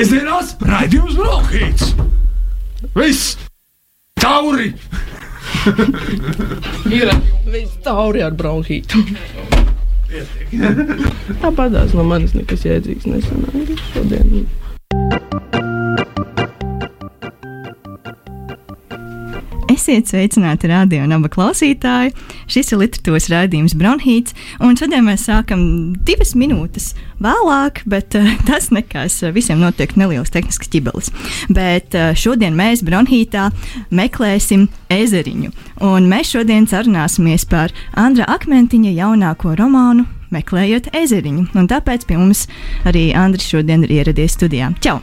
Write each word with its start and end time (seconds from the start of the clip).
Svētdienās 0.00 0.54
raidījums 0.64 1.16
Brokhīts! 1.18 1.90
Viss! 2.94 3.34
Tauri! 4.16 4.70
Ir 6.88 7.10
viss 7.52 7.74
tauri 7.84 8.22
ar 8.24 8.32
bronhītu. 8.32 9.02
Tāpat 11.42 11.76
tās 11.76 11.92
no 11.92 12.06
manis 12.08 12.32
nekas 12.32 12.64
jēdzīgs 12.64 13.10
nesanāca 13.12 13.76
šodien. 13.90 14.48
Esiet 19.90 20.06
sveicināti 20.06 20.68
radio 20.70 21.02
un 21.02 21.10
abu 21.16 21.26
klausītāji. 21.26 22.12
Šis 22.46 22.68
ir 22.70 22.78
literatūras 22.78 23.24
raidījums 23.32 23.72
Bronhīts, 23.74 24.36
un 24.62 24.76
šodien 24.78 25.02
mēs 25.02 25.24
sākam 25.26 25.64
divas 26.06 26.36
minūtes 26.38 26.92
vēlāk, 27.18 27.80
bet 27.90 28.14
uh, 28.14 28.28
tas 28.46 28.68
nekas. 28.70 29.16
Visiem 29.34 29.58
notiek 29.58 29.96
neliels 29.98 30.30
tehnisks 30.30 30.70
ķibelis. 30.70 31.10
Bet 31.50 31.96
uh, 31.98 32.12
šodien 32.14 32.54
mēs 32.54 32.84
Bronhītā 32.86 33.48
meklēsim 33.90 34.68
ezeriņu, 34.94 35.50
un 35.90 36.06
mēs 36.12 36.36
šodien 36.36 36.70
sarunāsimies 36.70 37.48
par 37.50 37.74
Andra 37.98 38.30
Akmentiņa 38.30 38.94
jaunāko 38.94 39.56
romānu 39.58 40.06
Meklējot 40.30 40.92
ezeriņu, 40.94 41.48
un 41.58 41.66
tāpēc 41.66 42.06
pie 42.06 42.20
mums 42.20 42.44
arī 42.86 43.08
Andris 43.18 43.50
šodien 43.50 43.82
ir 43.88 43.98
ieradies 43.98 44.38
studijā. 44.38 44.70
Čau! 44.78 45.00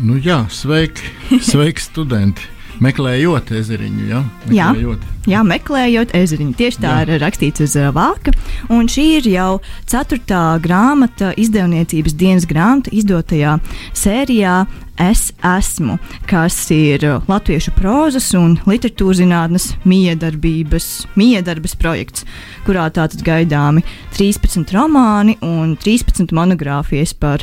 Nu 0.00 0.16
jā, 0.16 0.40
sveiki, 0.48 1.12
sveiki 1.52 1.88
studenti! 1.90 2.48
Meklējot 2.82 3.52
ezeriņu, 3.54 4.04
ja? 4.10 4.20
meklējot. 4.48 5.02
Jā, 5.22 5.32
jā, 5.36 5.42
meklējot 5.46 6.14
ezeriņu. 6.18 6.54
Tieši 6.58 6.82
tā 6.82 6.94
jā. 6.98 7.02
ir 7.06 7.22
rakstīts 7.22 7.62
uz 7.62 7.76
vāka. 7.94 8.34
Un 8.72 8.90
šī 8.90 9.04
ir 9.20 9.28
jau 9.30 9.50
ceturtā 9.90 10.44
grāmata, 10.64 11.30
izdevniecības 11.38 12.16
dienas 12.18 12.48
grāmata, 12.50 12.92
izdotajā 12.94 13.58
sērijā 13.94 14.62
Es 15.00 15.32
esmu, 15.40 15.96
kas 16.28 16.54
ir 16.70 17.02
latviešu 17.24 17.72
prozas 17.74 18.26
un 18.36 18.58
literatūras 18.68 19.22
zinātnes 19.22 19.70
miedarbības, 19.88 20.88
miedarbības 21.16 21.74
projekts, 21.80 22.26
kurā 22.66 22.84
tātad 22.92 23.24
gaidāmi 23.24 23.82
13 24.14 24.68
romāni 24.76 25.38
un 25.42 25.74
13 25.80 26.34
monogrāfijas 26.36 27.16
par 27.16 27.42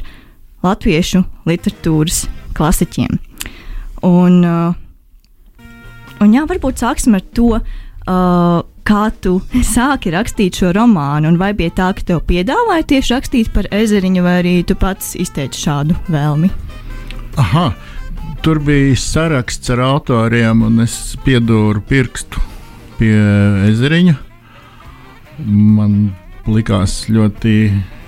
latviešu 0.64 1.24
literatūras 1.50 2.28
klasiķiem. 2.54 3.18
Un, 4.06 4.40
uh, 4.46 4.78
Un 6.20 6.34
jā, 6.36 6.44
varbūt 6.50 6.82
sāksim 6.82 7.16
ar 7.16 7.24
to, 7.36 7.54
uh, 7.56 8.62
kā 8.90 9.04
tu 9.24 9.38
sāki 9.76 10.12
rakstīt 10.16 10.60
šo 10.60 10.74
romānu, 10.76 11.32
un 11.32 11.40
vai 11.40 11.54
bija 11.58 11.76
tā, 11.78 11.92
ka 11.96 12.06
tev 12.12 12.24
piedāvāja 12.30 12.88
tieši 12.94 13.16
rakstīt 13.16 13.54
par 13.56 13.70
ezeriņu, 13.76 14.24
vai 14.26 14.40
arī 14.42 14.56
tu 14.68 14.76
pats 14.80 15.14
izteici 15.20 15.64
šādu 15.64 15.98
vēlmi? 16.12 16.52
Aha, 17.40 17.70
tur 18.44 18.60
bija 18.66 18.98
saraksts 19.00 19.72
ar 19.72 19.84
autoriem, 19.86 20.66
un 20.68 20.84
es 20.84 20.98
piedūru 21.24 21.84
pirkstu 21.88 22.44
pie 23.00 23.16
ezeriņa. 23.70 24.18
Man 25.48 26.10
likās 26.50 27.06
ļoti 27.08 27.54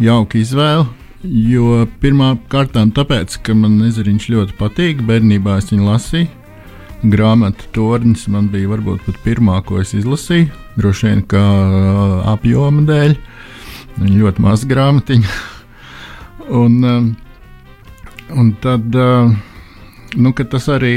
jauka 0.04 0.42
izvēle. 0.42 0.90
Jo 1.22 1.86
pirmā 2.02 2.34
kārtā 2.50 2.82
tāpēc, 2.98 3.38
ka 3.46 3.54
man 3.56 3.78
ezeriņš 3.86 4.30
ļoti 4.34 4.56
patīk, 4.58 5.04
bērnībā 5.06 5.60
es 5.62 5.70
viņu 5.70 5.86
lasīju 5.86 6.41
grāmatu 7.04 7.68
tornis 7.76 8.28
man 8.32 8.50
bija 8.52 8.70
varbūt 8.72 9.06
pat 9.08 9.20
pirmā, 9.26 9.60
ko 9.66 9.80
es 9.82 9.94
izlasīju. 9.98 10.50
Droši 10.78 11.08
vien 11.08 11.24
uh, 11.26 12.22
apjoma 12.32 12.86
dēļ. 12.88 13.16
Viņa 13.98 14.18
ļoti 14.22 14.44
maza 14.46 14.70
grāmatiņa. 14.70 15.38
un, 16.62 16.78
un 18.32 18.52
tad, 18.64 19.00
nu, 20.16 20.34
tas, 20.42 20.70
arī, 20.72 20.96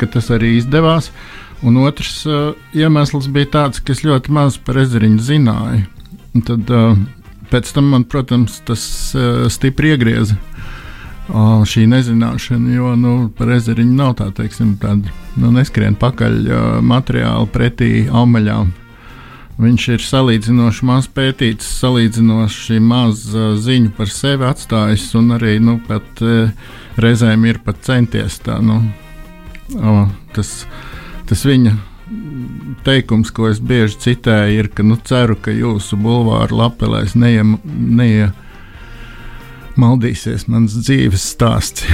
tas 0.00 0.30
arī 0.34 0.56
izdevās, 0.58 1.10
un 1.66 1.80
otrs 1.82 2.22
iemesls 2.76 3.30
bija 3.32 3.50
tāds, 3.56 3.82
ka 3.82 3.96
es 3.96 4.04
ļoti 4.06 4.32
maz 4.34 4.60
par 4.62 4.78
ezeriņu 4.84 5.24
zināju. 5.26 5.82
Un 6.36 6.46
tad, 6.46 6.70
pēc 7.50 7.74
tam 7.74 7.90
man, 7.96 8.06
protams, 8.06 8.60
tas 8.68 8.84
stipri 9.50 9.96
iegrieza 9.96 10.38
šī 11.70 11.86
nezināšana, 11.90 12.74
jo 12.74 12.94
nu, 12.98 13.14
par 13.36 13.52
ezeriņu 13.54 13.96
nav 13.96 14.16
tā, 14.18 14.30
teiksim, 14.34 14.74
tāda 14.82 15.12
nu, 15.38 15.52
neskrien 15.54 15.96
pakaļ 15.98 16.38
materiāli 16.82 17.50
pretī 17.54 17.90
augaļām. 18.10 18.72
Viņš 19.60 19.86
ir 19.92 20.00
salīdzinoši 20.00 20.86
maz 20.88 21.06
pētīts, 21.12 21.68
salīdzinoši 21.82 22.78
maz 22.80 23.26
ziņu 23.60 23.92
par 23.98 24.08
sevi 24.08 24.46
atstājis, 24.48 25.10
un 25.20 25.34
arī 25.36 25.58
nu, 25.60 25.76
pat, 25.84 26.22
reizēm 27.00 27.44
ir 27.48 27.60
pat 27.64 27.82
centies 27.84 28.40
tā. 28.44 28.56
Nu, 28.64 28.80
uh, 29.76 30.06
tas, 30.34 30.64
tas 31.28 31.44
viņa 31.46 31.76
teikums, 32.86 33.30
ko 33.34 33.50
es 33.50 33.60
bieži 33.62 33.98
citēju, 34.06 34.62
ir, 34.62 34.70
ka 34.74 34.84
nu, 34.86 34.98
ceru, 35.06 35.36
ka 35.38 35.54
jūsu 35.54 35.98
bulvāra 36.00 36.64
lapelēs 36.64 37.14
neie, 37.18 37.44
neie, 37.64 38.30
maldīsies 39.78 40.48
mans 40.50 40.74
dzīves 40.80 41.30
stāsts. 41.34 41.86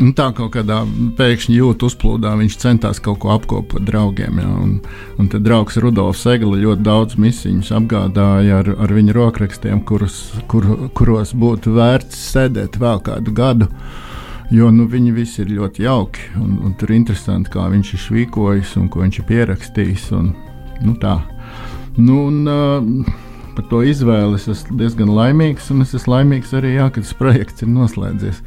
Un 0.00 0.14
tā 0.16 0.30
kaut 0.32 0.54
kādā 0.54 0.78
pēkšņi 1.18 1.58
jūtas 1.58 1.92
uzplūdā, 1.92 2.30
viņš 2.40 2.54
centās 2.62 3.00
kaut 3.02 3.18
ko 3.20 3.34
apkopot 3.34 3.82
draugiem. 3.84 4.38
Ja, 4.40 4.48
un, 4.48 4.78
un 5.20 5.28
tad 5.28 5.44
draugs 5.44 5.76
Rudolfs 5.82 6.24
Egli 6.32 6.62
ļoti 6.62 6.86
daudz 6.86 7.18
misiņus 7.20 7.74
apgādāja 7.76 8.62
ar, 8.62 8.70
ar 8.80 8.94
viņa 8.96 9.16
rokrakstiem, 9.18 9.82
kurus, 9.88 10.22
kur, 10.48 10.64
kuros 10.96 11.34
būtu 11.36 11.74
vērts 11.76 12.22
sēdēt 12.32 12.80
vēl 12.80 13.02
kādu 13.04 13.34
gadu. 13.36 13.68
Jo 14.52 14.70
nu, 14.72 14.86
viņi 14.88 15.12
visi 15.16 15.44
ir 15.44 15.52
ļoti 15.58 15.84
jauki, 15.84 16.24
un, 16.40 16.56
un 16.64 16.72
tur 16.80 16.90
ir 16.90 16.98
interesanti, 16.98 17.52
kā 17.52 17.68
viņš 17.72 17.92
ir 17.92 18.02
švīkojis 18.06 18.74
un 18.80 18.88
ko 18.92 19.04
viņš 19.04 19.20
ir 19.20 19.28
pierakstījis. 19.28 20.08
Un, 20.16 20.32
nu, 20.84 20.96
tā. 21.00 21.18
Nu, 22.00 22.26
un, 22.30 22.42
uh, 22.48 23.30
par 23.56 23.66
to 23.70 23.82
izvēli 23.86 24.38
es 24.38 24.48
esmu 24.50 24.78
diezgan 24.80 25.10
laimīgs, 25.12 25.70
un 25.74 25.84
es 25.84 25.94
esmu 25.96 26.16
laimīgs 26.16 26.52
arī, 26.58 26.76
jā, 26.78 26.88
ka 26.92 27.02
tas 27.04 27.14
projekts 27.18 27.64
ir 27.64 27.70
noslēdzies. 27.72 28.42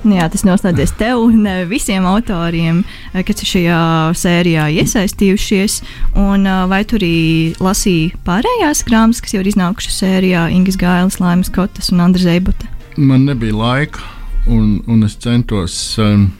Nu 0.00 0.16
jā, 0.16 0.30
tas 0.32 0.46
noslēdzies 0.48 0.94
tev 0.96 1.20
un 1.26 1.44
visiem 1.68 2.06
autoriem, 2.08 2.80
eh, 3.12 3.22
kas 3.26 3.42
ir 3.42 3.50
šajā 3.50 3.80
sērijā 4.16 4.68
iesaistījušies. 4.80 5.82
Un, 6.16 6.46
eh, 6.46 6.66
vai 6.66 6.84
tu 6.84 6.96
arī 6.96 7.54
lasīji 7.60 8.14
pārējās 8.24 8.84
grāmatas, 8.88 9.20
kas 9.20 9.34
jau 9.34 9.40
ir 9.40 9.52
iznākušas 9.52 10.00
sērijā, 10.00 10.48
Ingas 10.50 10.76
Gailas, 10.76 11.20
Laimas 11.20 11.50
Kotas 11.50 11.92
un 11.92 12.00
Andra 12.00 12.22
Zeibuta? 12.22 12.66
Man 12.96 13.26
nebija 13.26 13.52
laika, 13.52 14.00
un, 14.46 14.82
un 14.86 15.04
es 15.04 15.16
centos. 15.16 15.98
Um, 15.98 16.32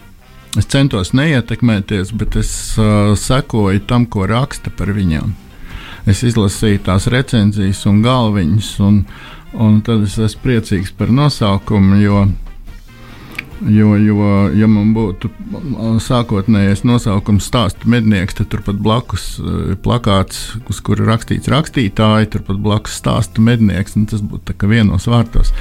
Es 0.58 0.66
centos 0.66 1.12
neietekmēties, 1.14 2.10
bet 2.10 2.34
es 2.34 2.74
uh, 2.76 3.14
sekoju 3.14 3.86
tam, 3.86 4.04
ko 4.04 4.26
raksta 4.26 4.72
par 4.74 4.88
viņiem 4.90 5.30
es 6.08 6.22
izlasīju 6.26 6.84
tās 6.86 7.08
recenzijas 7.12 7.82
un 7.90 8.02
galviņas, 8.04 8.70
un, 8.86 9.02
un 9.52 9.80
tad 9.86 10.06
es 10.06 10.18
esmu 10.20 10.44
priecīgs 10.44 10.94
par 10.96 11.12
nosaukumu, 11.14 11.98
jo, 12.00 12.22
jo, 13.68 13.94
jo 14.00 14.30
ja 14.56 14.68
man 14.70 14.92
būtu 14.96 15.30
sākotnējais 16.04 16.84
nosaukums 16.88 17.48
stāstu 17.50 17.90
mednieks, 17.92 18.38
tad 18.38 18.50
turpat 18.52 18.80
blakus 18.80 19.32
ir 19.42 19.78
plakāts, 19.84 20.56
uz 20.70 20.82
kura 20.84 21.08
rakstīts 21.12 21.50
rakstītāji, 21.52 22.30
turpat 22.36 22.60
blakus 22.64 23.00
stāstu 23.02 23.44
mednieks, 23.44 23.96
un 24.00 24.08
tas 24.10 24.24
būtu 24.24 24.56
vienos 24.70 25.08
vārtos. 25.10 25.52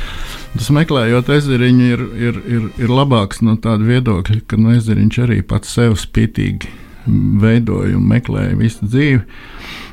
Tas 0.56 0.70
meklējot 0.74 1.30
ezeriņu, 1.36 1.90
ir, 1.94 2.06
ir, 2.18 2.44
ir, 2.50 2.70
ir 2.86 2.94
labāks 2.94 3.44
no 3.46 3.58
tāda 3.62 3.86
viedokļa, 3.86 4.44
ka 4.50 4.58
no 4.58 4.74
ezeriņš 4.78 5.26
arī 5.28 5.42
pats 5.46 5.76
sev 5.76 6.00
spītīgi 6.00 6.72
veidoja 7.42 7.98
un 7.98 8.08
meklēja 8.10 8.58
visu 8.60 8.88
dzīvi. 8.88 9.22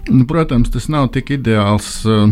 Nu, 0.09 0.25
protams, 0.27 0.71
tas 0.71 0.91
nav 0.93 1.11
tik 1.15 1.33
ideāls. 1.39 2.05
Uh, 2.07 2.31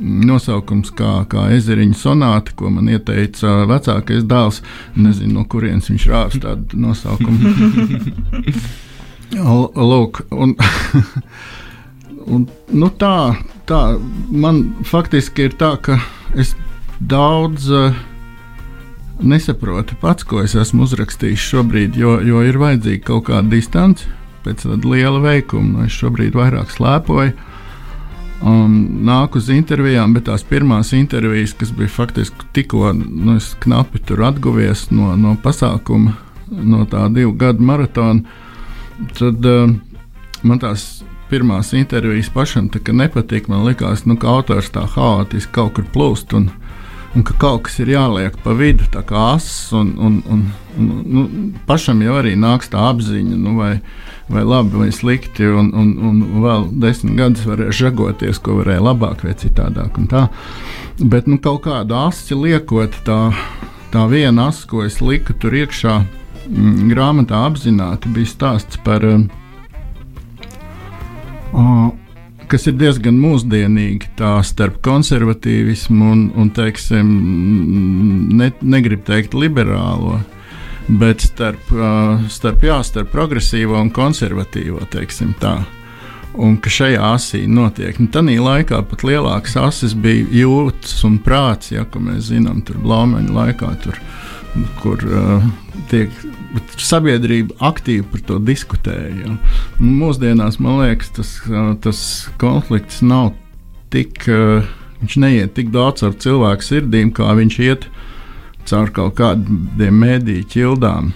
nosaukums 0.00 0.90
kā, 0.96 1.10
kā 1.30 1.48
ezeriņa 1.54 1.96
sonāta, 1.98 2.54
ko 2.58 2.70
man 2.72 2.88
ieteica 2.90 3.62
vecākais 3.70 4.24
dēls. 4.28 4.60
Nezinu, 4.98 5.38
no 5.38 5.44
kurienes 5.50 5.90
viņš 5.90 6.06
rāvis 6.10 6.42
tādu 6.42 6.80
nosaukumu. 6.82 7.52
Lūk, 9.90 10.24
un, 10.34 10.54
un, 12.34 12.48
nu 12.70 12.90
tā, 13.00 13.14
tā 13.68 13.80
man 14.30 14.64
faktiski 14.86 15.48
ir 15.48 15.56
tā, 15.58 15.74
ka 15.82 15.98
es 16.38 16.54
daudz 17.00 17.70
uh, 17.72 17.96
nesaprotu 19.22 19.98
pats, 20.02 20.26
ko 20.26 20.42
es 20.44 20.54
esmu 20.58 20.86
uzrakstījis 20.86 21.48
šobrīd, 21.50 21.98
jo, 21.98 22.18
jo 22.22 22.44
ir 22.46 22.60
vajadzīga 22.62 23.08
kaut 23.10 23.28
kāda 23.30 23.50
distance 23.56 24.06
pēc 24.44 24.66
liela 24.84 25.22
veikuma. 25.24 25.78
Nu, 25.78 25.88
es 25.88 25.96
šobrīd 25.96 26.36
vairāk 26.36 26.72
slēpoju. 26.74 27.34
Un 28.44 28.74
nāku 29.06 29.40
uz 29.40 29.48
intervijām, 29.48 30.12
bet 30.12 30.26
tās 30.28 30.42
pirmās 30.44 30.92
intervijas, 30.92 31.54
kas 31.56 31.70
bija 31.72 31.88
faktiski 31.88 32.44
tikko 32.52 32.90
nu, 32.92 33.38
knapi 33.62 34.02
atguvies 34.26 34.90
no, 34.90 35.14
no 35.16 35.32
pasākuma, 35.40 36.12
no 36.50 36.84
tā 36.90 37.06
divu 37.14 37.32
gadu 37.40 37.64
maratona, 37.64 38.20
tad 39.16 39.48
uh, 39.48 39.72
man 40.42 40.60
tās 40.60 41.04
pirmās 41.30 41.72
intervijas 41.72 42.28
pašam 42.34 42.68
nepatika. 42.92 43.52
Man 43.52 43.64
liekas, 43.64 44.04
nu, 44.04 44.16
ka 44.20 44.28
autors 44.28 44.70
tā 44.70 44.84
haotiski 44.86 45.52
kaut 45.52 45.74
kur 45.78 45.88
plūst. 45.94 46.34
Un, 46.36 46.50
un 47.14 47.24
ka 47.26 47.34
kaut 47.40 47.64
kas 47.66 47.78
ir 47.82 47.94
jāliek 47.94 48.36
pa 48.44 48.52
vidu, 48.58 48.84
tā 48.92 49.02
kā 49.06 49.30
ass, 49.34 49.72
un, 49.72 49.94
un, 49.98 50.20
un, 50.30 50.44
un 50.76 50.90
nu, 51.16 51.24
pašam 51.66 52.02
jau 52.02 52.18
arī 52.20 52.34
nāks 52.36 52.70
tā 52.72 52.82
apziņa, 52.90 53.38
nu, 53.38 53.56
vai, 53.60 53.78
vai 54.28 54.44
labi 54.44 54.76
vai 54.76 54.90
slikti, 54.92 55.46
un, 55.46 55.70
un, 55.76 55.92
un 56.08 56.20
vēl 56.44 56.68
desmit 56.80 57.16
gadus 57.18 57.44
varēs 57.48 57.76
žagoties, 57.76 58.40
ko 58.40 58.60
varēja 58.60 58.84
labāk 58.84 59.24
vai 59.26 59.34
citādāk. 59.38 59.98
Bet 61.00 61.28
nu, 61.28 61.38
kaut 61.42 61.64
kādu 61.66 61.96
asi 61.98 62.36
liekot, 62.38 62.96
tā, 63.06 63.20
tā 63.92 64.06
viena 64.10 64.48
asa, 64.50 64.66
ko 64.70 64.84
es 64.86 65.00
liku 65.04 65.36
tur 65.40 65.56
iekšā, 65.56 65.98
mm, 66.48 66.86
grāmatā 66.92 67.44
apzināti 67.48 68.12
bija 68.14 68.32
stāsts 68.32 68.80
par. 68.86 69.04
Uh, 71.54 71.92
kas 72.50 72.66
ir 72.70 72.76
diezgan 72.78 73.16
mūsdienīgi, 73.18 74.14
tā 74.18 74.36
starp 74.46 74.80
konservatīvismu 74.84 76.10
un, 76.12 76.22
un 76.38 76.50
teiksim, 76.54 77.10
ne, 78.38 78.50
negribu 78.62 79.06
teikt, 79.08 79.34
liberālo, 79.38 80.20
bet 80.88 81.24
starp, 81.24 81.72
starp, 82.32 82.64
jā, 82.64 82.78
starp 82.84 83.10
progresīvo 83.14 83.78
un 83.80 83.90
konservatīvo, 83.94 84.84
teiksim 84.92 85.34
tā. 85.40 85.58
Un 86.34 86.56
ka 86.58 86.70
šajā 86.72 87.02
asī 87.14 87.44
notiek. 87.46 87.98
Nu, 88.02 88.08
Tanī 88.10 88.40
laikā 88.42 88.80
pat 88.90 89.04
lielāks 89.06 89.54
asis 89.60 89.94
bija 89.94 90.26
jūtas 90.42 90.96
un 91.06 91.20
prāts, 91.22 91.70
ja, 91.70 91.84
ko 91.86 92.02
mēs 92.02 92.32
zinām, 92.32 92.64
tur 92.66 92.80
blaumeņa 92.82 93.36
laikā, 93.36 93.70
tur, 93.84 94.00
kur 94.82 95.04
uh, 95.06 95.46
tiek 95.90 96.10
sabiedrība 96.78 97.54
aktīvi 97.70 98.06
par 98.10 98.24
to 98.26 98.40
diskutēja. 98.42 99.12
Ja. 99.22 99.36
Nu, 99.78 99.92
mūsdienās 100.02 100.58
man 100.62 100.82
liekas, 100.82 101.12
tas, 101.14 101.34
tas 101.86 102.02
konflikts 102.42 102.98
nav 103.06 103.32
tik, 103.94 104.26
viņš 104.26 105.18
neiet 105.22 105.54
tik 105.54 105.70
daudz 105.74 106.02
ar 106.06 106.18
cilvēku 106.18 106.66
sirdīm, 106.66 107.14
kā 107.14 107.30
viņš 107.38 107.60
iet 107.62 107.88
caur 108.68 108.90
kaut 108.94 109.16
kādiem 109.18 110.00
mēdīju 110.00 110.48
ķildām. 110.54 111.12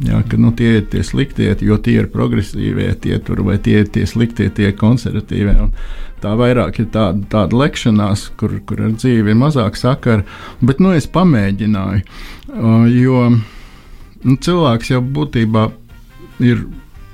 Jā, 0.00 0.22
ka 0.24 0.38
nu, 0.40 0.48
tie 0.56 0.78
ir 0.78 0.86
tie 0.88 1.02
sliktie, 1.04 1.50
jo 1.60 1.76
tie 1.76 1.98
ir 2.00 2.06
progresīvie, 2.12 2.88
tie 3.04 3.18
tur 3.20 3.42
vai 3.44 3.58
tie 3.60 3.82
ir 3.82 3.90
tie 3.92 4.06
sliktie, 4.08 4.48
tie 4.56 4.70
konservatīvie. 4.72 5.56
Un 5.66 5.74
tā 6.22 6.32
vairāk 6.40 6.80
ir 6.80 6.88
tāda, 6.94 7.20
tāda 7.32 7.58
lekšanās, 7.60 8.30
kur, 8.40 8.54
kur 8.64 8.80
ar 8.86 8.94
dzīvi 8.96 9.34
ir 9.34 9.36
mazāk 9.36 9.76
sakara. 9.76 10.24
Bet 10.64 10.80
nu, 10.80 10.94
es 10.96 11.08
pamēģināju, 11.10 12.00
jo 12.96 13.26
nu, 13.34 14.36
cilvēks 14.36 14.94
jau 14.94 15.02
būtībā 15.04 15.68
ir. 16.44 16.64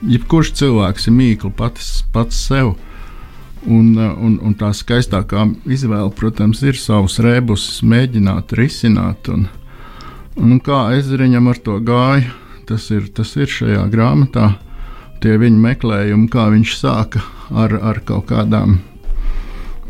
Jebkurš 0.06 0.50
cilvēks 0.58 1.06
ir 1.08 1.14
mīkla 1.16 1.48
pats, 1.56 1.86
pats 2.12 2.36
sev. 2.36 2.74
Un, 3.66 3.96
un, 3.98 4.36
un 4.46 4.52
tā 4.54 4.70
skaistākā 4.76 5.42
izvēle, 5.66 6.12
protams, 6.14 6.60
ir 6.62 6.78
savus 6.78 7.18
rēbus 7.22 7.64
mēģināt 7.82 8.54
risināt. 8.54 9.26
Un, 9.32 9.48
un 10.38 10.60
kā 10.62 10.84
ezeriņam 10.94 11.50
ar 11.50 11.58
to 11.64 11.80
gāja, 11.82 12.30
tas 12.68 12.86
ir, 12.94 13.08
tas 13.14 13.34
ir 13.34 13.50
šajā 13.50 13.82
grāmatā. 13.90 14.52
Tie 15.22 15.34
viņa 15.40 15.58
meklējumi, 15.64 16.28
kā 16.30 16.46
viņš 16.52 16.76
sāka 16.78 17.24
ar, 17.50 17.74
ar 17.80 18.02
kaut 18.06 18.28
kādām 18.30 18.78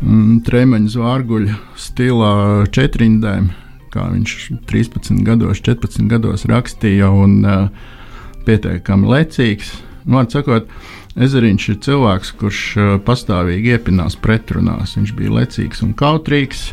mm, 0.01 0.41
trēmeņa 0.47 0.93
zvārguļa 0.95 1.57
stilā 1.77 2.33
četrindēm, 2.73 3.51
kā 3.93 4.07
viņš 4.13 4.37
13 4.69 5.21
gados, 5.27 5.61
14 5.65 6.09
gados 6.09 6.47
rakstīja, 6.49 7.11
un 7.11 7.41
uh, 7.43 7.67
pietiekami 8.47 9.11
lecīgs. 9.11 9.75
Vārds 10.07 10.37
sakot, 10.37 10.69
Ezeriņš 11.17 11.63
ir 11.71 11.77
cilvēks, 11.81 12.31
kurš 12.37 12.61
pastāvīgi 13.05 13.73
iepinās 13.73 14.17
pretrunās. 14.21 14.93
Viņš 14.99 15.13
bija 15.17 15.33
lecīgs 15.39 15.81
un 15.85 15.95
kautrīgs, 15.97 16.67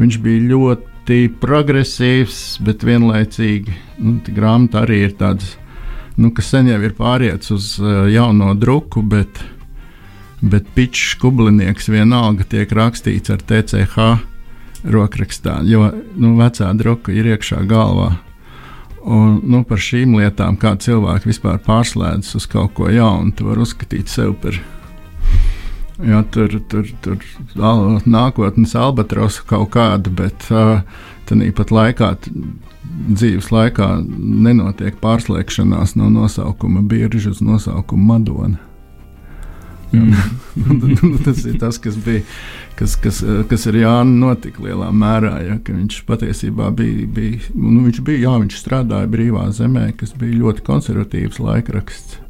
viņš 0.00 0.18
bija 0.24 0.48
ļoti 0.50 1.20
progresīvs, 1.42 2.40
bet 2.66 2.82
vienlaicīgi 2.86 3.76
nu, 4.02 4.16
grāmata 4.34 4.82
arī 4.82 5.04
ir 5.06 5.14
tāds, 5.20 5.54
nu, 6.18 6.32
kas 6.34 6.50
sen 6.50 6.72
jau 6.72 6.80
ir 6.82 6.96
pāriets 6.98 7.54
uz 7.54 7.76
jauno 8.10 8.50
druku, 8.58 9.04
bet, 9.06 9.38
bet 10.42 10.74
pičs 10.74 11.14
kublinieks 11.22 11.90
vienalga 11.92 12.46
tiek 12.50 12.74
rakstīts 12.74 13.30
ar 13.30 13.46
TCH 13.46 14.10
rokrakstā, 14.90 15.60
jo 15.70 15.86
nu, 16.18 16.34
vecā 16.40 16.74
druka 16.76 17.14
ir 17.14 17.30
iekšā 17.34 17.62
galvā. 17.70 18.16
Un, 19.04 19.40
nu, 19.44 19.60
par 19.68 19.80
šīm 19.84 20.14
lietām, 20.16 20.56
kā 20.56 20.72
cilvēki 20.80 21.28
vispār 21.28 21.58
pārslēdzas 21.64 22.38
uz 22.38 22.46
kaut 22.48 22.72
ko 22.78 22.88
jaunu, 22.88 23.34
tu 23.36 23.44
vari 23.44 23.60
uzskatīt 23.60 24.08
sevi 24.08 24.32
par 24.40 24.56
jā, 26.00 26.22
tur, 26.32 26.56
tur, 26.72 26.88
tur 27.04 27.26
nākotnes 28.08 28.72
albatrosu 28.80 29.44
kaut 29.50 29.74
kādu, 29.76 30.12
bet 30.22 30.48
uh, 30.48 30.80
tāpat 31.28 31.72
laikā, 31.74 32.14
dzīves 33.12 33.50
laikā, 33.52 33.90
nenotiek 34.08 34.96
pārslēgšanās 35.02 35.96
no 36.00 36.08
nosaukuma 36.12 36.80
birža 36.88 37.34
uz 37.34 37.44
nosaukumu 37.44 38.14
Madona. 38.14 38.73
Mm. 39.94 41.16
tas 41.26 41.44
ir 41.46 41.58
tas, 41.62 41.78
kas 41.82 41.96
bija, 42.04 42.22
kas, 42.78 42.96
kas, 43.00 43.20
kas 43.50 43.66
ar 43.70 43.78
Jānu 43.78 44.18
notika 44.20 44.64
lielā 44.64 44.90
mērā. 44.94 45.34
Ja, 45.46 45.58
viņš 45.66 46.02
patiesībā 46.08 46.70
bija, 46.76 47.08
bija, 47.16 47.40
nu, 47.54 47.84
viņš 47.86 48.02
bija, 48.06 48.26
jā, 48.26 48.36
viņš 48.44 48.60
strādāja 48.60 49.10
brīvā 49.10 49.48
zemē, 49.54 49.88
kas 50.00 50.14
bija 50.18 50.40
ļoti 50.42 50.66
konservatīvs 50.66 51.40
laikraksts. 51.42 52.20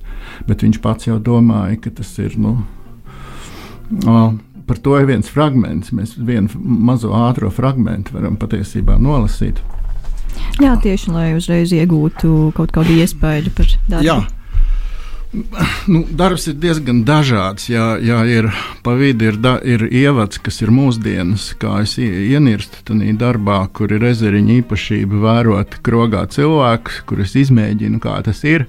Bet 0.49 0.64
viņš 0.66 0.81
pats 0.82 1.08
jau 1.08 1.20
domāja, 1.22 1.78
ka 1.84 1.94
tas 2.00 2.11
ir. 2.22 2.34
Nu, 2.40 2.56
o, 4.08 4.19
par 4.67 4.81
to 4.82 4.96
ir 4.99 5.08
viens 5.10 5.31
fragments. 5.31 5.93
Mēs 5.94 6.17
vienu 6.19 6.50
mazo 6.64 7.12
ātrā 7.17 7.50
fragment 7.55 8.10
varam 8.14 8.38
patiesībā 8.40 8.99
nolasīt. 9.02 9.62
Jā, 10.62 10.75
tieši 10.82 11.12
lai 11.14 11.28
uzreiz 11.34 11.72
iegūtu 11.75 12.52
kaut 12.55 12.72
kādu 12.75 12.96
iespēju 13.02 13.52
par 13.55 13.70
darbu. 13.90 14.06
Jā, 14.06 14.19
nu, 15.86 16.04
darbs 16.10 16.46
ir 16.50 16.56
diezgan 16.62 17.02
dažāds. 17.06 17.69
Jā, 17.70 17.94
jā 18.02 18.20
ir 18.31 18.48
pa 18.86 18.94
vidu 18.98 19.28
ir, 19.31 19.38
da, 19.40 19.56
ir 19.62 19.86
ievads, 19.88 20.40
kas 20.42 20.60
ir 20.62 20.72
mūsdienas, 20.75 21.50
kā 21.60 21.81
es 21.84 21.96
ienirstu 22.00 22.84
tajā 22.88 23.14
darbā, 23.20 23.64
kur 23.75 23.92
ir 23.94 24.04
ezeriņa 24.10 24.58
īpašība 24.60 25.22
vērot 25.25 25.78
krogā 25.86 26.25
cilvēkus, 26.34 27.02
kurus 27.08 27.36
izmēģinu, 27.44 28.00
kā 28.02 28.20
tas 28.26 28.44
ir. 28.48 28.69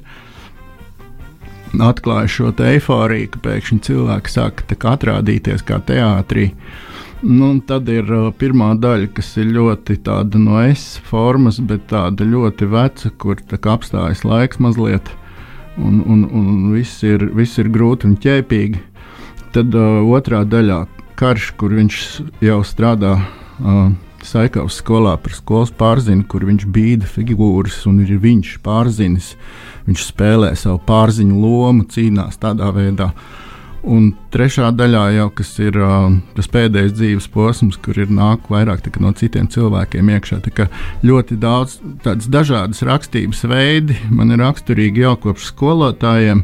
Atklāju 1.75 2.31
šo 2.31 2.51
eifóriju, 2.63 3.33
ka 3.33 3.41
pēkšņi 3.49 3.81
cilvēki 3.83 4.31
sāk 4.31 4.63
atrādīties 4.71 5.65
kā 5.67 5.81
teātrī. 5.83 6.51
Nu, 7.25 7.55
tad 7.65 7.89
ir 7.89 8.07
pirmā 8.37 8.75
daļa, 8.79 9.09
kas 9.17 9.31
ir 9.41 9.49
ļoti 9.55 9.97
tāda 10.05 10.39
no 10.39 10.59
es 10.61 10.99
formas, 11.09 11.57
bet 11.59 11.87
tāda 11.89 12.27
ļoti 12.27 12.67
veca, 12.69 13.11
kur 13.17 13.39
apstājas 13.75 14.23
laiks 14.27 14.61
mazliet. 14.61 15.09
Un, 15.75 15.99
un, 16.07 16.23
un 16.31 16.49
viss, 16.71 17.03
ir, 17.03 17.27
viss 17.35 17.59
ir 17.59 17.69
grūti 17.73 18.07
un 18.07 18.15
ķēpīgi. 18.21 18.81
Tad 19.55 19.75
uh, 19.75 20.01
otrā 20.15 20.43
daļā 20.47 20.85
karš, 21.19 21.51
kur 21.59 21.75
viņš 21.75 22.01
jau 22.43 22.59
strādā. 22.67 23.17
Uh, 23.59 23.93
Saikavas 24.25 24.79
skolā 24.81 25.11
par 25.21 25.35
skolas 25.37 25.69
pārzinu, 25.69 26.23
kur 26.25 26.47
viņš 26.47 26.63
bīda 26.73 27.05
figūras, 27.05 27.83
un 27.85 27.99
ir 28.01 28.15
viņš 28.23 28.55
pārzinis. 28.65 29.35
Viņš 29.85 30.05
spēlē 30.07 30.55
savu 30.57 30.79
pārziņu 30.87 31.35
lomu, 31.43 31.85
cīnās 31.91 32.39
tādā 32.41 32.71
veidā. 32.73 33.11
Uh, 33.11 33.44
Un 33.85 34.07
trešā 34.33 34.71
daļā 34.73 35.03
jau 35.13 35.27
ir 35.61 35.75
uh, 35.77 36.07
tas 36.33 36.47
pēdējais 36.49 36.93
dzīves 36.97 37.27
posms, 37.29 37.77
kur 37.77 37.99
ir 38.01 38.09
nāk 38.09 38.47
vairāk 38.49 38.87
no 38.97 39.11
citiem 39.13 39.45
cilvēkiem 39.51 40.09
iekšā. 40.09 40.39
Ļoti 41.05 41.37
daudz 41.37 41.77
tādas 42.01 42.25
dažādas 42.25 42.81
rakstības 42.81 43.43
veidi 43.45 43.99
man 44.09 44.33
ir 44.33 44.41
raksturīgi 44.41 45.05
jau 45.05 45.13
kopš 45.27 45.51
skolotājiem. 45.51 46.41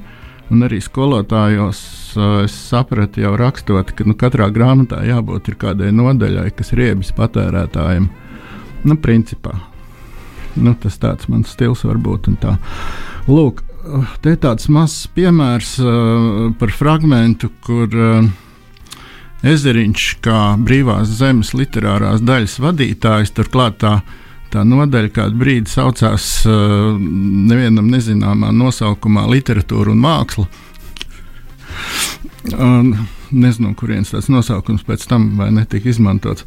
Un 0.52 0.68
arī 0.68 0.82
skolotājos 0.84 1.82
uh, 2.20 2.44
es 2.44 2.54
sapratu, 2.54 3.24
jau 3.24 3.34
rakstot, 3.40 3.96
ka 3.96 4.06
nu, 4.06 4.14
katrā 4.20 4.52
grāmatā 4.54 5.02
jābūt 5.08 5.54
kādai 5.58 5.90
nodaļai, 5.96 6.50
kas 6.54 6.74
ir 6.76 6.84
riebis 6.84 7.14
patērētājiem. 7.18 8.10
Nu, 8.86 8.98
principā. 9.02 9.56
Nu, 10.60 10.76
tas 10.76 11.00
tāds 11.02 11.30
mans 11.32 11.50
stils 11.56 11.86
var 11.88 11.98
būt. 11.98 12.28
Lūk, 13.32 13.64
te 14.22 14.36
tāds 14.42 14.70
mazs 14.72 15.08
piemērs 15.16 15.76
uh, 15.82 16.50
par 16.60 16.74
fragment, 16.76 17.46
kur 17.66 17.92
uh, 17.98 18.30
Ezeriņš, 19.42 20.08
kā 20.22 20.40
brīvās 20.62 21.16
zemes 21.18 21.56
literārās 21.58 22.22
daļas 22.22 22.60
vadītājs, 22.62 23.34
turklāt 23.34 23.80
tā, 23.82 23.96
tā 24.54 24.66
nodaļa 24.68 25.14
kādu 25.16 25.40
brīdi 25.42 25.72
saucās 25.72 26.28
uh, 26.46 26.92
nevienam 27.00 27.90
nezināmā 27.90 28.52
nosaukumā 28.54 29.26
Literatūra 29.32 29.96
un 29.96 30.04
māksla. 30.04 30.48
Un, 32.58 32.94
nezinu, 33.32 33.74
kurienes 33.78 34.12
tas 34.14 34.28
nosaukums 34.30 34.86
pēc 34.86 35.06
tam 35.10 35.30
netika 35.56 35.90
izmantots. 35.90 36.46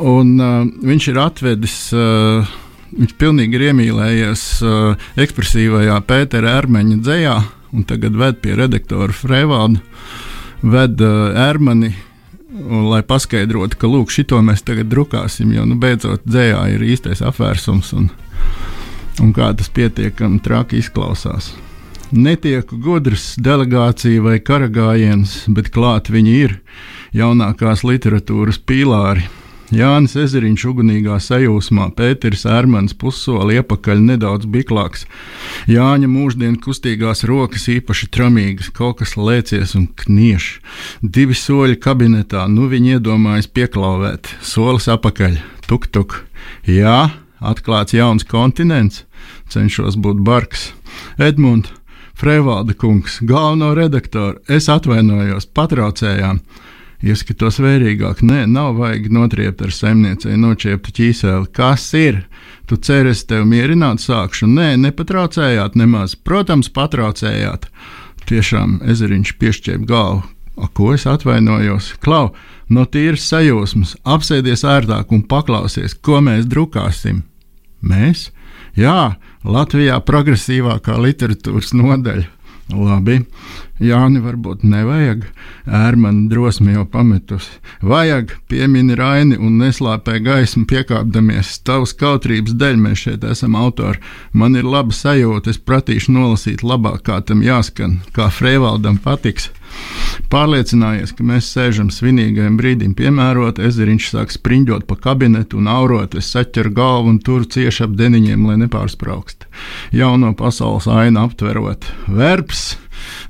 Un, 0.00 0.34
uh, 0.40 0.60
viņš 0.64 1.10
ir 1.12 1.20
atvedis 1.20 1.78
uh, 1.92 2.54
Viņš 2.94 3.14
pilnīgi 3.18 3.58
ir 3.58 3.68
iemīlējies 3.72 4.42
uh, 4.62 5.06
ekspresīvajā 5.18 5.98
Pētera 6.06 6.58
ērmeņa 6.60 6.98
dzējā, 7.02 7.36
un 7.74 7.86
tagad 7.88 8.16
ved 8.18 8.40
pie 8.44 8.54
redaktora 8.58 9.14
Freivalda, 9.14 9.82
ved 10.62 11.02
uh, 11.02 11.32
ērmeni 11.48 11.94
Un, 12.54 12.84
lai 12.86 13.00
paskaidrotu, 13.02 13.74
ka 13.80 13.88
lūk, 13.90 14.12
šito 14.14 14.38
mēs 14.46 14.62
tagad 14.62 14.86
drukāsim, 14.86 15.50
jo 15.56 15.64
nu, 15.66 15.74
beidzot 15.80 16.22
dzējā 16.22 16.60
ir 16.76 16.84
īstais 16.86 17.22
apvērsums 17.26 17.90
un, 17.98 18.06
un 19.24 19.32
kā 19.34 19.48
tas 19.58 19.72
pietiekami 19.74 20.38
traki 20.44 20.78
izklausās. 20.78 21.50
Netieku 22.14 22.78
gudrs 22.78 23.32
delegācija 23.42 24.22
vai 24.22 24.36
karagājiens, 24.38 25.40
bet 25.50 25.72
klāt 25.74 26.12
viņi 26.14 26.34
ir 26.44 26.60
jaunākās 27.16 27.82
literatūras 27.82 28.60
pīlāri 28.62 29.26
Jānis 29.74 30.14
Ezeriņš 30.18 30.64
ugunīgā 30.70 31.16
sajūsmā, 31.22 31.88
Pēters 31.98 32.44
Ermans 32.46 32.94
pussoli 32.94 33.56
iepakaļ 33.58 34.02
nedaudz 34.06 34.46
biklāks, 34.50 35.04
Jāņa 35.70 36.08
mūždien 36.10 36.54
kustīgās 36.62 37.24
rokas 37.28 37.66
īpaši 37.72 38.08
tramīgas, 38.14 38.70
kaut 38.74 39.00
kas 39.00 39.16
lēcies 39.18 39.74
un 39.78 39.88
knieš. 40.00 40.48
Divi 41.02 41.34
soļi 41.38 41.80
kabinetā, 41.82 42.46
nu 42.50 42.68
viņi 42.70 42.98
iedomājas 42.98 43.50
pieklauvēt, 43.50 44.30
solis 44.42 44.86
apakaļ, 44.92 45.40
tuk 45.66 45.88
tuk. 45.90 46.20
Jā, 46.70 47.10
atklāts 47.42 47.96
jauns 47.96 48.26
kontinents, 48.28 49.02
cenšos 49.50 49.98
būt 49.98 50.22
bargs. 50.22 50.70
Edmunds, 51.18 51.72
Freivalda 52.14 52.76
kungs, 52.78 53.18
galveno 53.26 53.72
redaktoru, 53.74 54.38
es 54.46 54.68
atvainojos, 54.70 55.48
patraucējām. 55.50 56.38
Ieskatos 57.04 57.58
vērīgāk, 57.60 58.22
nē, 58.24 58.46
nav 58.48 58.78
vajag 58.78 59.10
notriept 59.12 59.60
ar 59.66 59.72
saimniecei 59.76 60.38
nočieptu 60.40 60.94
ķīseli. 60.96 61.50
Kas 61.52 61.90
ir? 61.98 62.22
Tu 62.64 62.78
ceri, 62.80 63.12
es 63.12 63.26
tevi 63.28 63.44
mierināt 63.50 64.00
sākšu? 64.00 64.48
Nē, 64.48 64.70
nepatraucējāt 64.86 65.76
nemaz. 65.76 66.14
Protams, 66.16 66.70
patraucējāt. 66.72 67.68
Tiešām 68.24 68.78
ezeriņš 68.88 69.34
piešķēra 69.36 69.84
galvu. 69.90 70.22
A, 70.56 70.70
ko 70.70 70.94
es 70.94 71.04
atvainojos? 71.10 71.90
Klau, 72.00 72.30
no 72.72 72.86
tīras 72.88 73.26
sajūsmas, 73.28 73.96
apsēdies 74.06 74.64
ērtāk 74.64 75.12
un 75.12 75.26
paklausies, 75.28 75.96
ko 75.98 76.22
mēs 76.24 76.46
drukāsim. 76.48 77.20
Mēs? 77.84 78.30
Jā, 78.78 79.18
Latvijā 79.44 79.98
progresīvākā 80.08 80.96
literatūras 81.04 81.74
nodaļa. 81.76 82.30
Labi, 82.72 83.18
Jāni, 83.82 84.20
varbūt 84.24 84.62
nevajag. 84.64 85.24
Ērmana 85.66 86.28
drosmi 86.30 86.72
jau 86.72 86.84
pametusi. 86.88 87.58
Vajag, 87.84 88.36
piemini 88.48 88.96
Raini 88.96 89.36
un 89.36 89.58
neslāpē 89.60 90.20
gaismu 90.24 90.64
piekāpdamies. 90.70 91.58
Tavas 91.66 91.92
kautrības 91.98 92.54
dēļ 92.56 92.80
mēs 92.80 93.02
šeit 93.04 93.26
esam 93.28 93.58
autori. 93.60 94.00
Man 94.32 94.56
ir 94.56 94.64
laba 94.64 94.94
sajūta, 94.96 95.52
es 95.52 95.60
pratīšu 95.60 96.14
nolasīt 96.14 96.64
labāk, 96.64 97.02
kā 97.10 97.20
tam 97.26 97.44
jāskan, 97.44 97.98
kā 98.16 98.30
Freivaldam 98.32 98.96
patiks. 99.02 99.50
Pārliecinājies, 100.32 101.12
ka 101.14 101.26
mēs 101.26 101.48
sēžam 101.54 101.90
svinīgajam 101.94 102.56
brīdim, 102.58 102.94
piemērot, 102.98 103.60
ezeriņš 103.62 104.08
sāk 104.14 104.32
spriņķot 104.34 104.86
pa 104.88 104.96
kabinetu 105.08 105.60
un 105.60 105.68
aurot, 105.70 106.16
es 106.18 106.30
saķeru 106.34 106.72
galvu 106.74 107.12
un 107.14 107.20
tur 107.22 107.44
cieši 107.46 107.84
ap 107.86 107.98
deniņiem, 107.98 108.46
lai 108.48 108.56
nepārspraukst. 108.64 109.46
Jauno 109.94 110.32
pasaules 110.38 110.88
ainu 110.90 111.26
aptverot. 111.26 111.86
Verbs! 112.08 112.74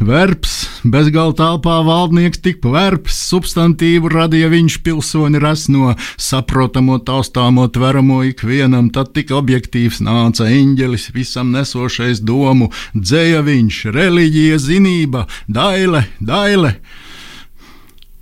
Verbs, 0.05 0.55
bezgalā 0.85 1.35
telpā 1.38 1.79
valdnieks 1.87 2.41
tik 2.45 2.64
verbs, 2.64 3.17
substantīvu 3.31 4.11
radīja 4.12 4.50
viņš 4.53 4.79
pilsoni 4.87 5.41
resno, 5.43 5.95
saprotamo, 6.21 6.99
taustāmo, 7.05 7.67
tveramo 7.73 8.23
ikvienam, 8.29 8.91
tad 8.95 9.14
tik 9.17 9.33
objektīvs 9.35 10.03
nāca 10.05 10.49
eņģelis, 10.50 11.11
visam 11.17 11.53
nesošais 11.55 12.23
domu, 12.25 12.71
dzēja 12.95 13.43
viņš, 13.47 13.81
reliģija, 13.95 14.61
zinība, 14.62 15.26
daile, 15.49 16.07
daile. 16.21 16.76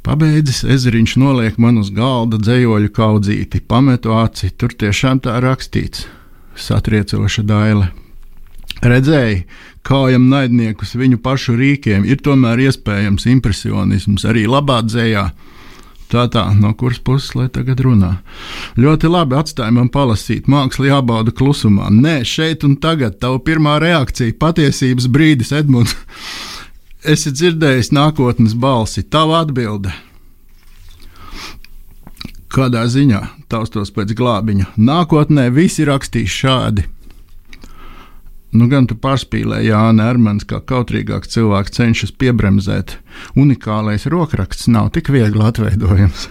Pabeidzis 0.03 0.65
ezeriņš 0.67 1.13
noliek 1.23 1.59
man 1.63 1.79
uz 1.79 1.93
galda 1.95 2.41
dzējoļu 2.43 2.91
kaudzīti, 2.95 3.63
pametu 3.63 4.17
aci, 4.19 4.51
tur 4.51 4.75
tiešām 4.75 5.23
tā 5.23 5.37
rakstīts. 5.43 6.09
Satriecoša 6.59 7.45
daile. 7.47 7.93
Redzēji, 8.83 9.45
kājam 9.87 10.29
naidniekus 10.31 10.95
viņu 10.99 11.21
pašu 11.23 11.57
rīkiem, 11.59 12.07
ir 12.07 12.23
tomēr 12.23 12.61
iespējams 12.69 13.27
impresionisms 13.35 14.27
arī 14.29 14.47
labā 14.51 14.81
dzējā. 14.87 15.31
Tā 16.13 16.27
tā, 16.29 16.43
no 16.53 16.75
kuras 16.77 16.99
puses 17.01 17.33
lai 17.39 17.47
tagad 17.49 17.81
runā? 17.81 18.19
Ļoti 18.77 19.09
labi 19.09 19.39
atstāja 19.39 19.73
man 19.73 19.89
palasīt, 19.89 20.45
māksla 20.45 20.91
jābauda 20.91 21.33
klusumā. 21.33 21.89
Nē, 21.89 22.19
šeit 22.29 22.67
un 22.69 22.77
tagad 22.77 23.17
tava 23.23 23.41
pirmā 23.41 23.79
reakcija, 23.81 24.37
patiesības 24.37 25.09
brīdis, 25.09 25.55
Edmunds. 25.57 25.97
Esi 27.13 27.33
dzirdējis 27.33 27.95
nākotnes 27.97 28.53
balsi, 28.53 29.03
tava 29.09 29.41
atbilde. 29.41 29.95
Kādā 32.53 32.85
ziņā 32.85 33.23
taustos 33.49 33.89
pēc 33.97 34.13
glābiņa? 34.13 34.75
Nākotnē 34.77 35.49
visi 35.57 35.89
rakstīs 35.89 36.35
šādi. 36.43 36.85
Nu, 38.53 38.67
gan 38.69 38.85
tu 38.85 38.99
pārspīlēji, 39.01 39.71
Jānis 39.71 40.05
Ermans, 40.13 40.45
kā 40.49 40.61
kautrīgāks 40.69 41.33
cilvēks 41.33 41.73
cenšas 41.79 42.13
piebremzēt. 42.21 42.99
Unikālais 43.41 44.05
rokraksts 44.13 44.69
nav 44.69 44.91
tik 44.93 45.09
viegli 45.15 45.41
atveidojams. 45.47 46.29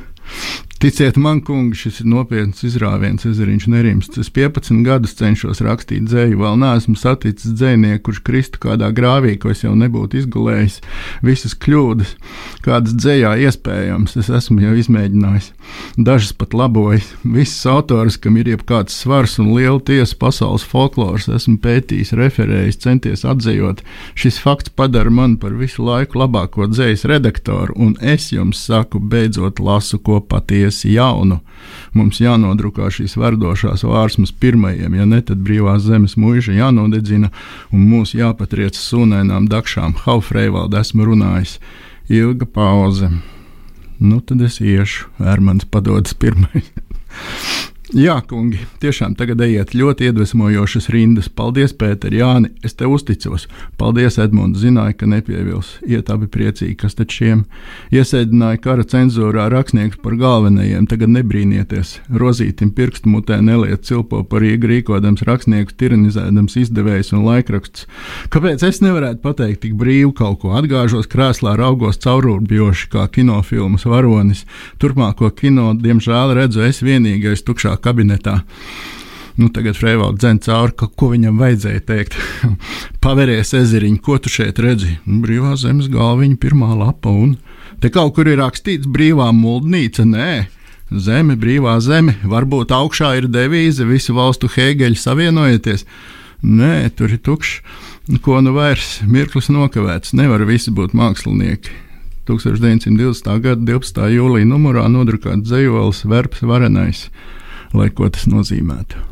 Ticiet 0.82 1.14
man, 1.16 1.44
kungi, 1.46 1.78
šis 1.78 2.00
ir 2.02 2.08
nopietns 2.10 2.64
izrāviens, 2.66 3.22
ezeriņš 3.30 3.66
nerimsts. 3.70 4.18
Es 4.18 4.32
15 4.34 4.80
gadus 4.82 5.12
cenšos 5.20 5.60
rakstīt 5.62 6.08
dzēju, 6.08 6.40
vēl 6.40 6.56
neesmu 6.58 6.96
saticis 6.98 7.52
dzējnieku, 7.54 8.00
kurš 8.08 8.22
kristu 8.26 8.58
kādā 8.64 8.90
grāvī, 8.98 9.36
ko 9.38 9.52
es 9.54 9.62
jau 9.62 9.76
nebūtu 9.78 10.18
izgulējis. 10.24 10.80
Visas 11.22 11.54
kļūdas, 11.54 12.16
kādas 12.66 12.96
dzējā 12.98 13.36
iespējams, 13.44 14.16
es 14.24 14.32
esmu 14.40 14.64
jau 14.64 14.72
izmēģinājis. 14.82 15.52
Dažas 16.02 16.34
pat 16.34 16.58
labojis. 16.58 17.12
Visas 17.22 17.62
autors, 17.70 18.18
kam 18.18 18.42
ir 18.42 18.50
jebkāds 18.50 18.98
svars 19.04 19.38
un 19.38 19.54
liela 19.54 19.78
tiesa 19.86 20.18
pasaules 20.18 20.66
folkloras, 20.66 21.30
esmu 21.30 21.60
pētījis, 21.62 22.16
referējis, 22.18 22.82
centies 22.88 23.22
atzējot. 23.30 23.86
Šis 24.18 24.42
fakts 24.42 24.74
padara 24.74 25.14
mani 25.14 25.38
par 25.38 25.54
visu 25.62 25.86
laiku 25.86 26.24
labāko 26.24 26.66
dzējas 26.74 27.06
redaktoru, 27.14 27.78
un 27.78 27.94
es 28.02 28.32
jums 28.34 28.66
saku, 28.66 28.98
beidzot 28.98 29.62
lasu 29.62 30.02
ko 30.02 30.18
patiesi 30.26 30.71
patiesi 30.72 30.96
jaunu. 30.96 31.40
Mums 31.94 32.20
jānodrukā 32.22 32.90
šīs 32.90 33.18
verdošās 33.18 33.84
vārsmas 33.84 34.32
pirmajiem, 34.32 34.96
ja 34.96 35.06
ne 35.06 35.22
tad 35.22 35.44
brīvās 35.44 35.84
zemes 35.84 36.16
mūža 36.16 36.54
jānodedzina 36.56 37.32
un 37.72 37.88
mūs 37.90 38.14
jāpatriec 38.16 38.76
sūnainām 38.76 39.50
dakšām. 39.50 39.96
Haufreivalda 40.06 40.82
esmu 40.82 41.06
runājis. 41.06 41.60
Ilga 42.10 42.46
pauze. 42.46 43.12
Nu 44.00 44.20
tad 44.22 44.42
es 44.42 44.60
iešu, 44.62 45.08
Ermans 45.20 45.66
padodas 45.66 46.14
pirmais. 46.14 46.72
Jā, 47.92 48.22
kungi, 48.24 48.56
tiešām 48.80 49.18
tagad 49.20 49.42
ejiet 49.44 49.74
ļoti 49.76 50.06
iedvesmojošas 50.08 50.86
rindas. 50.94 51.26
Paldies, 51.28 51.74
Pēter, 51.76 52.14
Jāni, 52.16 52.48
es 52.64 52.72
tev 52.80 52.94
uzticos. 52.96 53.50
Paldies, 53.76 54.16
Edmunds, 54.24 54.62
zināju, 54.64 54.96
ka 55.02 55.10
nepievils. 55.12 55.74
Iet 55.84 56.08
abi 56.14 56.30
priecīgi, 56.32 56.78
kas 56.80 56.96
tad 56.96 57.12
šiem 57.12 57.42
iesēdināja 57.92 58.62
kara 58.64 58.86
cenzūrā 58.88 59.50
rakstnieks 59.52 60.00
par 60.00 60.16
galvenajiem. 60.22 60.86
Tagad 60.88 61.12
nebrīnieties, 61.18 61.98
rozītim 62.16 62.70
pirkstu 62.78 63.12
mutē 63.12 63.42
neliet 63.44 63.84
cilpo 63.90 64.22
par 64.24 64.40
Rīgu 64.46 64.72
rīkodams 64.72 65.26
rakstnieku, 65.28 65.76
tiranizēdams 65.84 66.56
izdevējs 66.64 67.12
un 67.12 67.28
laikraksts. 67.28 67.90
Kāpēc 68.32 68.64
es 68.70 68.80
nevarētu 68.86 69.20
pateikt 69.28 69.66
tik 69.66 69.76
brīvi 69.76 70.14
kaut 70.16 70.40
ko? 70.46 70.56
Atgāžos 70.62 71.12
krēslā, 71.12 71.58
raugos 71.60 72.00
caurulbjoši 72.08 72.88
kā 72.96 73.10
kinofilmas 73.20 73.84
varonis. 73.84 74.48
Turpmāko 74.80 75.28
kino, 75.36 75.74
diemžēl, 75.76 76.38
redzu 76.40 76.64
es 76.72 76.80
vienīgais 76.88 77.44
tukšā 77.44 77.81
kabinetā. 77.84 78.42
Nu, 79.40 79.48
tagad 79.54 79.78
Freivalds 79.80 80.20
dzēna 80.22 80.44
cauri, 80.44 80.74
ka, 80.78 80.88
ko 80.92 81.12
viņam 81.14 81.40
vajadzēja 81.40 81.84
teikt. 81.88 82.18
Paveries 83.04 83.54
ezeriņš, 83.58 84.02
ko 84.06 84.18
tu 84.22 84.32
šeit 84.32 84.60
redzi? 84.62 84.98
Nu, 85.06 85.22
brīvā 85.24 85.56
zemes 85.60 85.88
galviņa, 85.92 86.40
pirmā 86.42 86.74
lapa, 86.78 87.10
un 87.10 87.38
te 87.82 87.90
kaut 87.94 88.14
kur 88.18 88.30
ir 88.30 88.42
rakstīts 88.42 88.90
brīvā 88.92 89.32
muldnīca. 89.36 90.06
Nē, 90.08 90.32
zeme, 90.92 91.38
brīvā 91.40 91.78
zeme, 91.82 92.18
varbūt 92.28 92.74
augšā 92.76 93.16
ir 93.22 93.30
devīze, 93.32 93.88
visu 93.88 94.18
valstu 94.18 94.52
hēgeļi 94.52 95.00
savienojieties. 95.00 95.88
Nē, 96.42 96.92
tur 96.98 97.16
ir 97.16 97.24
tukšs. 97.24 97.62
Ko 98.26 98.42
nu 98.44 98.52
vairs 98.56 99.00
mirklis 99.08 99.48
nokavēts, 99.54 100.16
nevar 100.18 100.44
visi 100.50 100.74
būt 100.74 100.96
mākslinieki. 100.98 101.78
1920. 102.28 103.30
gada 103.44 103.62
12. 103.66 104.08
jūlijā 104.14 104.48
numurā 104.50 104.88
nodrukāts 104.92 105.48
dzējolis 105.48 106.04
Verbs 106.10 106.44
Varenais 106.46 107.06
lai 107.74 107.90
ko 107.96 108.10
tas 108.10 108.28
nozīmētu. 108.32 109.11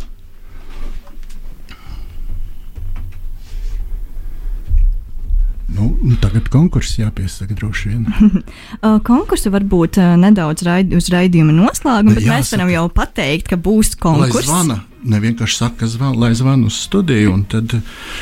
Nu, 5.76 5.90
Nu, 6.02 6.16
tagad 6.22 6.48
konkurss 6.50 6.98
jāpiesaka 7.00 7.54
droši 7.54 7.90
vien. 7.90 8.06
Uh, 8.80 8.96
Konkursu 9.04 9.52
varbūt 9.52 9.98
uh, 10.00 10.14
nedaudz 10.20 10.64
raid, 10.64 10.94
uz 10.96 11.10
raidījuma 11.12 11.52
noslēguma, 11.52 12.14
bet 12.16 12.24
mēs 12.24 12.48
Jāsaka. 12.48 12.56
varam 12.56 12.70
jau 12.72 12.84
pateikt, 12.96 13.50
ka 13.52 13.58
būs 13.60 13.98
konkurss. 14.00 14.48
ne 15.04 15.20
vienkārši 15.20 15.58
saka, 15.58 15.82
ka 15.82 15.88
zvan, 15.88 16.16
lai 16.20 16.32
zvana 16.36 16.68
uz 16.68 16.78
studiju, 16.86 17.34
un 17.34 17.44
tad, 17.50 17.74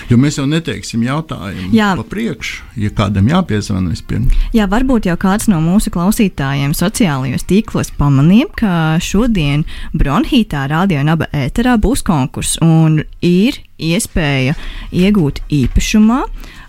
jo 0.10 0.18
mēs 0.18 0.38
jau 0.40 0.46
neteiksim 0.50 1.04
jautājumu 1.06 1.72
Jā. 1.76 1.92
pa 1.98 2.06
priekšu, 2.10 2.64
ja 2.82 2.92
kādam 2.94 3.30
jāpiezvana 3.32 3.94
vispirms. 3.94 4.34
Jā, 4.56 4.68
varbūt 4.70 5.10
jau 5.10 5.18
kāds 5.20 5.50
no 5.52 5.60
mūsu 5.64 5.94
klausītājiem 5.94 6.74
sociālajos 6.78 7.46
tīklos 7.50 7.94
pamanīja, 7.98 8.50
ka 8.58 8.74
šodien 9.04 9.66
Bronhītā 9.98 10.68
radio 10.72 11.02
un 11.06 11.14
aba 11.14 11.30
ēterā 11.34 11.78
būs 11.82 12.06
konkurss 12.08 12.62
un 12.66 13.02
ir 13.26 13.62
iespēja 13.78 14.58
iegūt 14.96 15.44
īpašumā. 15.54 16.24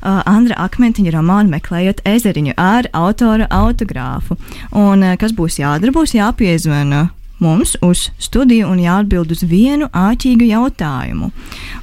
Uh, 0.08 0.22
Andra 0.24 0.56
Akmentiņa 0.64 1.10
romānu 1.12 1.52
meklējot 1.52 1.98
ezeriņu 2.08 2.54
ar 2.56 2.86
autora 2.96 3.44
autogrāfu. 3.52 4.38
Un, 4.72 5.02
uh, 5.04 5.16
kas 5.20 5.34
būs 5.36 5.58
jādara? 5.60 5.92
Būs 5.92 6.14
jāpiezvana 6.16 7.10
mums 7.44 7.74
uz 7.84 8.06
studiju 8.22 8.70
un 8.72 8.80
jāatbild 8.80 9.34
uz 9.34 9.42
vienu 9.44 9.90
āķīgu 9.92 10.48
jautājumu. 10.48 11.28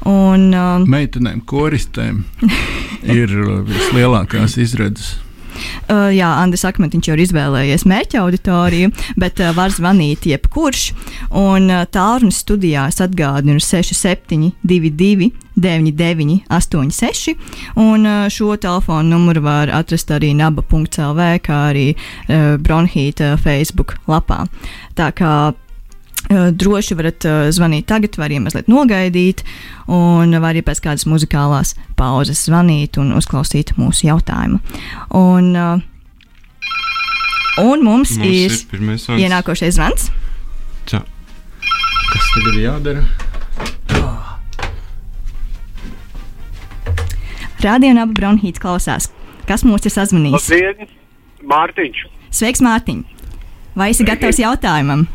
Un, 0.10 0.48
uh, 0.58 0.88
Meitenēm, 0.90 1.44
koristēm 1.46 2.24
ir 3.20 3.36
vislielākās 3.70 4.58
izredzes. 4.64 5.20
Uh, 5.86 6.10
jā, 6.16 6.30
Andris 6.42 6.66
Akmentiņš 6.68 7.10
jau 7.10 7.16
ir 7.18 7.24
izvēlējies 7.26 7.86
mērķa 7.90 8.22
auditoriju, 8.24 8.92
bet 9.22 9.42
uh, 9.44 9.54
var 9.58 9.74
zvanīt 9.74 10.28
jebkurš. 10.30 10.86
Un 11.32 11.70
uh, 11.72 11.84
tālrunis 11.92 12.42
studijā 12.44 12.88
es 12.92 13.02
atgādinu 13.04 13.62
6722, 13.64 15.32
99, 15.56 16.40
86. 16.52 17.36
Un 17.82 18.06
uh, 18.06 18.26
šo 18.32 18.56
telefonu 18.62 19.16
numuru 19.16 19.46
var 19.46 19.74
atrast 19.74 20.12
arī 20.14 20.34
naba.clv, 20.38 21.30
kā 21.46 21.62
arī 21.72 21.92
uh, 21.96 22.56
Bronhīta 22.62 23.36
Facebook 23.42 23.98
lapā. 24.12 24.46
Tā 24.96 25.12
kā 25.16 25.36
droši 26.30 26.98
varat 26.98 27.26
uh, 27.30 27.48
zvanīt 27.54 27.88
tagad, 27.90 28.18
var 28.18 28.30
arī 28.30 28.40
mazliet 28.44 28.70
nogaidīt, 28.72 29.44
un 29.92 30.34
var 30.40 30.54
arī 30.54 30.64
pēc 30.66 30.82
kādas 30.86 31.06
muzikālās 31.10 31.76
pauzes 32.00 32.46
zvanīt 32.48 33.00
un 33.02 33.14
uzklausīt 33.18 33.76
mūsu 33.80 34.10
jautājumu. 34.10 34.62
Un, 35.16 35.52
uh, 35.54 35.84
un 37.62 37.86
mums, 37.86 38.16
Mums 38.18 38.26
ir, 38.26 38.58
ir 38.74 39.28
ienākošais 39.28 39.78
zvans. 39.78 40.10
Čau. 40.90 41.04
Kas 42.12 42.34
tagad 42.36 42.54
ir 42.56 42.64
jādara? 42.66 43.06
Radio 47.66 47.90
un 47.96 47.98
abu 47.98 48.14
bronhīts 48.18 48.62
klausās. 48.62 49.08
Kas 49.50 49.64
mūs 49.66 49.86
ir 49.88 49.94
sazvanījis? 49.94 50.50
Labdien, 50.52 50.90
Mārtiņš! 51.50 52.02
Sveiks, 52.34 52.62
Mārtiņ! 52.66 53.04
Vai 53.78 53.90
esi 53.94 54.06
gatavs 54.08 54.40
jautājumam? 54.42 55.06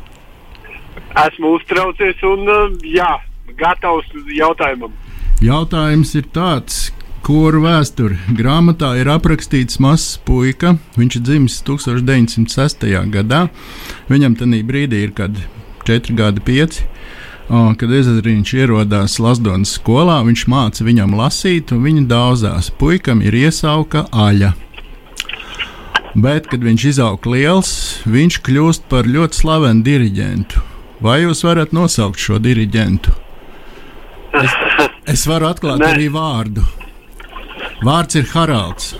Esmu 1.18 1.56
uztraucies 1.56 2.22
un 2.22 2.46
uh, 2.46 2.78
jā, 2.86 3.10
gatavs 3.58 4.08
jautājumam. 4.36 4.94
Jautājums 5.42 6.14
ir 6.14 6.28
tāds, 6.34 6.90
kuru 7.26 7.62
vēsturi 7.64 8.18
grāmatā 8.36 8.92
ir 9.00 9.10
aprakstīts 9.10 9.80
mazs 9.82 10.18
puika. 10.26 10.76
Viņš 11.00 11.18
ir 11.18 11.24
dzimis 11.26 11.58
1906. 11.66 12.86
gadā. 13.14 13.46
Viņam 14.10 14.38
tajā 14.38 14.62
brīdī 14.68 15.04
ir 15.06 15.14
kad 15.16 15.36
4 15.88 16.16
gadi, 16.16 16.44
5. 16.46 16.80
O, 17.50 17.60
Kad 17.74 17.90
Ezeriņš 17.90 18.52
ierodās 18.54 19.16
Lasdonas 19.18 19.72
skolā, 19.74 20.20
viņš 20.22 20.44
māca 20.46 20.84
viņam 20.86 21.16
lasīt, 21.18 21.72
un 21.74 21.82
viņa 21.82 22.04
daudzās. 22.06 22.70
Puikam 22.78 23.24
ir 23.26 23.34
iesauka 23.34 24.04
aļa. 24.14 24.52
Bet, 26.14 26.46
kad 26.50 26.62
viņš 26.62 26.84
izaug 26.92 27.26
liels, 27.26 27.72
viņš 28.06 28.38
kļūst 28.46 28.86
par 28.90 29.10
ļoti 29.10 29.42
slavenu 29.42 29.82
diriģentu. 29.86 30.69
Vai 31.00 31.22
jūs 31.22 31.40
varat 31.46 31.72
nosaukt 31.72 32.20
šo 32.20 32.36
diriģentu? 32.42 33.12
Es, 34.36 34.56
es 35.08 35.22
varu 35.28 35.48
atklāt 35.48 35.80
Nē. 35.80 35.94
arī 35.94 36.10
vārdu. 36.12 36.64
Vārds 37.84 38.18
ir 38.20 38.26
Haralds. 38.34 38.92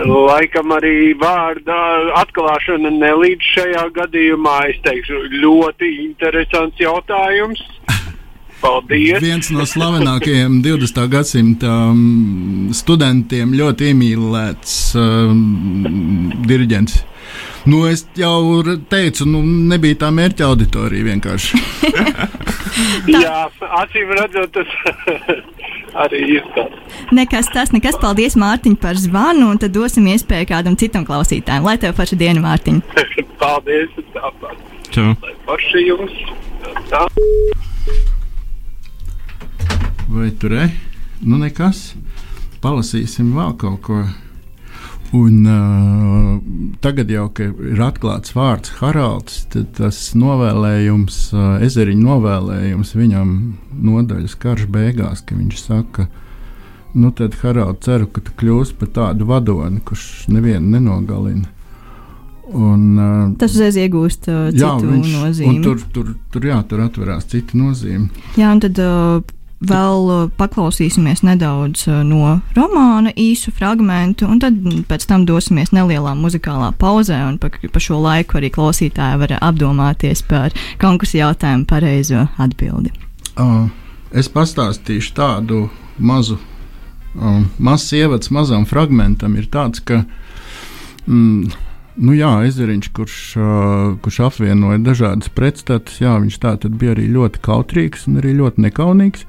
Laikam 0.00 0.72
arī 0.72 1.12
vārda 1.20 1.76
atklāšana 2.22 2.88
nelīdz 2.94 3.50
šajā 3.54 3.84
gadījumā. 3.98 4.56
Es 4.72 4.80
teikšu, 4.86 5.26
ļoti 5.42 5.90
interesants 6.06 6.80
jautājums. 6.80 7.60
Paldies! 8.64 9.20
Viens 9.20 9.52
no 9.52 9.68
slavenākajiem 9.68 10.62
20. 10.64 11.04
gadsimta 11.12 11.74
um, 11.92 12.72
studentiem, 12.76 13.52
ļoti 13.60 13.92
iemīlēts 13.92 14.80
um, 14.96 15.44
diriģents. 16.48 17.02
Nu, 17.64 17.84
es 17.86 18.06
jau 18.16 18.62
teicu, 18.88 19.26
nu, 19.28 19.42
nebija 19.44 19.98
tā 20.04 20.08
mērķa 20.14 20.46
auditorija 20.48 21.04
vienkārši. 21.10 21.60
Jā, 23.20 23.48
acīm 23.82 24.12
redzot, 24.16 24.54
tas 24.54 25.34
arī 26.04 26.22
ir 26.38 26.46
tāds. 26.54 26.96
Nekas 27.12 27.50
tas, 27.52 27.74
nekas. 27.74 27.98
Paldies, 28.00 28.36
Mārtiņ, 28.40 28.78
par 28.80 28.96
zvanu, 28.96 29.50
un 29.52 29.60
tad 29.60 29.74
dosim 29.76 30.08
iespēju 30.08 30.48
kādam 30.48 30.78
citam 30.80 31.04
klausītājam. 31.04 31.66
Lai 31.66 31.76
tev 31.82 31.92
paša 31.98 32.16
diena, 32.20 32.40
Mārtiņ! 32.44 32.80
Paldies! 33.42 33.92
Tāpat. 34.14 34.56
Čau. 34.94 35.12
Lai 35.20 35.34
paši 35.44 35.84
jums! 35.84 36.16
Tā. 36.88 37.04
Vai 40.10 40.30
tur 40.40 40.56
ir? 40.56 40.72
Nu, 41.20 41.36
nekas. 41.42 41.90
Palasīsim 42.64 43.34
vēl 43.36 43.54
kaut 43.60 43.80
ko. 43.84 44.02
Un, 45.12 45.46
uh, 45.46 46.38
tagad 46.78 47.10
jau 47.10 47.24
ir 47.42 47.80
atklāts 47.82 48.30
vārds 48.36 48.76
Haralds. 48.78 49.40
Tas 49.50 49.98
novēlējums, 50.14 51.16
uh, 51.34 51.56
ezeriņa 51.66 52.04
novēlējums 52.04 52.94
viņam 52.94 53.32
nodaļas 53.74 54.36
karš 54.38 54.68
beigās, 54.70 55.24
ka 55.26 55.34
viņš 55.34 55.64
saka, 55.64 56.06
nu 56.94 57.10
tad 57.10 57.34
Haralds 57.42 57.82
ceru, 57.88 58.06
ka 58.06 58.22
tu 58.22 58.36
kļūsi 58.38 58.78
par 58.78 58.92
tādu 59.00 59.26
vadoni, 59.26 59.82
kurš 59.82 60.28
nevienu 60.30 60.76
nenogalina. 60.76 61.50
Un, 62.50 62.86
uh, 62.98 63.26
Tas 63.38 63.54
uzreiz 63.54 63.76
iegūst 63.78 64.30
uh, 64.30 64.46
citu 64.54 64.62
jā, 64.62 64.72
viņš, 64.78 65.10
nozīmi. 65.18 65.58
tur, 65.66 65.82
tur, 65.94 66.14
tur, 66.30 66.46
jā, 66.50 66.62
tur 66.70 66.86
atverās 66.86 67.26
cita 67.30 67.58
nozīme. 67.58 68.08
Jā, 68.38 68.54
un 68.54 68.62
tad 68.62 68.78
uh, 68.82 69.20
vēl 69.60 70.06
uh, 70.08 70.22
paklausīsimies 70.40 71.22
nedaudz 71.26 71.84
uh, 71.88 72.00
no 72.06 72.38
romāna 72.56 73.12
īsu 73.18 73.52
fragment, 73.52 74.24
un 74.24 74.40
tad 74.40 74.56
pēc 74.88 75.06
tam 75.10 75.26
dosimies 75.28 75.74
nelielā 75.76 76.14
muzikālā 76.16 76.72
pauzē, 76.80 77.18
un 77.28 77.38
pa, 77.40 77.50
pa 77.50 77.82
šo 77.82 78.00
laiku 78.00 78.40
arī 78.40 78.50
klausītāji 78.54 79.20
var 79.20 79.36
apdomāties 79.40 80.24
par 80.28 80.56
konkursu 80.80 81.20
jautājumu 81.20 81.68
pareizo 81.68 82.26
atbildi. 82.40 82.94
Uh, 83.36 83.68
es 84.16 84.30
pastāstīšu 84.32 85.14
tādu 85.16 85.66
mazu, 86.00 86.38
um, 87.14 87.44
mazs 87.58 87.92
ievads 87.96 88.32
mazam 88.32 88.64
fragmentam. 88.68 89.36
Ir 89.36 89.50
tāds, 89.52 89.84
ka 89.84 90.02
mm, 91.06 91.52
nu 91.98 92.14
jā, 92.16 92.32
ezeriņš, 92.48 92.90
kurš, 92.96 93.20
kurš 94.04 94.20
apvienoja 94.28 94.82
dažādas 94.84 95.32
pretstatus, 95.34 96.00
jā, 96.02 96.16
viņš 96.22 96.36
tā 96.42 96.56
bija 96.68 96.94
arī 96.96 97.08
ļoti 97.14 97.42
kautrīgs 97.44 98.06
un 98.10 98.20
arī 98.22 98.36
ļoti 98.38 98.66
nekaunīgs. 98.68 99.26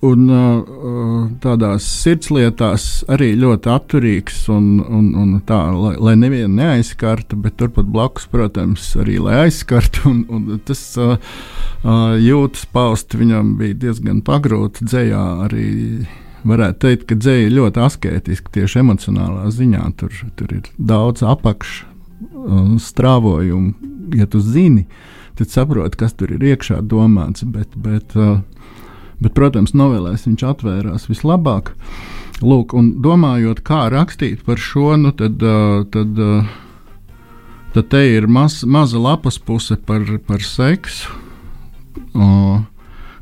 Un 0.00 0.30
tādās 1.44 1.84
sirdslietās 1.84 2.84
arī 3.12 3.34
ļoti 3.36 3.68
atturīgs 3.68 4.38
un, 4.48 4.78
un, 4.80 5.10
un 5.12 5.34
tā, 5.44 5.58
lai, 5.76 5.92
lai 6.00 6.14
nevienu 6.16 6.54
neaizskartu, 6.56 7.36
bet 7.36 7.58
turpat 7.60 7.90
blakus, 7.92 8.24
protams, 8.32 8.94
arī 8.96 9.18
lai 9.20 9.42
aizskartu. 9.42 10.06
Un, 10.08 10.22
un 10.32 10.62
tas 10.64 10.80
jūtas 12.24 12.64
paust 12.72 13.12
viņam 13.12 13.58
bija 13.60 13.76
diezgan 13.84 14.24
pagrūti 14.24 14.88
dzējā 14.88 15.26
arī. 15.44 15.68
Varētu 16.44 16.78
teikt, 16.86 17.04
ka 17.08 17.14
dzēja 17.20 17.46
ir 17.46 17.52
ļoti 17.58 17.78
asketiska 17.84 18.48
tieši 18.54 18.76
emocionālā 18.84 19.44
ziņā. 19.52 19.82
Tur, 20.00 20.10
tur 20.38 20.48
ir 20.56 20.64
daudz 20.76 21.20
apakšstrāvojumu. 21.26 23.70
Ja 24.16 24.26
tu 24.30 24.38
zini, 24.42 24.82
tad 25.38 25.46
saproti, 25.52 25.98
kas 26.00 26.12
tur 26.16 26.28
ir 26.34 26.40
iekšā 26.52 26.76
domāts. 26.86 27.40
Bet, 27.44 27.68
bet, 27.78 28.06
uh, 28.16 28.40
Bet, 29.20 29.34
protams, 29.36 29.74
novēlēs 29.76 30.24
viņš 30.24 30.42
atvērās 30.48 31.04
vislabāk. 31.10 31.74
Lūk, 32.40 32.72
un 32.72 33.02
domājot, 33.04 33.60
kā 33.66 33.84
rakstīt 33.92 34.46
par 34.46 34.56
šo, 34.60 34.94
nu 34.96 35.12
tad, 35.12 35.42
uh, 35.44 35.84
tad, 35.92 36.16
uh, 36.16 36.48
tad 37.74 37.90
te 37.92 38.00
ir 38.14 38.30
maz, 38.32 38.62
maza 38.64 39.00
lapas 39.00 39.36
puse 39.36 39.76
par, 39.76 40.06
par 40.24 40.40
seksu. 40.40 41.12
Uh, 42.16 42.64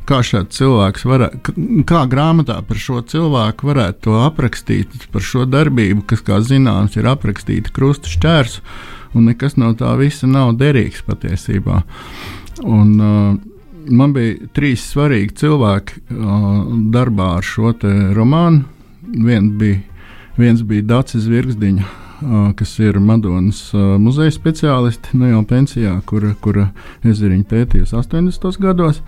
kā 0.08 0.20
šāds 0.24 0.56
cilvēks 0.58 1.04
varētu, 1.08 1.54
kā 1.88 2.04
grāmatā 2.10 2.58
par 2.66 2.80
šo 2.80 3.02
cilvēku 3.08 3.68
varētu 3.68 4.08
to 4.08 4.16
aprakstīt, 4.24 4.94
par 5.12 5.24
šo 5.24 5.44
darbību, 5.48 6.06
kas, 6.08 6.24
kā 6.24 6.40
zināms, 6.44 6.96
ir 6.98 7.10
aprakstīta 7.10 7.72
krusta 7.74 8.10
šķērs, 8.12 8.58
un 9.16 9.28
nekas 9.30 9.58
no 9.60 9.74
tā 9.78 9.92
visa 10.00 10.28
nav 10.30 10.54
derīgs 10.60 11.04
patiesībā. 11.06 11.82
Un, 12.64 12.96
uh, 12.98 13.36
man 13.90 14.16
bija 14.16 14.48
trīs 14.56 14.84
svarīgi 14.92 15.36
cilvēki 15.44 16.02
uh, 16.02 16.48
darbā 16.94 17.34
ar 17.38 17.46
šo 17.46 17.72
romānu. 18.16 18.64
Vien 19.08 19.54
bija, 19.60 19.80
viens 20.36 20.62
bija 20.66 20.84
Dārcis 20.84 21.28
Virgsdiņš, 21.30 21.84
uh, 21.84 22.50
kas 22.58 22.74
ir 22.82 22.98
Madonas 23.00 23.62
uh, 23.74 23.96
muzeja 24.00 24.34
speciālists, 24.34 25.14
nu 25.16 25.30
jau 25.30 25.44
pensijā, 25.48 25.94
kura, 26.08 26.34
kura 26.40 26.68
ezeriņu 27.06 27.46
pētījusi 27.48 27.96
80. 27.96 28.60
gados, 28.60 29.00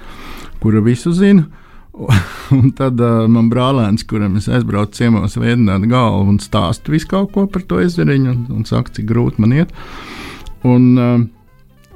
kura 0.63 0.83
visu 0.85 1.13
zina. 1.17 1.47
Un 2.57 2.71
tad 2.77 3.01
uh, 3.03 3.27
man 3.29 3.51
brālēns, 3.51 4.07
kuram 4.09 4.39
es 4.39 4.49
aizbraucu 4.49 4.97
ciemos, 4.97 5.37
veidot 5.41 5.85
galvu 5.91 6.31
un 6.33 6.39
stāstu 6.41 6.95
visu 6.95 7.11
kaut 7.11 7.33
ko 7.35 7.45
par 7.51 7.65
to 7.67 7.81
ezeriņu 7.83 8.31
un, 8.31 8.41
un 8.61 8.65
saka, 8.69 8.95
cik 8.95 9.09
grūti 9.11 9.43
man 9.43 9.57
iet. 9.59 9.75
Un, 10.65 10.89
uh, 10.97 11.21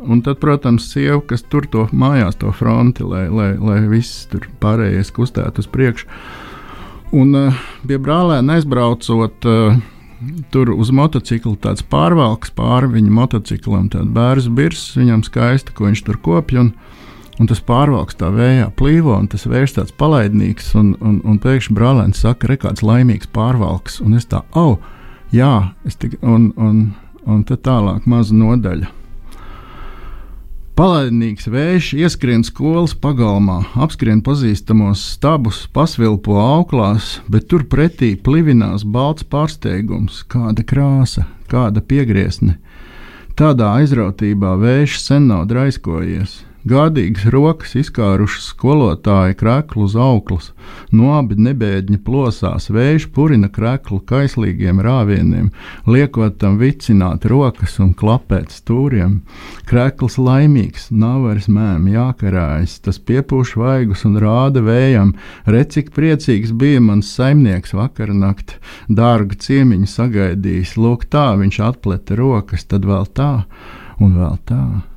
Un 0.04 0.20
tad, 0.20 0.36
protams, 0.36 0.90
sieva, 0.92 1.16
kas 1.24 1.44
tur 1.48 1.64
to 1.70 1.86
mājās, 1.96 2.36
to 2.36 2.50
fronti, 2.52 3.04
lai, 3.08 3.22
lai, 3.32 3.54
lai 3.56 3.78
viss 3.88 4.26
tur 4.28 4.44
pārējais 4.60 5.12
kustētu 5.16 5.62
uz 5.64 5.68
priekšu. 5.70 6.08
Un 7.16 7.32
uh, 7.38 7.62
pie 7.88 7.96
brālēna 8.02 8.58
aizbraucot, 8.58 9.48
uh, 9.48 9.78
tur 10.52 10.74
uz 10.74 10.90
motocikla 10.94 11.54
tāds 11.68 11.84
pārvalks 11.88 12.52
pāri 12.56 12.90
viņa 12.98 13.14
motociklam, 13.16 13.88
tāds 13.92 14.10
bērns 14.12 14.50
birs, 14.52 14.84
viņam 14.98 15.24
skaisti, 15.24 15.72
ko 15.72 15.88
viņš 15.88 16.04
tur 16.04 16.20
kopja. 16.24 16.66
Un, 16.66 16.74
un 17.40 17.50
tas 17.50 17.62
pārvalks 17.64 18.18
tā 18.20 18.30
vējā 18.34 18.68
plīvo, 18.78 19.14
un 19.18 19.28
tas 19.30 19.46
vējš 19.50 19.78
tāds 19.78 19.94
palaidnīgs, 20.00 20.72
un, 20.78 20.94
un, 21.00 21.20
un 21.26 21.38
pēkšņi 21.42 21.76
brālēns 21.76 22.22
saka, 22.24 22.50
re 22.50 22.58
kāds 22.60 22.84
laimīgs 22.86 23.30
pārvalks, 23.34 24.00
un 24.04 24.18
es 24.18 24.28
tā, 24.30 24.44
au, 24.58 24.78
jā, 25.34 25.70
es 25.88 25.98
tik, 25.98 26.18
un, 26.22 26.52
un, 26.56 26.84
un 27.26 27.46
tad 27.48 27.64
tālāk 27.66 28.06
maza 28.10 28.36
nodaļa. 28.36 28.90
Palaidnīgs 30.74 31.46
vējš 31.46 31.92
ieskrien 32.02 32.40
skolas 32.42 32.96
pagalmā, 32.98 33.60
apskrien 33.78 34.18
pazīstamos 34.26 35.04
stabus, 35.12 35.60
pasvilpo 35.70 36.34
auklās, 36.42 37.20
bet 37.30 37.46
tur 37.46 37.62
pretī 37.70 38.16
plivinās 38.18 38.82
balts 38.82 39.22
pārsteigums, 39.22 40.24
kāda 40.26 40.66
krāsa, 40.66 41.28
kāda 41.46 41.78
piegriezne. 41.78 42.56
Tādā 43.38 43.70
aizrautībā 43.78 44.56
vējš 44.58 44.98
sen 45.02 45.30
nav 45.30 45.46
draiskojies. 45.50 46.40
Gādīgas 46.64 47.26
rokas 47.28 47.74
izkārušas 47.76 48.46
skolotāja 48.54 49.34
kreklu 49.36 49.82
uz 49.84 49.94
auklas, 50.00 50.46
no 50.96 51.10
abi 51.12 51.36
nebēdņi 51.36 51.98
plosās, 52.06 52.70
vējš 52.72 53.10
purina 53.12 53.50
kreklu 53.52 53.98
kaislīgiem 54.08 54.80
rāvieniem, 54.86 55.50
liekot 55.84 56.38
tam 56.40 56.56
vicināt 56.62 57.26
rokas 57.28 57.76
un 57.84 57.90
klapēt 57.92 58.54
stūriem. 58.56 59.18
Krekls 59.68 60.16
laimīgs, 60.16 60.88
nav 60.88 61.26
vairs 61.26 61.50
mēm 61.52 61.84
jākarājas, 61.92 62.78
tas 62.88 62.96
piepūš 62.96 63.54
vaigus 63.60 64.06
un 64.08 64.16
rāda 64.24 64.64
vējam, 64.64 65.12
redz, 65.44 65.74
cik 65.76 65.92
priecīgs 65.92 66.56
bija 66.56 66.80
mans 66.80 67.12
saimnieks 67.12 67.76
vakarnakt, 67.76 68.56
dārgu 68.88 69.36
ciemiņu 69.36 69.92
sagaidījis, 69.98 70.78
lūk 70.80 71.04
tā 71.12 71.28
viņš 71.44 71.60
atpleta 71.68 72.16
rokas, 72.16 72.64
tad 72.64 72.88
vēl 72.88 73.04
tā 73.12 73.32
un 74.00 74.16
vēl 74.16 74.40
tā. 74.48 74.93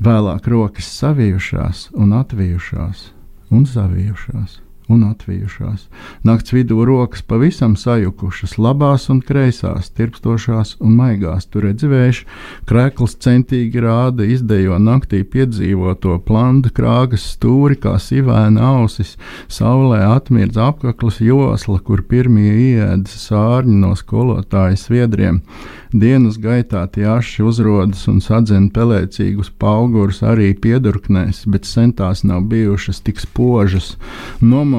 Vēlāk 0.00 0.46
rokas 0.48 0.86
savijušās 0.96 1.90
un 1.92 2.14
atvijušās 2.16 3.10
un 3.52 3.66
savijušās 3.68 4.60
un 4.90 5.04
atvijušās. 5.06 5.86
Nakts 6.26 6.52
vidū 6.54 6.84
rokas 6.84 7.22
pavisam 7.22 7.76
sajukušas, 7.78 8.56
labās 8.58 9.06
un 9.12 9.20
kreisās, 9.24 9.90
tirpstošās 9.94 10.76
un 10.82 10.96
maigās. 10.98 11.46
Tur 11.50 11.68
redzējuši, 11.68 12.26
krēkls 12.68 13.16
centīgi 13.22 13.84
rāda, 13.84 14.26
izdejo 14.26 14.78
naktī 14.82 15.22
piedzīvoto 15.22 16.18
planda 16.26 16.72
krāgas 16.74 17.28
stūri, 17.36 17.78
kā 17.80 17.96
sivēna 18.02 18.72
ausis, 18.74 19.16
saulē 19.48 20.02
atmirdz 20.10 20.58
apaklas 20.60 21.20
josla, 21.24 21.78
kur 21.78 22.02
pirmie 22.02 22.50
ieēdas 22.50 23.28
sārņi 23.28 23.78
no 23.84 23.94
skolotāja 23.98 24.78
sviedriem. 24.80 25.44
Dienas 25.90 26.36
gaitā 26.38 26.84
tie 26.94 27.02
aši 27.10 27.42
uzrodas 27.42 28.04
un 28.10 28.20
sadzen 28.22 28.68
pelēcīgus 28.70 29.48
paugurus 29.58 30.20
arī 30.22 30.52
piedurknēs, 30.54 31.42
bet 31.50 31.66
centās 31.66 32.22
nav 32.22 32.44
bijušas 32.52 33.02
tik 33.02 33.18
spožas. 33.18 33.96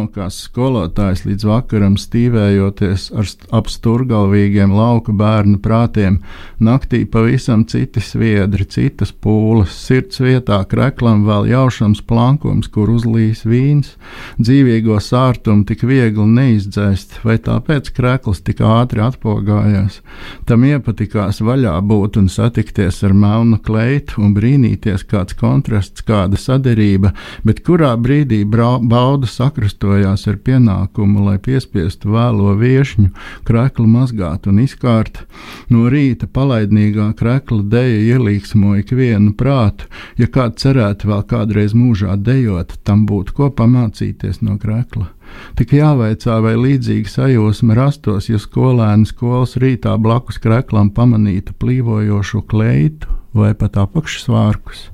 Nomo 0.02 0.10
nomokās 0.10 0.48
skolotājs 0.48 1.26
līdz 1.28 1.44
vakaram 1.46 1.96
stīvējoties 2.00 3.12
ar 3.14 3.28
apsturgalvīgiem 3.54 4.72
lauku 4.74 5.14
bērnu 5.14 5.60
prātiem. 5.62 6.22
Naktī 6.60 7.06
pavisam 7.06 7.66
citi 7.66 8.02
sviedri, 8.02 8.66
citas 8.66 9.12
pūles, 9.12 9.70
sirds 9.70 10.20
vietā 10.20 10.64
kreklam 10.66 11.26
vēl 11.28 11.52
jaušams 11.52 12.02
plankums, 12.02 12.68
kur 12.68 12.90
uzlīs 12.90 13.46
vīns. 13.46 13.94
Dzīvīgo 14.40 14.98
sārtumu 15.00 15.66
tik 15.66 15.84
viegli 15.84 16.26
neizdzēst, 16.26 17.22
vai 17.24 17.38
tāpēc 17.38 17.92
krekls 17.94 18.42
tik 18.42 18.62
ātri 18.62 19.04
atpogājās. 19.06 20.02
Tam 20.48 20.66
iepatikās 20.66 21.44
vaļā 21.46 21.76
būt 21.86 22.18
un 22.18 22.30
satikties 22.30 23.04
ar 23.04 23.14
melnu 23.14 23.60
kleitu 23.62 24.22
un 24.22 24.34
brīnīties, 24.34 25.06
kāds 25.06 25.38
kontrasts, 25.38 26.02
kāda 26.02 26.42
saderība, 26.42 27.14
bet 27.46 27.62
kurā 27.62 27.94
brīdī 28.02 28.44
bauda 28.50 29.30
sakrustot 29.30 29.91
kārtojās 29.92 30.28
ar 30.28 30.38
pienākumu, 30.40 31.26
lai 31.26 31.38
piespiestu 31.38 32.14
vēlo 32.14 32.56
viešņu, 32.56 33.10
kreklu 33.44 33.88
mazgāt 33.88 34.48
un 34.48 34.62
izkārt. 34.64 35.26
No 35.70 35.90
rīta 35.90 36.28
palaidnīgā 36.28 37.14
krekla 37.18 37.64
deja 37.64 38.16
ielīgsmo 38.16 38.78
ikvienu 38.80 39.34
prātu, 39.36 39.86
ja 40.18 40.28
kāds 40.28 40.64
cerētu 40.64 41.10
vēl 41.12 41.24
kādreiz 41.28 41.74
mūžā 41.76 42.16
dejot, 42.16 42.78
tam 42.84 43.06
būtu 43.06 43.34
ko 43.36 43.50
pamācīties 43.52 44.42
no 44.42 44.58
krekla. 44.58 45.10
Tik 45.56 45.74
jāvaicā, 45.76 46.42
vai 46.44 46.56
līdzīga 46.56 47.10
sajūsma 47.10 47.76
rastos, 47.76 48.30
ja 48.30 48.40
skolēni 48.40 49.08
skolas 49.08 49.58
rītā 49.60 49.98
blakus 49.98 50.40
kreklam 50.40 50.92
pamanītu 50.92 51.56
plīvojošu 51.60 52.44
kleitu 52.48 53.08
vai 53.34 53.54
pat 53.56 53.80
apakšsvārkus. 53.80 54.90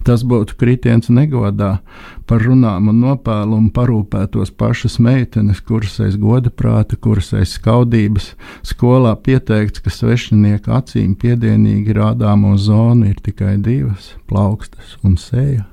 Tas 0.00 0.22
būtu 0.24 0.56
kritiens 0.56 1.10
negodā, 1.12 1.82
par 2.24 2.40
runām 2.40 2.88
un 2.88 3.02
nopēlumu 3.02 3.68
parūpētos 3.76 4.52
pašas 4.56 4.96
meitenes, 5.02 5.60
kuras 5.60 5.98
aiz 6.00 6.16
goda 6.20 6.48
prāta, 6.48 6.96
kuras 6.96 7.34
aiz 7.36 7.52
skaudības. 7.58 8.30
Skolā 8.64 9.12
pieteikts, 9.20 9.82
ka 9.84 9.92
svešinieka 9.92 10.72
acīm 10.78 11.12
piedienīgi 11.20 11.96
rādāmo 12.00 12.54
zonu 12.56 13.10
ir 13.10 13.20
tikai 13.20 13.58
divas- 13.60 14.14
plaukstas 14.28 14.96
un 15.04 15.16
sēja. 15.20 15.66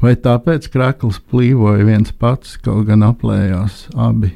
Vai 0.00 0.14
tāpēc 0.16 0.70
krekls 0.72 1.20
plīvoja 1.20 1.84
viens 1.84 2.12
pats, 2.12 2.56
kaut 2.56 2.86
gan 2.86 3.04
aplējās 3.04 3.90
abi? 3.94 4.32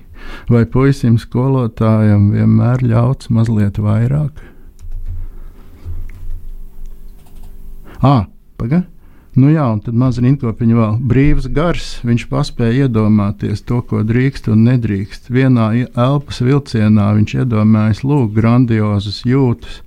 Vai 0.48 0.64
puisim 0.66 1.16
skolotājam 1.16 2.30
vienmēr 2.32 2.84
ļauts 2.84 3.30
mazliet 3.30 3.80
vairāk? 3.80 4.32
Ah, 8.02 8.26
pagaidi! 8.58 8.93
Nu 9.34 9.48
jā, 9.50 9.64
un 9.66 9.80
tad 9.82 9.96
maza 9.98 10.22
rindkopiņa 10.22 10.76
vēl 10.78 10.98
brīvs 11.10 11.48
gars. 11.50 11.88
Viņš 12.06 12.26
spēja 12.46 12.86
iedomāties 12.86 13.64
to, 13.66 13.80
ko 13.82 14.04
drīkst 14.06 14.46
un 14.52 14.62
nedrīkst. 14.68 15.26
Vienā 15.26 15.72
elpas 15.90 16.38
vilcienā 16.38 17.08
viņš 17.16 17.34
iedomājas 17.42 18.04
lūk, 18.06 18.30
grandiozas 18.36 19.24
jūtas, 19.26 19.80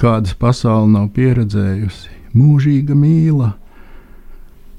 kādas 0.00 0.32
pasaule 0.32 0.88
nav 0.88 1.10
pieredzējusi. 1.12 2.16
Mūžīga 2.32 2.96
mīla. 2.96 3.52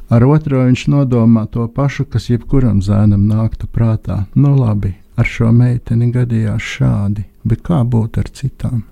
Ar 0.09 0.25
otro 0.25 0.65
viņš 0.65 0.87
nodomā 0.89 1.45
to 1.53 1.67
pašu, 1.69 2.07
kas 2.09 2.25
jebkuram 2.31 2.81
zēnam 2.81 3.27
nāktu 3.29 3.69
prātā. 3.69 4.23
Nu 4.33 4.55
labi, 4.57 4.95
ar 5.17 5.29
šo 5.29 5.51
meiteni 5.53 6.09
gadījās 6.13 6.65
šādi, 6.65 7.27
bet 7.45 7.61
kā 7.65 7.83
būtu 7.85 8.25
ar 8.25 8.33
citām? 8.33 8.83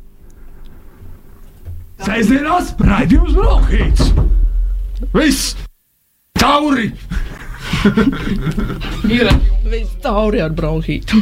Sēdzienās 2.05 2.73
raidījums 2.77 3.33
Brokhīts! 3.37 4.13
Viss! 5.11 5.55
Tauri! 6.39 6.91
Ir 9.11 9.29
viss 9.67 9.97
tauri 10.03 10.41
ar 10.43 10.53
bronhītu. 10.55 11.19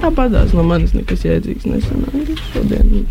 Tāpatās 0.00 0.54
no 0.56 0.64
manis 0.66 0.94
nekas 0.96 1.24
jēdzīgs 1.26 1.68
nesanāca 1.68 2.38
šodien. 2.48 3.04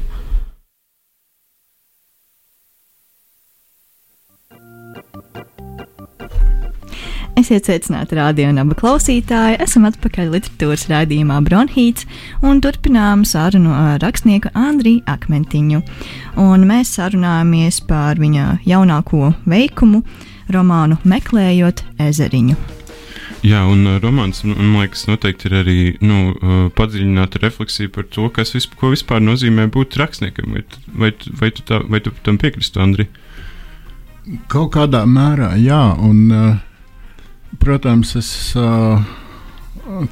Esiet 7.44 7.66
sveicināti 7.68 8.16
radio 8.16 8.46
un 8.54 8.60
abu 8.62 8.76
klausītāji. 8.80 9.58
Esam 9.66 9.84
atpakaļ 9.90 10.30
literatūras 10.32 10.86
raidījumā 10.88 11.42
Bronhīts 11.44 12.06
un 12.40 12.62
turpinām 12.64 13.26
sarunu 13.28 13.74
ar 13.76 13.98
rakstnieku 14.00 14.54
Andriju 14.56 15.02
Akmentiņu. 15.12 15.82
Un 16.40 16.64
mēs 16.70 16.94
sarunājamies 16.96 17.82
par 17.90 18.22
viņa 18.24 18.62
jaunāko 18.70 19.34
veikumu, 19.44 20.06
romānu 20.56 21.02
Meklējot 21.04 21.84
ezeriņu. 22.08 22.56
Jā, 23.44 23.66
un 23.68 23.84
uh, 23.92 24.00
romāns, 24.00 24.46
man 24.48 24.78
liekas, 24.78 25.04
noteikti 25.12 25.52
ir 25.52 25.60
arī 25.66 25.80
nu, 26.00 26.24
uh, 26.32 26.66
padziļināta 26.80 27.44
refleksija 27.44 27.92
par 27.92 28.08
to, 28.08 28.32
kas 28.32 28.56
visp 28.56 28.80
vispār 28.80 29.20
nozīmē 29.20 29.68
būt 29.74 30.00
rakstniekam. 30.00 30.56
Vai, 30.56 30.64
vai, 30.88 31.16
vai, 31.44 31.52
tu, 31.52 31.68
tā, 31.68 31.84
vai 31.92 32.06
tu 32.06 32.16
tam 32.24 32.40
piekristu, 32.40 32.80
Andri? 32.80 33.12
Kaut 34.48 34.78
kādā 34.78 35.04
mērā, 35.04 35.58
jā. 35.60 35.90
Un, 36.00 36.30
uh, 36.32 36.54
protams, 37.60 38.16
es 38.20 38.32
uh, 38.60 39.02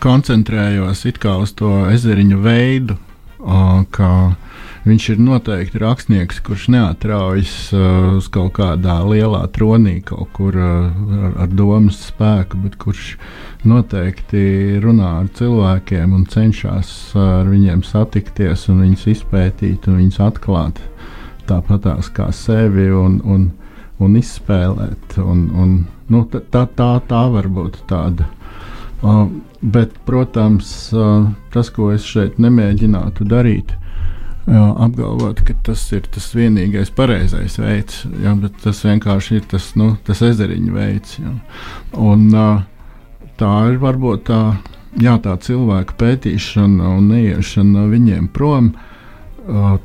koncentrējos 0.03 1.05
uz 1.05 1.53
to 1.57 1.71
ezeriņu 1.91 2.41
veidu, 2.43 2.97
uh, 3.39 3.83
kā 3.91 4.11
Viņš 4.81 5.03
ir 5.13 5.19
noteikti 5.21 5.77
rakstnieks, 5.77 6.39
kurš 6.41 6.63
neatraujas 6.73 7.51
uh, 7.75 8.15
uz 8.17 8.25
kaut 8.33 8.55
kādā 8.57 8.95
lielā 9.05 9.43
tronī, 9.53 9.99
kaut 10.01 10.31
kur 10.33 10.57
uh, 10.57 10.87
ar, 11.27 11.35
ar 11.43 11.51
domas 11.53 11.99
spēku, 12.07 12.57
bet 12.63 12.79
kurš 12.81 13.11
noteikti 13.61 14.81
runā 14.81 15.11
ar 15.19 15.29
cilvēkiem 15.37 16.15
un 16.17 16.25
cenšas 16.25 16.89
ar 17.13 17.45
viņiem 17.51 17.83
satikties 17.85 18.65
un 18.73 18.81
viņus 18.87 19.05
izpētīt 19.13 19.85
un 19.85 19.99
viņus 20.01 20.17
atklāt 20.25 20.81
tāpatās 21.45 22.09
kā 22.15 22.31
sevi 22.33 22.89
un, 22.89 23.19
un, 23.21 23.51
un 24.01 24.17
izspēlēt. 24.19 25.17
Un, 25.21 25.47
un, 25.55 25.75
nu, 26.11 26.23
tā, 26.31 26.65
tā, 26.65 26.91
tā 27.07 27.21
var 27.33 27.49
būt 27.51 27.83
tāda. 27.89 28.27
Uh, 29.01 29.25
bet, 29.61 29.93
protams, 30.05 30.91
uh, 30.93 31.29
tas, 31.53 31.71
ko 31.73 31.89
es 31.93 32.05
šeit 32.05 32.37
nemēģinātu 32.41 33.25
darīt, 33.25 33.73
jā, 34.45 34.65
apgalvot, 34.85 35.41
ka 35.45 35.55
tas 35.65 35.87
ir 35.95 36.05
tas 36.13 36.27
vienīgais 36.37 36.93
pareizais 36.93 37.57
veids, 37.57 38.03
jā, 38.21 38.35
bet 38.37 38.59
tas 38.61 38.83
vienkārši 38.85 39.39
ir 39.39 39.47
tas, 39.49 39.71
nu, 39.79 39.95
tas 40.05 40.21
ezeriņa 40.25 40.75
veids. 40.75 41.17
Jā. 41.21 41.33
Un, 41.97 42.27
tā 43.41 43.51
ir 43.71 43.81
varbūt 43.81 44.27
tā, 44.29 44.41
jā, 45.01 45.17
tā 45.23 45.35
cilvēka 45.49 45.97
pētīšana 45.97 46.95
un 46.97 47.11
neiešana 47.15 47.87
viņiem 47.89 48.29
prom. 48.33 48.73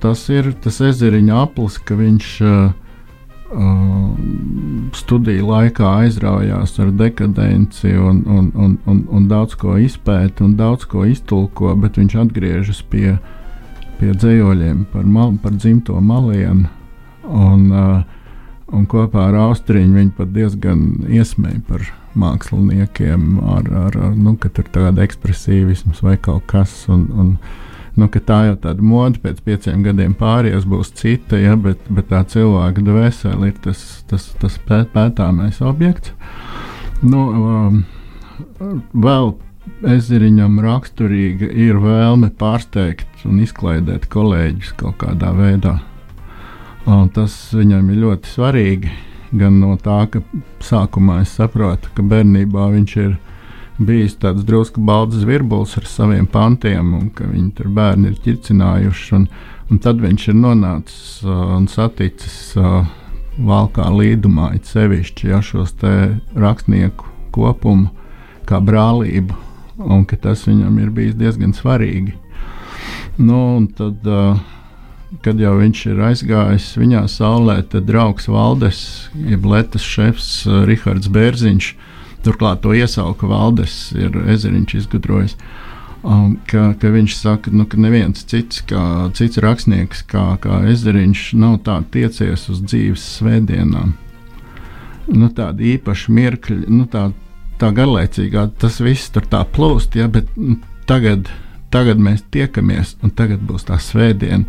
Tas 0.02 0.26
ir 0.28 0.52
tas 0.60 0.82
ezeriņa 0.84 1.38
aplis, 1.46 1.78
ka 1.80 1.96
viņš 1.96 2.32
studiju 4.96 5.46
laikā 5.46 5.90
aizraujās 6.02 6.72
ar 6.82 6.90
dekadenci 6.98 7.92
un, 7.94 8.24
un, 8.26 8.50
un, 8.54 8.76
un, 8.90 9.02
un 9.06 9.28
daudz 9.30 9.54
ko 9.60 9.76
izpēta 9.78 10.42
un 10.44 10.56
daudz 10.58 10.88
ko 10.90 11.04
iztulko, 11.06 11.74
bet 11.78 12.00
viņš 12.00 12.16
atgriežas 12.24 12.82
pie 12.90 13.16
pie 14.00 14.12
dzējoļiem 14.12 14.84
par, 14.92 15.06
mal, 15.08 15.34
par 15.42 15.56
dzimto 15.56 15.98
malienu. 16.04 16.68
Un, 17.26 17.62
uh, 17.72 18.02
un 18.76 18.86
kopā 18.90 19.28
ar 19.30 19.38
Austriju 19.46 19.94
viņi 19.94 20.12
pat 20.18 20.32
diezgan 20.34 20.82
iesmēja 21.08 21.62
par 21.68 21.86
māksliniekiem, 22.16 23.38
ar, 23.56 23.70
ar, 23.86 23.98
ar 24.08 24.16
nu, 24.16 24.36
ka 24.40 24.50
tur 24.52 24.68
tāda 24.72 25.04
ekspresīvisms 25.04 26.02
vai 26.04 26.16
kaut 26.22 26.46
kas. 26.50 26.84
Un, 26.92 27.06
un, 27.16 27.32
nu, 27.96 28.08
tā 28.08 28.38
jau 28.50 28.56
tāda 28.60 28.84
mode 28.84 29.20
pēc 29.24 29.40
pieciem 29.46 29.82
gadiem 29.86 30.14
pāries 30.16 30.66
būs 30.68 30.92
cita, 30.96 31.38
ja, 31.40 31.56
bet, 31.56 31.80
bet 31.88 32.10
tā 32.12 32.22
cilvēka 32.28 32.84
dvēsele 32.84 33.50
ir 33.50 33.58
tas, 33.64 33.82
tas, 34.10 34.28
tas 34.40 34.58
pēt, 34.68 34.92
pētāmais 34.94 35.60
objekts. 35.64 36.12
Nu, 37.02 37.26
um, 37.32 37.82
vēl 38.92 39.34
Ezeriņam 39.86 40.60
raksturīga 40.62 41.48
ir 41.50 41.80
vēlme 41.82 42.30
pārsteigt 42.38 43.26
un 43.26 43.40
izklaidēt 43.42 44.06
kolēģus 44.12 44.72
kaut 44.78 45.00
kādā 45.02 45.32
veidā. 45.36 45.74
Un 46.86 47.08
tas 47.10 47.34
viņam 47.54 47.90
ir 47.90 48.02
ļoti 48.04 48.30
svarīgi. 48.30 48.92
Gan 49.36 49.58
no 49.58 49.74
tā, 49.82 50.04
ka 50.08 50.22
sākumā 50.62 51.18
es 51.24 51.34
saprotu, 51.34 51.90
ka 51.96 52.04
bērnībā 52.06 52.68
viņš 52.76 52.96
ir 53.02 53.16
bijis 53.78 54.16
tāds 54.22 54.44
drusku 54.46 54.80
balts 54.80 55.24
virbulis 55.26 55.76
ar 55.78 55.88
saviem 55.90 56.26
pantiem, 56.26 56.94
un 56.96 57.10
ka 57.14 57.28
viņi 57.28 57.50
tur 57.58 57.68
bērni 57.76 58.12
ir 58.12 58.20
ķircinājuši. 58.24 59.08
Un, 59.18 59.26
un 59.70 59.82
tad 59.82 60.00
viņš 60.02 60.28
ir 60.32 60.38
nonācis 60.38 61.08
uh, 61.26 61.56
un 61.58 61.68
saticis 61.70 62.54
uh, 62.60 62.86
valkā 63.36 63.88
līdumā, 63.92 64.54
it 64.56 64.68
sevišķi 64.70 65.32
ja, 65.32 65.42
šos 65.44 65.74
rakstnieku 66.34 67.12
kopumu, 67.36 67.90
kā 68.48 68.62
brālību 68.64 69.36
un 69.76 70.04
ka 70.08 70.16
tas 70.16 70.46
viņam 70.48 70.78
ir 70.80 70.92
bijis 70.94 71.16
diezgan 71.18 71.52
svarīgi. 71.56 72.14
Nu, 73.16 73.66
tad, 73.76 74.06
uh, 74.08 74.38
kad 75.24 75.40
jau 75.40 75.56
viņš 75.60 75.82
ir 75.92 76.02
aizgājis 76.10 76.70
viņā 76.80 77.06
saulē, 77.12 77.60
tad 77.70 77.88
draugs 77.88 78.28
Valdes, 78.28 78.80
jeb 79.16 79.46
Latvijas 79.48 79.86
šefs 79.86 80.30
uh, 80.48 80.64
Rihards 80.68 81.10
Bērziņš, 81.12 81.70
turklāt 82.26 82.62
to 82.64 82.74
iesauka 82.76 83.28
Valdes, 83.30 83.78
ir 83.96 84.14
ezeriņš 84.36 84.76
izgudrojis. 84.82 85.36
Um, 86.06 86.36
ka, 86.46 86.68
ka 86.78 86.90
viņš 86.92 87.14
saka, 87.18 87.50
nu, 87.50 87.64
ka 87.66 87.80
neviens 87.82 88.20
cits, 88.30 88.60
kā, 88.68 89.08
cits 89.16 89.40
rakstnieks, 89.42 90.04
kā, 90.06 90.36
kā 90.42 90.60
ezeriņš, 90.70 91.22
nav 91.40 91.56
tā 91.66 91.80
tiecies 91.90 92.46
uz 92.52 92.60
dzīves 92.62 93.06
svētdienām. 93.16 93.96
Nu, 95.06 95.30
tāda 95.34 95.64
īpaša 95.66 96.12
mirkļa, 96.14 96.60
nu, 96.70 96.84
tāda 96.90 97.14
tā 97.60 97.72
garlaicīgā 97.74 98.46
tas 98.60 98.78
viss 98.84 99.10
tur 99.12 99.26
tā 99.30 99.42
plūst, 99.56 99.96
ja, 99.98 100.08
bet 100.12 100.28
nu, 100.38 100.58
tagad, 100.88 101.30
tagad 101.74 102.00
mēs 102.02 102.24
tiekamies, 102.34 102.96
un 103.02 103.12
tagad 103.16 103.42
būs 103.46 103.68
tā 103.70 103.80
svētdiena. 103.82 104.44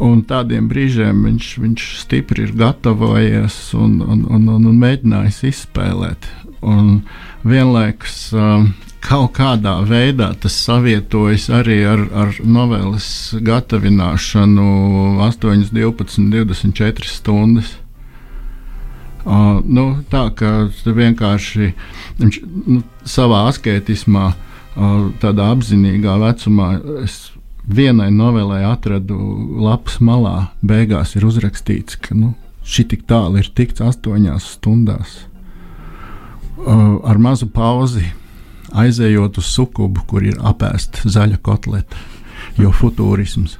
Un 0.00 0.22
tādiem 0.24 0.68
brīžiem 0.70 1.26
viņš, 1.26 1.48
viņš 1.60 1.86
stipri 2.00 2.46
ir 2.46 2.54
gatavojies 2.56 3.58
un, 3.76 3.98
un, 4.00 4.22
un, 4.32 4.46
un, 4.48 4.68
un 4.70 4.78
mēģinājis 4.80 5.42
izspēlēt. 5.50 6.30
Un 6.60 7.02
vienlaikus 7.46 8.30
um, 8.36 8.70
kaut 9.00 9.32
kādā 9.38 9.78
veidā 9.88 10.30
tas 10.40 10.56
savietojas 10.66 11.48
arī 11.60 11.80
ar, 11.88 12.02
ar 12.12 12.34
novēles 12.44 13.06
gatavināšanu 13.46 14.66
8, 15.24 15.70
12, 15.72 16.28
24 16.34 17.08
stundas. 17.08 17.72
Uh, 19.20 19.60
nu, 19.64 20.00
tā 20.12 20.26
kā 20.36 20.52
vienkārši 20.84 21.72
viņš 22.20 22.38
nu, 22.44 22.80
savā 23.04 23.42
asketismā, 23.50 24.30
uh, 24.32 25.10
tādā 25.20 25.50
apzinīgā 25.52 26.16
vecumā, 26.22 26.70
es 27.04 27.18
vienai 27.68 28.08
novelē 28.14 28.62
atradu 28.70 29.18
lapas 29.60 30.00
malā, 30.00 30.50
beigās 30.64 31.14
ir 31.16 31.28
uzrakstīts, 31.28 32.00
ka 32.00 32.16
nu, 32.16 32.32
šī 32.64 32.88
tik 32.94 33.04
tālu 33.10 33.42
ir 33.42 33.52
tikts 33.54 33.84
astoņās 33.84 34.54
stundās. 34.56 35.20
Uh, 36.60 36.98
ar 37.08 37.16
mazu 37.16 37.46
pauzi 37.48 38.04
aizejot 38.76 39.38
uz 39.40 39.48
sukubu, 39.48 40.02
kur 40.06 40.24
ir 40.26 40.36
apēsta 40.44 41.08
zaļa 41.08 41.40
kotleta, 41.42 41.96
jo 42.60 42.70
futūrisms. 42.76 43.56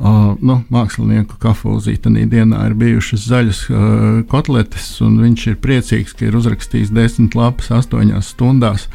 Uh, 0.00 0.32
nu, 0.40 0.62
mākslinieku 0.72 1.36
kafūzī 1.42 1.98
tajā 2.00 2.24
dienā 2.32 2.62
ir 2.70 2.74
bijušas 2.80 3.26
zaļas 3.28 3.60
uh, 3.68 3.82
kotletes, 4.30 4.94
un 5.04 5.18
viņš 5.20 5.46
ir 5.50 5.58
priecīgs, 5.60 6.16
ka 6.16 6.24
ir 6.30 6.38
uzrakstījis 6.40 6.94
desmit 6.96 7.36
lapas 7.36 7.68
astoņās 7.82 8.32
stundās. 8.32 8.88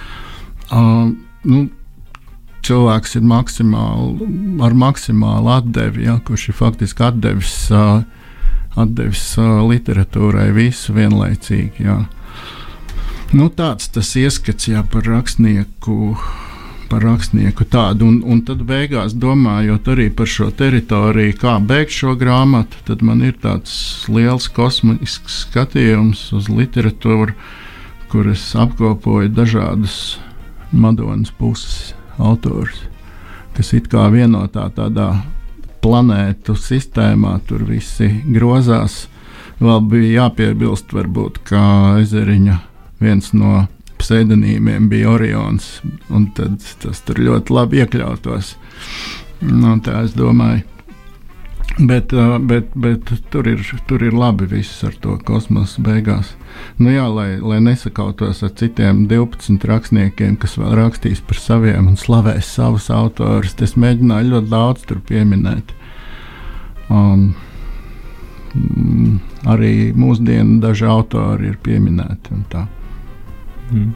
Uh, 0.73 1.13
nu, 1.45 1.67
cilvēks 2.65 3.19
ir 3.19 3.29
maksimāli, 3.29 4.31
ar 4.65 4.73
maksimālu 4.73 5.53
atdevi, 5.59 6.07
ja, 6.07 6.17
kurš 6.25 6.49
ir 6.49 6.57
faktiski 6.57 7.05
atdevis, 7.11 7.53
uh, 7.69 8.01
atdevis 8.73 9.27
uh, 9.37 9.61
literatūrai 9.69 10.49
visu 10.57 10.97
vienlaicīgi. 10.97 11.85
Ja. 11.85 12.01
Nu, 13.33 13.49
tāds 13.49 13.89
tas 13.89 14.13
ieskats 14.19 14.67
jā, 14.69 14.83
par 14.91 15.07
rakstnieku 15.09 16.15
par 16.89 17.03
rakstnieku 17.03 17.65
tādu. 17.65 18.07
Un, 18.07 18.21
un 18.23 18.41
tad 18.45 18.61
beigās 18.67 19.15
domājot 19.17 19.87
arī 19.91 20.09
par 20.13 20.29
šo 20.29 20.51
teritoriju, 20.55 21.35
kā 21.41 21.57
beigt 21.59 21.95
šo 21.95 22.15
grāmatu, 22.19 22.79
tad 22.87 23.03
man 23.05 23.23
ir 23.25 23.37
tāds 23.41 24.05
liels 24.11 24.47
kosmisks 24.53 25.41
skatījums 25.45 26.27
uz 26.35 26.49
literatūru, 26.51 27.35
kur 28.11 28.29
es 28.31 28.43
apkopoju 28.55 29.33
dažādus 29.33 30.17
Madonas 30.75 31.31
puses 31.31 31.93
autors, 32.17 32.85
kas 33.55 33.73
it 33.77 33.89
kā 33.91 34.07
vienotā 34.13 34.67
tādā 34.75 35.09
planētu 35.83 36.55
sistēmā 36.57 37.37
tur 37.47 37.65
visi 37.67 38.09
grozās. 38.25 39.05
Vēl 39.59 39.83
bija 39.87 40.25
jāpiebilst, 40.25 40.91
varbūt, 40.91 41.39
ka 41.47 41.61
ezeriņa 42.01 42.57
viens 43.05 43.31
no 43.37 43.65
pseidonīmiem 44.01 44.89
bija 44.91 45.15
Orions. 45.15 45.79
Tad 46.37 46.63
tas 46.83 47.03
tur 47.07 47.21
ļoti 47.21 47.55
labi 47.55 47.83
iekļautos. 47.83 48.55
Nu, 49.45 49.75
tā 49.85 50.01
es 50.05 50.15
domāju. 50.17 50.65
Bet, 51.75 52.13
bet, 52.47 52.69
bet 52.79 53.09
tur, 53.33 53.47
ir, 53.51 53.59
tur 53.89 54.03
ir 54.05 54.13
labi 54.15 54.45
viss 54.47 54.83
ar 54.87 54.93
to 55.03 55.17
kosmosu 55.27 55.81
beigās. 55.83 56.29
Nu, 56.79 56.87
jā, 56.93 57.03
lai, 57.11 57.35
lai 57.43 57.57
nesakautos 57.63 58.45
ar 58.47 58.53
citiem 58.55 59.01
12 59.11 59.65
rakstniekiem, 59.67 60.37
kas 60.39 60.55
vēl 60.55 60.71
rakstīs 60.79 61.19
par 61.25 61.41
saviem 61.41 61.89
un 61.91 61.99
slavēs 61.99 62.53
savus 62.55 62.87
autorus, 62.93 63.57
es 63.59 63.75
mēģināju 63.75 64.31
ļoti 64.31 64.51
daudz 64.53 64.87
tur 64.87 65.03
pieminēt. 65.09 65.75
Um, 66.87 67.33
arī 69.51 69.91
mūsdienu 69.99 70.61
daži 70.63 70.87
autori 70.87 71.51
ir 71.51 71.59
pieminēti. 71.59 72.39
Mm. 73.75 73.93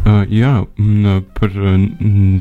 Uh, 0.00 0.22
jā, 0.32 0.50
uh, 0.64 1.08
par 1.36 1.52
uh, 1.60 1.74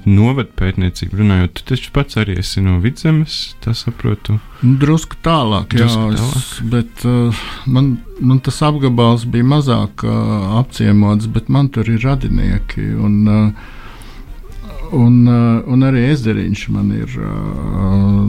novadu 0.07 0.53
pētniecību 0.61 1.17
runājot, 1.19 1.57
tu 1.57 1.65
taču 1.73 1.89
pats 1.91 2.15
arī 2.21 2.37
esi 2.39 2.63
no 2.63 2.77
vidzemes, 2.79 3.39
tā 3.59 3.73
saprotu. 3.75 4.37
Nu, 4.63 4.77
Drusku 4.79 5.19
tālāk, 5.25 5.73
Drusku 5.73 6.05
jā, 6.05 6.21
tālāk. 6.21 6.37
Es, 6.39 6.53
bet 6.71 7.03
uh, 7.09 7.41
man, 7.67 7.97
man 8.23 8.39
tas 8.45 8.61
apgabals 8.63 9.25
bija 9.27 9.47
mazāk 9.51 10.05
uh, 10.07 10.55
apciemots, 10.61 11.27
bet 11.35 11.51
man 11.51 11.67
tur 11.75 11.91
ir 11.91 11.99
radinieki. 12.07 12.85
Un, 12.95 13.19
uh, 13.27 14.87
un, 14.95 15.19
uh, 15.27 15.59
un 15.67 15.83
arī 15.89 16.05
ezeriņš 16.13 16.65
man 16.77 16.95
ir 16.95 17.19
uh, 17.19 18.23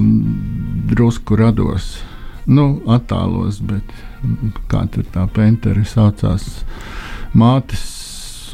drusku 0.90 1.38
rados. 1.38 2.00
Nu, 2.50 2.80
attālos, 2.90 3.62
bet 3.62 3.94
kā 4.66 4.82
tur 4.90 5.06
tā 5.14 5.28
penteri 5.30 5.86
saucās, 5.86 6.64
mātes. 7.30 7.99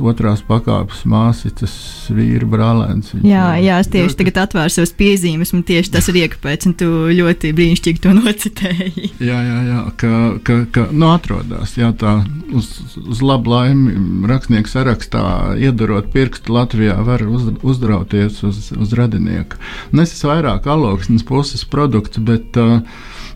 Otrās 0.01 0.43
pakāpes 0.47 1.05
māsītes, 1.09 1.73
vīra 2.13 2.47
brālēns. 2.49 3.15
Jā, 3.25 3.55
jā, 3.63 3.79
es 3.81 3.89
tieši 3.89 4.11
ļoti- 4.11 4.19
tagad 4.21 4.41
atvēru 4.45 4.73
savas 4.75 4.93
piezīmes, 4.99 5.53
un 5.57 5.63
tieši 5.63 5.93
tas 5.95 6.09
ir 6.09 6.19
iekapēts, 6.23 6.67
un 6.67 6.75
tu 6.75 6.87
ļoti 7.17 7.53
brīnišķīgi 7.57 8.03
to 8.05 8.13
nocitēji. 8.17 9.11
Jā, 9.21 9.39
jā, 9.47 9.59
jā 9.71 9.81
ka, 9.97 10.13
ka, 10.45 10.59
ka 10.73 10.87
nu, 10.93 11.09
atrodas 11.15 11.77
jā, 11.79 11.93
tā 11.97 12.19
uz, 12.53 12.71
uz 13.07 13.23
labu 13.23 13.51
laimi. 13.55 13.95
Rakstnieks 14.29 14.75
sarakstā, 14.77 15.25
iedarot 15.61 16.11
pirkstu 16.13 16.53
Latvijā, 16.57 16.99
var 17.07 17.25
uz, 17.27 17.49
uzdrauties 17.63 18.43
uz, 18.47 18.73
uz 18.77 18.93
radinieku. 18.97 19.61
Un 19.93 20.03
es 20.05 20.13
esmu 20.17 20.35
vairāk 20.35 20.67
aloksnes 20.71 21.25
puses 21.27 21.65
produkts, 21.65 22.19
bet, 22.19 22.57
uh, 22.61 22.81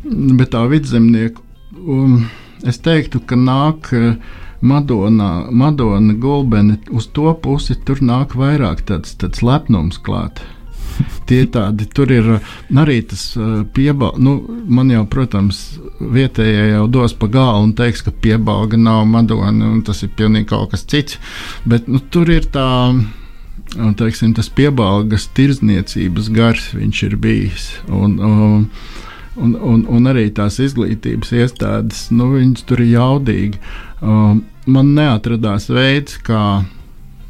bet 0.04 0.52
tā 0.54 0.64
vidzemnieku, 0.70 1.42
um, 1.86 2.28
es 2.66 2.78
teiktu, 2.82 3.22
ka 3.24 3.38
nāk. 3.38 3.92
Uh, 4.62 5.48
Madona, 5.50 6.12
Gulbene 6.14 6.78
uz 6.90 7.06
to 7.06 7.32
pusi 7.42 7.74
tur 7.84 8.02
nāk 8.04 8.34
vairāk 8.36 8.84
tāds, 8.84 9.14
tāds 9.16 9.40
lepnums 9.40 9.96
klāt. 9.98 10.42
Tie 11.28 11.46
tādi, 11.48 11.86
tur 11.88 12.12
ir 12.12 12.28
uh, 12.36 12.50
arī 12.82 12.98
tas 13.08 13.22
uh, 13.40 13.62
piebalgs. 13.64 14.20
Nu, 14.20 14.36
man 14.68 14.92
jau, 14.92 15.06
protams, 15.08 15.62
vietējie 16.00 16.74
jau 16.74 16.84
dos 16.92 17.16
pa 17.16 17.30
galu 17.32 17.70
un 17.70 17.72
teiks, 17.78 18.04
ka 18.04 18.12
piebalga 18.12 18.76
nav 18.76 19.06
Madona 19.08 19.70
un 19.70 19.80
tas 19.86 20.04
ir 20.04 20.12
pilnīgi 20.16 20.50
kaut 20.52 20.74
kas 20.74 20.84
cits. 20.84 21.16
Bet 21.64 21.88
nu, 21.88 22.02
tur 22.12 22.28
ir 22.28 22.50
tā. 22.52 22.68
un, 22.90 23.96
Teiksim, 23.96 24.34
tas 24.36 24.50
piebalgas 24.52 25.28
tirzniecības 25.36 26.28
gars 26.36 26.72
viņš 26.76 27.02
ir 27.06 27.16
bijis. 27.16 27.68
Un, 27.88 28.18
um, 28.20 28.64
un, 29.40 29.56
un, 29.56 29.84
un 29.88 30.10
arī 30.10 30.28
tās 30.36 30.60
izglītības 30.60 31.32
iestādes, 31.32 32.08
nu, 32.12 32.32
viņas 32.34 32.66
tur 32.68 32.82
ir 32.84 32.96
jaudīgi. 32.98 33.60
Um, 34.00 34.42
man 34.66 34.92
neatradās 34.96 35.68
veids, 35.72 36.18
kā 36.24 36.62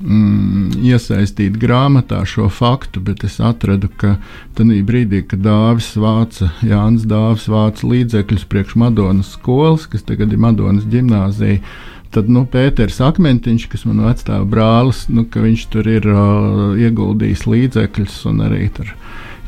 mm, 0.01 0.81
iesaistīt 0.87 1.59
grāmatā 1.61 2.23
šo 2.29 2.49
faktu, 2.53 3.03
bet 3.05 3.25
es 3.29 3.39
atradu, 3.45 3.91
ka 4.01 4.17
tajā 4.59 4.81
brīdī, 4.87 5.23
kad 5.29 5.45
Dāvis 5.45 5.93
vāca, 6.01 6.51
Jānis 6.67 7.07
Dāvis 7.11 7.47
vāca 7.51 7.87
līdzekļus 7.93 8.49
priekš 8.51 8.77
Madonas 8.81 9.35
skolas, 9.37 9.87
kas 9.91 10.07
tagad 10.09 10.33
ir 10.33 10.43
Madonas 10.43 10.89
gimnāzija. 10.91 11.63
Tad 12.11 12.27
nu, 12.27 12.43
Pēters 12.51 12.97
Akmentiņš, 13.07 13.69
kas 13.71 13.85
man 13.87 14.01
vecā 14.03 14.41
brālis, 14.43 15.05
nu, 15.15 15.23
viņš 15.31 15.67
tur 15.71 15.87
ir 15.87 16.09
uh, 16.11 16.73
ieguldījis 16.75 17.47
līdzekļus 17.47 18.17
un 18.27 18.43
arī 18.49 18.65
tur 18.75 18.91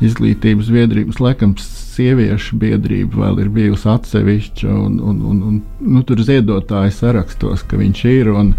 izglītības 0.03 0.69
biedrības, 0.71 1.19
laikam, 1.19 1.57
sieviešu 1.93 2.57
biedrība 2.61 3.25
vēl 3.25 3.43
ir 3.45 3.51
bijusi 3.53 3.89
atsevišķa, 3.93 4.71
un, 4.73 4.97
un, 4.99 5.21
un, 5.29 5.43
un 5.49 5.61
nu, 5.93 6.01
tur 6.07 6.23
ziedotāji 6.25 6.95
sarakstos, 6.97 7.65
ka 7.69 7.79
viņš 7.79 8.03
ir, 8.11 8.33
un 8.33 8.53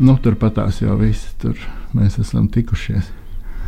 nu, 0.00 0.18
turpatās 0.22 0.82
jau 0.82 0.98
viss 1.00 1.32
tur 1.42 1.56
mēs 1.96 2.18
esam 2.22 2.48
tikušies. 2.52 3.16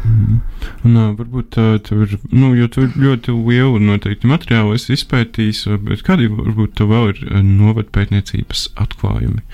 Un, 0.02 0.96
uh, 0.96 1.12
varbūt 1.14 1.58
uh, 1.62 1.76
tev 1.86 2.00
ir, 2.06 2.16
nu, 2.34 2.50
jo 2.58 2.66
tu 2.72 2.88
ļoti 2.90 3.34
lielu 3.36 3.78
noteikti 3.82 4.26
materiālu 4.30 4.74
esi 4.74 4.96
izpētījis, 4.96 5.62
bet 5.86 6.02
kādi 6.06 6.26
varbūt 6.32 6.74
tev 6.80 6.90
vēl 6.90 7.12
ir 7.12 7.20
novadpētniecības 7.46 8.72
atklājumi 8.82 9.44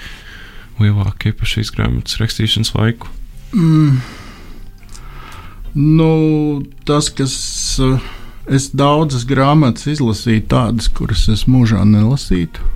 lielākie 0.81 1.35
par 1.37 1.50
šīs 1.50 1.72
grāmatas 1.74 2.16
rakstīšanas 2.22 2.72
laiku? 2.78 3.11
Mm. 3.52 3.98
Nu, 5.76 6.12
tas, 6.88 7.11
kas 7.12 7.35
uh, 7.85 8.00
es 8.51 8.71
daudzas 8.77 9.27
grāmatas 9.29 9.89
izlasīju, 9.95 10.47
tādas, 10.51 10.89
kuras 10.93 11.27
es 11.33 11.47
mūžā 11.51 11.85
nelasītu. 11.89 12.75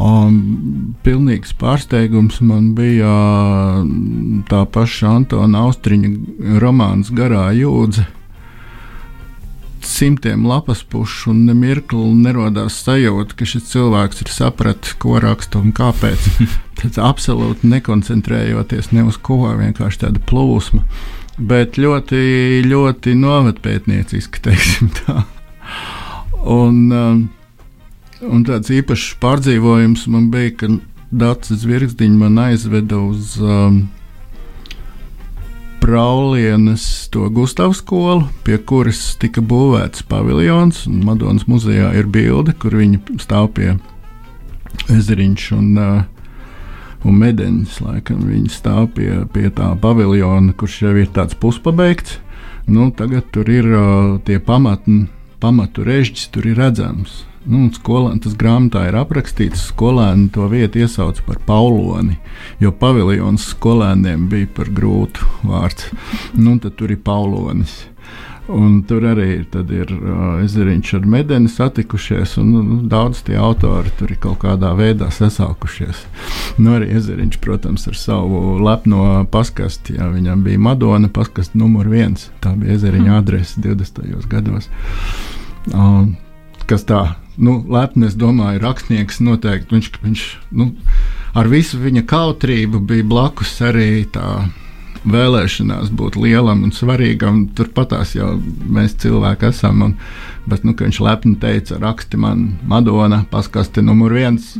Um, 0.00 0.94
pilnīgs 1.04 1.52
pārsteigums 1.60 2.38
man 2.40 2.70
bija 2.76 3.10
uh, 3.10 3.90
tā 4.48 4.62
paša 4.72 5.10
Antona 5.18 5.66
Austriņa 5.66 6.56
romāns 6.62 7.10
Garā 7.12 7.50
jūdze. 7.52 8.06
Simtiem 9.84 10.46
lapas 10.48 10.80
pušu 10.88 11.34
un 11.34 11.44
nemirkli 11.48 12.00
nerodās 12.22 12.78
sajūta, 12.84 13.36
ka 13.36 13.48
šis 13.48 13.68
cilvēks 13.74 14.24
ir 14.24 14.32
sapratis, 14.32 14.96
ko 15.00 15.18
raksta 15.20 15.60
un 15.60 15.74
kāpēc. 15.76 16.28
Tad 16.80 16.96
absolūti 17.10 17.68
nekoncentrējoties 17.68 18.94
ne 18.96 19.04
uz 19.10 19.20
ko, 19.20 19.42
vienkārši 19.60 20.06
tāda 20.06 20.22
plūsma. 20.32 20.84
Bet 21.40 21.78
ļoti, 21.80 22.62
ļoti 22.68 23.16
novatpētnieciski, 23.16 24.42
teiksim 24.44 24.90
tā. 25.00 25.22
Un, 26.40 26.80
um, 26.92 27.20
Un 28.20 28.42
tāds 28.44 28.68
īpašs 28.68 29.14
pārdzīvojums 29.22 30.02
man 30.12 30.26
bija, 30.32 30.52
kad 30.60 30.74
Dārcis 31.08 31.62
Zvirgzdiņš 31.62 32.18
man 32.20 32.36
aizveda 32.42 32.98
uz 33.00 33.38
um, 33.40 33.86
Praulienes 35.80 36.84
to 37.14 37.30
Gustavu 37.32 37.72
skolu, 37.78 38.26
pie 38.44 38.58
kuras 38.60 39.00
tika 39.22 39.40
būvēts 39.40 40.04
paviljons. 40.10 40.82
Madonas 40.84 41.48
muzejā 41.48 41.94
ir 41.96 42.10
bilde, 42.12 42.52
kur 42.52 42.76
viņi 42.76 43.00
stāv 43.24 43.48
pie 43.56 43.72
ezeriņš 44.92 45.48
un, 45.56 45.72
uh, 45.80 46.19
un 47.04 47.20
medeņas. 47.20 47.80
Laikam 47.84 48.24
viņi 48.28 48.52
stāv 48.52 48.90
pie, 48.96 49.10
pie 49.32 49.48
tā 49.54 49.72
paviljona, 49.80 50.54
kurš 50.56 50.82
jau 50.86 50.94
ir 51.00 51.10
tāds 51.14 51.38
puspabeigts. 51.38 52.18
Nu, 52.70 52.90
tagad 52.94 53.30
tur 53.34 53.48
ir 53.50 53.66
uh, 53.72 54.20
tie 54.26 54.38
pamatni, 54.38 55.08
pamatu 55.42 55.82
režģis, 55.86 56.28
tur 56.34 56.46
ir 56.46 56.60
redzams. 56.60 57.24
Nu, 57.48 57.70
skolēni, 57.72 58.20
tas 58.20 58.34
grāmatā 58.36 58.84
ir 58.90 58.98
aprakstīts. 59.00 59.70
Skolēni 59.70 60.28
to 60.34 60.44
vietu 60.52 60.82
iesauca 60.82 61.24
par 61.24 61.38
Pauloni, 61.46 62.18
jo 62.60 62.68
paviljons 62.76 63.48
skolēniem 63.54 64.28
bija 64.28 64.50
par 64.58 64.68
grūtu 64.76 65.24
vārdu. 65.48 65.96
Nu, 66.36 66.58
tad 66.60 66.76
tur 66.76 66.92
ir 66.92 67.00
Paulonis. 67.00 67.78
Un 68.50 68.80
tur 68.88 69.04
arī 69.06 69.28
ir 69.44 69.92
uh, 69.94 70.40
ezeriņš 70.42 70.92
ar 70.98 71.04
medeni 71.06 71.50
satikušies, 71.50 72.36
un 72.42 72.48
nu, 72.50 72.78
daudz 72.90 73.22
tie 73.26 73.36
autori 73.38 73.92
tur 73.98 74.10
ir 74.10 74.18
kaut 74.22 74.40
kādā 74.42 74.72
veidā 74.78 75.10
sasaukušies. 75.14 76.02
Nu, 76.58 76.74
arī 76.74 76.90
ezeriņš, 76.98 77.38
protams, 77.44 77.86
ar 77.90 77.98
savu 77.98 78.58
lepno 78.64 79.24
paskasti, 79.30 79.94
ja 80.00 80.08
viņam 80.10 80.42
bija 80.46 80.58
Madona 80.58 81.10
paskasti 81.12 81.60
numur 81.60 81.90
viens. 81.92 82.28
Tā 82.42 82.56
bija 82.58 82.74
ezeriņa 82.78 83.18
adrese 83.20 83.62
20. 83.62 84.26
gados. 84.30 84.66
Um, 85.70 86.16
kas 86.66 86.86
tā, 86.88 87.02
nu, 87.38 87.60
lepni, 87.70 88.08
es 88.10 88.16
domāju, 88.18 88.62
rakstnieks 88.64 89.20
noteikti, 89.22 89.76
viņš, 89.76 89.90
viņš 90.02 90.24
nu, 90.58 90.72
ar 91.38 91.50
visu 91.50 91.78
viņa 91.82 92.02
kautrību 92.08 92.82
bija 92.86 93.06
blakus 93.06 93.56
arī 93.62 94.04
tā 94.10 94.48
vēlēšanās 95.08 95.90
būt 95.96 96.18
lielam 96.20 96.64
un 96.66 96.74
svarīgam. 96.74 97.46
Turpatās 97.56 98.14
jau 98.16 98.34
mēs 98.68 98.96
cilvēki 99.00 99.48
esam. 99.50 99.82
Un, 99.86 99.96
bet 100.50 100.64
nu, 100.66 100.74
viņš 100.76 101.00
lepni 101.04 101.36
teica, 101.40 101.78
raksti 101.80 102.20
man 102.20 102.46
Madona, 102.68 103.24
paskasti 103.30 103.84
numur 103.84 104.14
viens. 104.16 104.56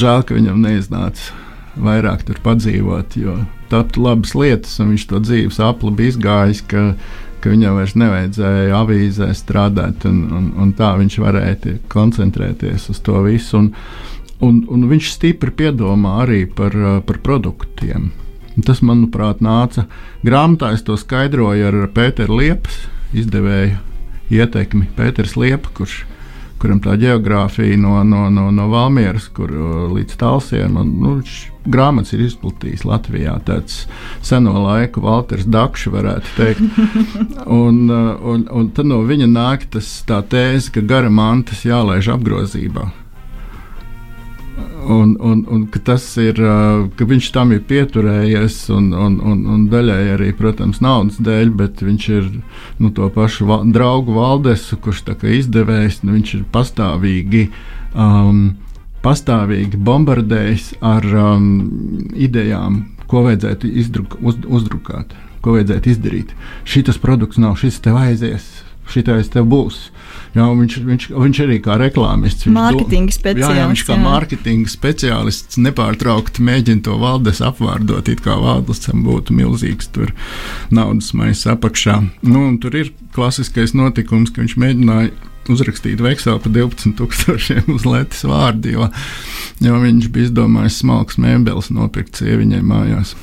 Žēl, 0.00 0.22
ka 0.24 0.36
viņam 0.36 0.60
neiznāca 0.62 1.38
vairāk 1.80 2.24
tur 2.26 2.38
padzīvot, 2.44 3.16
jo 3.18 3.36
taptu 3.70 4.04
labas 4.04 4.34
lietas, 4.34 4.76
un 4.82 4.94
viņš 4.94 5.08
to 5.10 5.20
dzīves 5.22 5.60
apli 5.62 5.92
bija 5.96 6.14
izgājis. 6.14 6.62
Ka, 6.70 6.84
ka 7.40 7.52
viņam 7.52 7.78
vairs 7.78 7.96
nevajadzēja 7.96 8.76
avīzē 8.76 9.30
strādāt, 9.36 10.04
un, 10.08 10.22
un, 10.36 10.48
un 10.60 10.72
tā 10.76 10.92
viņš 11.00 11.18
varēja 11.22 11.76
koncentrēties 11.92 12.90
uz 12.92 13.00
to 13.04 13.22
visu. 13.24 13.62
Un, 13.62 13.70
un, 14.44 14.64
un 14.68 14.88
viņš 14.90 15.12
stipri 15.16 15.54
piedomā 15.62 16.18
arī 16.26 16.44
par, 16.46 16.76
par 17.06 17.22
produktiem. 17.24 18.10
Un 18.60 18.64
tas, 18.68 18.82
manuprāt, 18.84 19.38
nāca 19.40 19.86
grāmatā. 20.20 20.74
Es 20.76 20.82
to 20.84 20.92
skaidroju 21.00 21.64
ar 21.70 21.76
Pēteru 21.96 22.36
Liepas 22.42 22.74
izdevēju 23.16 23.78
ietekmi. 24.36 24.90
Pēters 24.98 25.32
Liepa, 25.40 25.72
kurš 25.78 26.02
kuram 26.60 26.82
tā 26.84 26.98
geogrāfija 27.00 27.78
no, 27.80 27.94
no, 28.04 28.26
no, 28.28 28.50
no 28.52 28.66
Valmieras 28.68 29.30
kur, 29.32 29.48
līdz 29.94 30.18
Talsiem. 30.20 30.76
Un, 30.76 30.92
nu, 31.00 31.14
grāmatas 31.64 32.12
ir 32.12 32.26
izplatījis 32.26 32.84
Latvijā. 32.84 33.38
Tāds 33.48 33.86
seno 34.20 34.52
laiku 34.66 35.06
Walters 35.06 35.48
Dakšs, 35.48 35.88
varētu 35.96 36.36
teikt. 36.36 36.80
un, 37.62 37.86
un, 37.88 38.44
un 38.44 38.72
tad 38.76 38.92
no 38.92 39.00
viņa 39.08 39.30
nāk 39.32 39.70
tas 39.72 39.88
tā 40.04 40.20
tēze, 40.20 40.68
ka 40.76 40.84
gara 40.84 41.08
mantas 41.08 41.64
jālaiž 41.64 42.12
apgrozībā. 42.12 42.90
Un, 44.90 45.12
un, 45.20 45.42
un 45.52 45.66
ka 45.70 45.96
ir, 46.18 46.40
uh, 46.40 46.86
ka 46.96 47.06
viņš 47.06 47.26
tam 47.34 47.52
ir 47.52 47.60
pieturējies, 47.68 48.56
un, 48.74 48.88
un, 48.96 49.18
un, 49.20 49.44
un 49.46 49.66
daļai 49.70 50.14
arī, 50.16 50.30
protams, 50.36 50.80
naudas 50.80 51.20
dēļ, 51.20 51.52
bet 51.58 51.82
viņš 51.84 52.08
ir 52.16 52.30
nu, 52.80 52.90
to 52.90 53.10
pašu 53.14 53.46
va 53.46 53.60
draugu 53.64 54.16
valdesu, 54.16 54.80
kurš 54.80 55.04
izdevējs, 55.22 56.02
nu, 56.02 56.16
viņš 56.16 56.34
ir 56.38 56.48
pastāvīgi. 56.54 57.46
Um, 57.94 58.56
pastāvīgi 59.04 59.80
bombardējis 59.80 60.72
ar 60.84 61.06
um, 61.16 61.46
idejām, 62.12 62.82
ko 63.10 63.24
vajadzētu 63.26 63.70
izdruk, 63.82 64.16
uz, 64.20 64.38
uzdrukāt, 64.46 65.14
ko 65.44 65.56
vajadzētu 65.56 65.92
izdarīt. 65.94 66.34
Šis 66.68 67.00
produkts 67.00 67.40
nav, 67.40 67.56
šis 67.60 67.80
tev 67.84 67.98
aizies, 68.00 68.48
šitais 68.90 69.32
tev 69.32 69.48
būs. 69.50 69.88
Jā, 70.30 70.44
viņš, 70.46 70.74
viņš, 70.86 71.04
viņš 71.10 71.38
arī 71.42 71.56
kā 71.64 71.74
reklāmists. 71.80 72.46
Mārketinga 72.54 73.14
speciālists. 73.14 73.50
Jā, 73.50 73.62
jā, 73.64 73.70
viņš 73.72 73.82
kā 73.88 73.96
mārketinga 73.98 74.70
speciālists 74.70 75.58
nepārtraukti 75.58 76.44
mēģina 76.46 76.84
to 76.86 76.98
valdes 77.00 77.42
apvārdot, 77.42 78.10
it 78.12 78.22
kā 78.22 78.36
valdesam 78.38 79.02
būtu 79.06 79.34
milzīgs 79.34 79.90
tur 79.90 80.12
naudas 80.70 81.10
maisa 81.18 81.56
apakšā. 81.56 81.98
Nu, 82.22 82.44
tur 82.62 82.78
ir 82.78 82.92
klasiskais 83.16 83.74
notikums, 83.74 84.30
ka 84.30 84.44
viņš 84.44 84.54
mēģināja 84.62 85.10
uzrakstīt 85.50 85.98
vekseli 86.04 86.38
par 86.44 86.54
12,000 86.54 87.74
uz 87.74 87.88
Latvijas 87.88 88.22
vārdu, 88.30 88.76
jo, 88.76 88.88
jo 89.66 89.82
viņš 89.82 90.08
bija 90.14 90.28
izdomājis 90.28 90.78
smalks 90.84 91.18
mēbeles 91.18 91.72
nopirkt 91.74 92.22
sieviņai 92.22 92.62
mājās. 92.70 93.16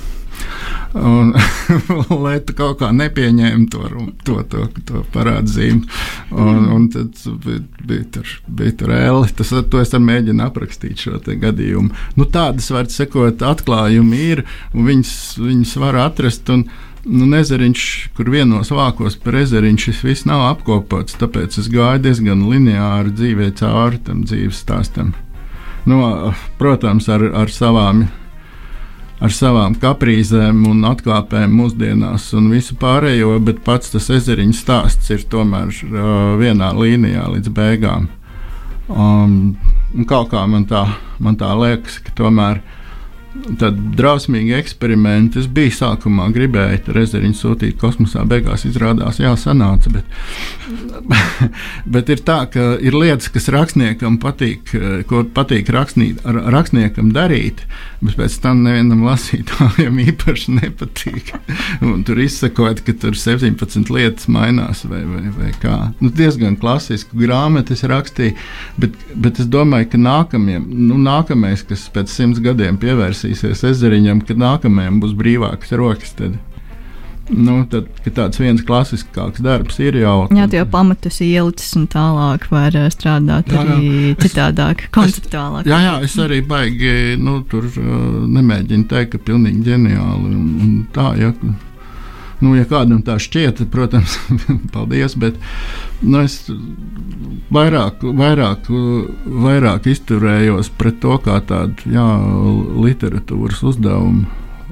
Un 0.97 1.33
Lieta 2.25 2.55
kaut 2.57 2.79
kā 2.81 2.89
nepieņēma 2.95 3.67
to, 3.71 3.83
to, 4.25 4.37
to, 4.49 4.65
to 4.87 5.03
parādzību. 5.13 5.83
Un, 6.31 6.67
un 6.73 6.87
tad 6.93 7.19
bija, 7.43 7.61
bija 7.89 8.07
tur, 8.17 8.33
bija 8.47 8.75
tur 8.81 8.93
ēli. 8.95 9.31
Tas, 9.37 9.53
to 9.71 9.83
es 9.83 9.93
mēģinu 9.93 10.45
aprakstīt 10.47 11.05
šo 11.05 11.19
gadījumu. 11.19 11.93
Nu, 12.17 12.27
tādas, 12.31 12.71
var 12.73 12.89
sakot, 12.91 13.43
atklājumi 13.43 14.21
ir, 14.31 14.43
un 14.73 14.87
viņas, 14.89 15.15
viņas 15.43 15.77
var 15.83 15.99
atrast. 16.07 16.49
Un, 16.53 16.67
nu, 17.07 17.27
nezeriņš, 17.31 17.83
kur 18.17 18.31
vienos 18.33 18.71
vākos 18.73 19.17
par 19.23 19.39
ezeriņu 19.43 19.87
šis 19.87 20.03
viss 20.07 20.27
nav 20.29 20.45
apkopots. 20.51 21.17
Tāpēc 21.19 21.59
es 21.61 21.71
gāju 21.71 22.03
diezgan 22.07 22.47
lineāri 22.49 23.15
dzīvē 23.15 23.51
cauri 23.59 24.01
tam 24.07 24.23
dzīves 24.27 24.63
stāstam. 24.63 25.13
Nu, 25.87 26.01
protams, 26.59 27.07
ar, 27.11 27.23
ar 27.43 27.51
savām 27.53 28.07
ar 29.23 29.33
savām 29.33 29.75
kaprīzēm 29.81 30.61
un 30.69 30.85
atkāpēm 30.91 31.53
mūsdienās 31.57 32.29
un 32.37 32.51
visu 32.53 32.77
pārējo, 32.79 33.33
bet 33.43 33.63
pats 33.65 33.93
tas 33.93 34.09
ezeriņš 34.13 34.61
stāsts 34.61 35.13
ir 35.13 35.25
tomēr 35.31 35.71
uh, 35.71 36.35
vienā 36.41 36.71
līnijā 36.77 37.25
līdz 37.33 37.53
beigām. 37.57 38.07
Um, 38.87 39.57
kaut 40.07 40.29
kā 40.31 40.45
man 40.47 40.67
tā, 40.69 40.85
man 41.19 41.35
tā 41.39 41.49
liekas, 41.57 41.97
ka 42.05 42.13
tomēr 42.21 42.61
Tad 43.57 43.77
drausmīgi 43.95 44.55
eksperimenti. 44.57 45.39
Es 45.41 45.47
biju 45.51 45.71
sākumā 45.73 46.27
gribēju 46.35 46.93
rezerviņu 46.95 47.37
sūtīt 47.37 47.77
kosmosā, 47.79 48.25
beigās 48.27 48.65
izrādās, 48.67 49.21
jā, 49.21 49.31
sanāca. 49.39 49.91
Bet, 49.93 51.07
bet 51.97 52.11
ir 52.11 52.23
tā, 52.27 52.41
ka 52.51 52.65
ir 52.83 52.97
lietas, 52.97 53.29
kas 53.33 53.47
rakstniekam 53.53 54.17
patīk, 54.23 54.73
ko 55.09 55.23
patīk 55.35 55.71
rakstnīt, 55.73 56.19
rakstniekam 56.25 57.13
darīt, 57.15 57.63
bet 58.01 58.17
pēc 58.19 58.35
tam 58.43 58.65
nevienam 58.65 59.05
lasītājam 59.07 60.01
īpaši 60.09 60.57
nepatīk. 60.57 61.31
Un 61.87 62.03
tur 62.07 62.19
izsakot, 62.23 62.83
ka 62.83 62.95
tur 62.99 63.15
17 63.17 63.93
lietas 63.93 64.27
mainās 64.31 64.83
vai, 64.89 65.03
vai, 65.07 65.23
vai 65.37 65.53
kā. 65.61 65.77
Nu, 66.03 66.11
diezgan 66.11 66.59
klasisku 66.59 67.19
grāmatu 67.23 67.77
es 67.77 67.85
rakstīju, 67.87 68.35
bet, 68.81 68.99
bet 69.15 69.39
es 69.43 69.47
domāju, 69.51 69.91
ka 69.93 70.01
nākamie, 70.01 70.59
nu, 70.59 70.99
nākamais, 71.01 71.63
kas 71.67 71.87
pēc 71.93 72.11
simts 72.11 72.43
gadiem 72.43 72.79
pievērsīs 72.81 73.26
pievērsīsies 73.27 73.63
ezeriņam, 73.73 74.21
kad 74.25 74.37
nākamajam 74.37 75.01
būs 75.01 75.15
brīvākas 75.17 75.71
rokas. 75.77 76.13
Tad. 76.15 76.37
Nu, 77.27 77.65
tad, 77.67 77.89
tāds 78.05 78.39
viens 78.39 78.61
klasiskāks 78.63 79.41
darbs 79.43 79.79
ir 79.83 79.97
jau. 79.99 80.29
Jā, 80.31 80.47
tie 80.47 80.63
pamatus 80.63 81.19
ielicis 81.19 81.75
un 81.75 81.87
tālāk 81.91 82.47
var 82.49 82.71
uh, 82.71 82.87
strādāt 82.87 83.51
jā, 83.51 83.63
arī 83.65 84.13
jā. 84.13 84.15
citādāk, 84.23 84.87
konceptuālāk. 84.95 85.67
Jā, 85.67 85.81
jā, 85.83 85.95
es 86.07 86.15
arī 86.23 86.39
baigi, 86.39 87.17
nu, 87.19 87.41
tur 87.51 87.67
uh, 87.67 88.23
nemēģinu 88.31 88.87
teikt, 88.87 89.17
ka 89.17 89.25
pilnīgi 89.27 89.65
ģeniāli 89.67 90.31
un, 90.31 90.47
un 90.63 90.77
tā, 90.95 91.11
ja, 91.19 91.33
nu, 92.41 92.53
ja 92.57 92.65
kādam 92.69 93.01
tā 93.05 93.17
šķiet, 93.21 93.63
protams, 93.73 94.17
paldies, 94.75 95.15
bet 95.19 95.37
nu, 96.01 96.21
es 96.21 96.39
vairāk, 97.53 98.03
vairāk, 98.03 98.69
vairāk 99.25 99.89
izturējos 99.93 100.69
pret 100.77 100.99
to 101.03 101.17
kā 101.23 101.39
tādu 101.47 101.93
jā, 101.93 102.07
literatūras 102.85 103.63
uzdevumu, 103.71 104.27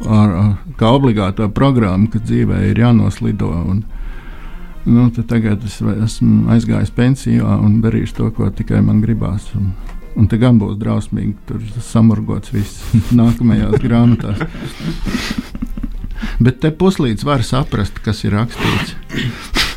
ar, 0.05 0.55
kā 0.80 0.93
obligātā 0.93 1.49
programma, 1.49 2.09
ka 2.11 2.22
dzīvē 2.22 2.66
ir 2.70 2.84
jānoslido. 2.86 3.49
Un, 3.49 3.84
nu, 4.86 5.09
tagad 5.18 5.66
es 5.66 5.80
esmu 5.82 6.51
aizgājis 6.53 6.93
pensijā 6.95 7.57
un 7.57 7.80
darīšu 7.84 8.20
to, 8.20 8.32
ko 8.36 8.51
tikai 8.53 8.84
man 8.86 9.01
gribās. 9.03 9.49
Un, 9.57 9.74
un 10.16 10.30
te 10.32 10.39
gan 10.41 10.59
būs 10.61 10.78
drausmīgi, 10.82 11.36
tur 11.49 11.63
samurgots 11.82 12.53
viss 12.53 12.93
nākamajās 13.20 13.80
grāmatās. 13.84 14.45
Bet 16.39 16.61
te 16.63 16.72
puslīdz 16.72 17.26
var 17.28 17.45
saprast, 17.45 18.01
kas 18.05 18.24
ir 18.28 18.36
rakstīts. 18.38 18.95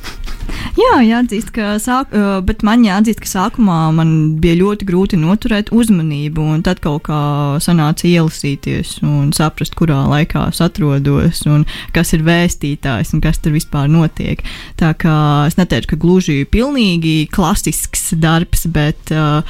Jā, 0.78 1.00
jāatzīst, 1.02 1.50
ka, 1.54 1.72
sāk, 1.82 2.12
bet 2.46 2.62
man 2.66 2.84
jāatzīst, 2.86 3.18
ka 3.24 3.28
sākumā 3.28 3.78
man 3.96 4.10
bija 4.42 4.60
ļoti 4.60 4.86
grūti 4.86 5.18
noturēt 5.18 5.72
uzmanību, 5.74 6.44
un 6.54 6.62
tad 6.66 6.78
kaut 6.84 7.08
kā 7.08 7.18
sanāca 7.62 8.06
ielasīties 8.06 9.00
un 9.02 9.32
saprast, 9.34 9.74
kurā 9.78 10.04
laikā 10.06 10.44
es 10.52 10.62
atrodos, 10.62 11.42
un 11.50 11.66
kas 11.96 12.14
ir 12.14 12.22
vēstītājs 12.28 13.10
un 13.16 13.24
kas 13.24 13.42
tur 13.42 13.56
vispār 13.56 13.90
notiek. 13.90 14.44
Tā 14.78 14.92
kā 14.98 15.16
es 15.48 15.58
neteiktu, 15.58 15.96
ka 15.96 16.00
gluži 16.04 16.44
pilnīgi 16.46 17.16
klasisks 17.34 18.12
darbs, 18.22 18.68
bet 18.70 19.10
uh, 19.14 19.42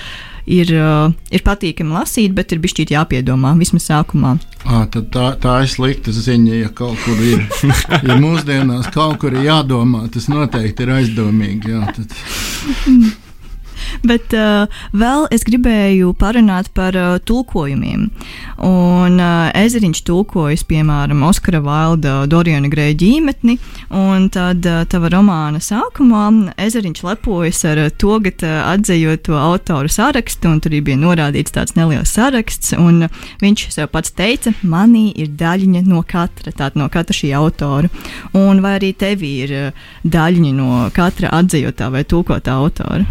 ir, 0.49 0.72
uh, 0.76 1.12
ir 1.34 1.44
patīkami 1.44 1.94
lasīt, 1.94 2.34
bet 2.36 2.53
ir 2.53 2.62
bijis 2.64 2.92
jāpiedomā 2.94 3.55
vismaz 3.59 3.88
sākumā. 3.90 4.36
À, 4.64 4.82
tā, 4.90 5.28
tā 5.40 5.55
ir 5.64 5.70
slikta 5.70 6.12
ziņa, 6.14 6.59
ja 6.64 6.72
kaut 6.74 6.99
kur 7.05 7.20
ir. 7.22 7.44
ja 8.09 8.18
mūsdienās 8.18 8.90
kaut 8.94 9.20
kur 9.22 9.36
ir 9.36 9.46
jādomā, 9.49 10.07
tas 10.12 10.28
noteikti 10.32 10.86
ir 10.86 10.94
aizdomīgi. 10.99 11.74
Jā, 11.76 11.86
tad. 11.96 13.27
Bet 14.07 14.34
uh, 14.36 14.66
vēl 14.97 15.26
es 15.34 15.45
gribēju 15.47 16.12
parunāt 16.18 16.70
par 16.76 16.97
uh, 16.99 17.16
tulkojumiem. 17.24 18.09
Un 18.64 19.18
uh, 19.18 19.51
Ezeriņš 19.59 20.03
tulkojas, 20.07 20.64
piemēram, 20.68 21.22
Oskara 21.28 21.61
Vailda 21.64 22.20
Doriana 22.30 22.70
Greja 22.72 22.97
ģīmetni, 22.99 23.59
un 23.95 24.28
tad 24.34 24.66
uh, 24.68 24.82
tava 24.91 25.11
romāna 25.12 25.62
sākumā 25.62 26.26
Ezeriņš 26.61 27.05
lepojas 27.07 27.62
ar 27.68 27.82
uh, 27.84 27.91
to, 27.91 28.18
ka 28.24 28.34
uh, 28.43 28.57
atzējot 28.74 29.26
to 29.28 29.39
autoru 29.39 29.91
sarakstu, 29.93 30.51
un 30.53 30.62
tur 30.64 30.74
bija 30.84 30.99
norādīts 31.01 31.55
tāds 31.55 31.76
neliels 31.78 32.12
saraksts, 32.14 32.74
un 32.78 33.07
uh, 33.07 33.22
viņš 33.43 33.68
sev 33.74 33.91
pats 33.95 34.14
teica, 34.18 34.55
manī 34.62 35.09
ir 35.16 35.32
daļiņa 35.39 35.84
no 35.89 36.03
katra, 36.07 36.53
tātad 36.53 36.78
no 36.80 36.89
katra 36.93 37.16
šī 37.16 37.32
autora. 37.39 37.91
Un 38.39 38.62
vai 38.64 38.76
arī 38.80 38.93
tev 38.99 39.24
ir 39.26 39.55
uh, 39.55 39.86
daļiņa 40.05 40.53
no 40.59 40.84
katra 40.95 41.32
atzējotā 41.41 41.93
vai 41.95 42.05
tulkotā 42.09 42.59
autora? 42.59 43.07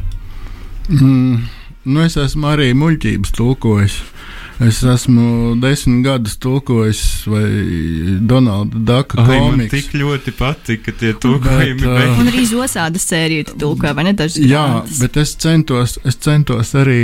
Mm, 0.88 1.48
nu 1.84 2.04
es 2.06 2.16
esmu 2.20 2.48
arī 2.54 2.72
muļķības 2.78 3.34
tulkojis. 3.36 3.98
Es 4.60 4.80
esmu 4.82 5.56
desmit 5.62 6.02
gadus 6.06 6.38
tulkojis, 6.42 7.02
vai 7.30 7.46
Donalda 8.22 8.80
Daka 8.80 9.22
Ai, 9.22 9.38
komiks. 9.38 9.58
Man 9.60 9.70
tik 9.70 9.92
ļoti 9.94 10.34
patika 10.34 10.94
tie 10.98 11.12
tulkojumi. 11.14 11.84
Bet, 11.84 12.08
uh, 12.08 12.22
un 12.24 12.32
arī 12.32 12.46
Zosādas 12.50 13.06
sēriju 13.06 13.52
tulkoja, 13.54 13.94
vai 13.98 14.08
ne? 14.10 14.16
Dažas 14.18 14.40
jā, 14.42 14.64
grāmatas. 14.64 15.04
bet 15.04 15.22
es 15.22 15.36
centos, 15.38 16.00
es 16.06 16.18
centos 16.26 16.74
arī. 16.78 17.04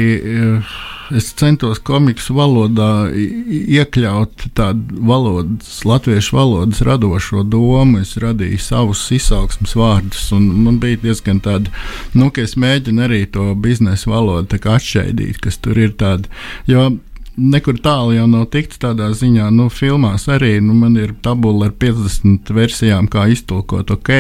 Es 1.14 1.28
centos 1.38 1.78
komiksu 1.84 2.34
valodā 2.34 3.12
iekļaut 3.14 4.48
tādu 4.58 5.04
valodas, 5.06 5.84
latviešu 5.86 6.38
valodas 6.40 6.80
radošo 6.82 7.44
domu. 7.46 8.00
Es 8.02 8.16
radīju 8.18 8.58
savus 8.64 9.04
izaugsmus 9.14 9.76
vārdus, 9.78 10.26
un 10.34 10.48
man 10.64 10.80
bija 10.82 11.04
diezgan 11.04 11.44
tāda, 11.44 11.70
nu, 12.18 12.32
ka 12.34 12.48
es 12.48 12.56
mēģinu 12.58 13.06
arī 13.06 13.26
to 13.30 13.52
biznesa 13.54 14.10
valodu 14.10 14.58
atšķaidīt, 14.58 15.44
kas 15.44 15.62
tur 15.62 15.78
ir 15.78 15.94
tāda. 16.00 16.32
Jo 16.72 16.90
nekur 17.38 17.80
tālu 17.84 18.16
jau 18.18 18.28
nav 18.30 18.48
tikts 18.54 18.82
tādā 18.82 19.10
ziņā, 19.18 19.50
nu, 19.56 19.70
filmās 19.74 20.28
arī 20.32 20.58
nu, 20.62 20.76
man 20.78 20.98
ir 21.00 21.16
tabula 21.26 21.70
ar 21.70 21.76
50 21.80 22.54
versijām, 22.54 23.10
kā 23.12 23.28
iztulkot 23.34 23.94
ok, 23.94 24.14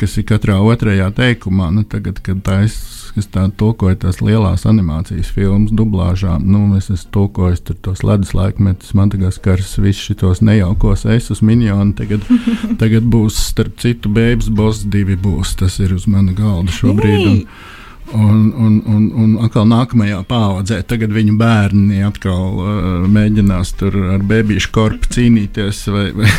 kas 0.00 0.18
ir 0.18 0.26
katrā 0.26 0.58
otrajā 0.62 1.10
teikumā. 1.14 1.70
Nu, 1.74 1.86
tagad, 1.88 2.22
kad 2.24 2.42
tā 2.46 2.62
es 2.66 2.80
kas 3.12 3.28
tā 3.32 3.44
tulkoja 3.60 3.98
tās 4.04 4.20
lielās 4.24 4.64
animācijas 4.68 5.30
filmas, 5.34 5.72
dublāžām. 5.76 6.44
Nu, 6.48 6.64
es 6.78 6.88
esmu 6.92 7.10
tulkojis 7.16 7.62
tos 7.84 8.02
ledus 8.06 8.32
laikmetus, 8.36 8.94
Madagaskars, 8.98 9.76
visus 9.82 10.06
šitos 10.08 10.42
nejaukos 10.44 11.04
esus 11.12 11.42
minionu. 11.44 11.92
Tagad, 11.98 12.24
tagad 12.82 13.06
būs, 13.12 13.38
starp 13.52 13.76
citu, 13.82 14.12
bēbas 14.12 14.48
boss 14.52 14.86
divi 14.88 15.18
būs. 15.20 15.56
Tas 15.60 15.78
ir 15.82 15.94
uz 15.96 16.08
mana 16.10 16.34
galda 16.36 16.72
šobrīd. 16.72 17.28
Un, 17.28 17.42
Un, 18.10 18.52
un, 18.58 18.82
un, 18.86 19.04
un 19.16 19.36
atkal 19.40 19.64
nākamajā 19.70 20.18
paudzē, 20.28 20.80
tagad 20.84 21.14
viņu 21.14 21.36
bērni 21.40 22.02
atkal 22.04 22.58
uh, 22.58 22.72
mēģinās 23.08 23.70
tur 23.78 23.94
ar 24.16 24.24
bebīšu 24.26 24.72
korpu 24.74 25.08
cīnīties. 25.14 25.84
Vai, 25.94 26.08
vai, 26.16 26.32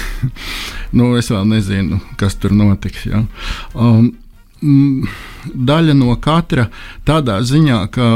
nu, 0.98 1.14
es 1.18 1.32
vēl 1.34 1.48
nezinu, 1.50 2.02
kas 2.20 2.36
tur 2.38 2.54
notiks. 2.54 3.08
Ja. 3.08 3.24
Um, 3.74 4.12
mm, 4.60 5.08
daļa 5.72 5.96
no 5.98 6.14
katra 6.22 6.68
tādā 7.08 7.40
ziņā, 7.48 7.80
ka, 7.96 8.12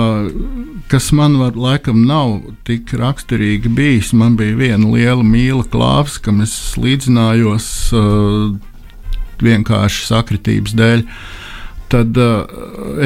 kas 0.92 1.10
man 1.16 1.40
var, 1.42 1.58
laikam 1.58 2.04
nav 2.06 2.38
tik 2.68 2.94
raksturīgi 3.00 3.74
bijis. 3.74 4.14
Man 4.14 4.38
bija 4.38 4.60
viena 4.60 4.92
liela 4.92 5.26
mīla 5.26 5.66
klāvs, 5.72 6.20
kam 6.22 6.44
es 6.46 6.54
līdzinājos 6.78 7.72
uh, 7.96 8.54
vienkārši 9.42 10.08
sakritības 10.12 10.78
dēļ. 10.78 11.08
Uh, 11.08 11.44
tad 11.92 12.18
uh, 12.20 12.48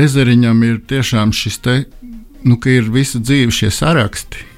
ezeriņam 0.01 0.63
ir 0.67 0.79
tiešām 0.89 1.33
šis 1.35 1.59
te, 1.65 1.75
nu, 2.43 2.57
ka 2.57 2.71
ir 2.73 2.89
visa 2.93 3.21
dzīve 3.21 3.53
šie 3.53 3.71
saraksti. 3.73 4.50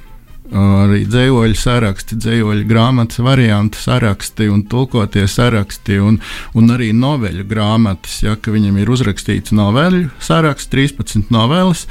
Arī 0.53 0.99
dzīsloļu 1.09 1.55
saraksti, 1.57 2.17
dzīsloļu 2.21 2.65
grāmatas 2.69 3.17
variantu 3.25 3.79
saraksti 3.81 4.45
un 4.53 4.61
tulkotie 4.69 5.23
saraksti, 5.29 5.97
un, 5.97 6.19
un 6.53 6.73
arī 6.75 6.91
noveļu 6.93 7.45
grāmatas. 7.49 8.19
Ja, 8.21 8.35
viņam 8.37 8.77
ir 8.77 8.91
uzrakstīts 8.93 9.55
noveļu 9.55 10.11
saraksts, 10.21 10.69
13 10.69 11.33
noveles, 11.33 11.87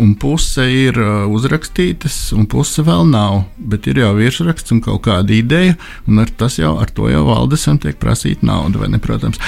un 0.00 0.14
puse 0.20 0.64
ir 0.64 0.96
uh, 1.00 1.26
uzrakstītas, 1.28 2.32
un 2.36 2.48
puse 2.48 2.84
vēl 2.86 3.04
nav. 3.10 3.42
Bet 3.56 3.88
ir 3.90 4.00
jau 4.00 4.14
virsraksts 4.16 4.72
un 4.72 4.80
kaut 4.84 5.04
kāda 5.04 5.36
ideja, 5.36 5.76
un 6.08 6.24
ar, 6.24 6.32
jau, 6.56 6.72
ar 6.80 6.92
to 6.96 7.10
jau 7.12 7.22
valdesam 7.28 7.76
tiek 7.82 8.00
prasīta 8.00 8.48
nauda, 8.48 8.80
vai 8.80 8.90
ne? 8.92 9.02
Protams. 9.02 9.40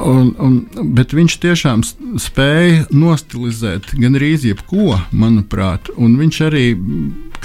Un, 0.00 0.32
un, 0.40 0.56
bet 0.96 1.12
viņš 1.16 1.36
tiešām 1.44 1.84
spēja 2.22 2.86
nostilizēt 2.96 3.92
gan 4.00 4.16
arī 4.16 4.34
jebko, 4.40 4.96
manuprāt, 5.12 5.92
un 6.00 6.16
viņš 6.20 6.42
arī 6.48 6.66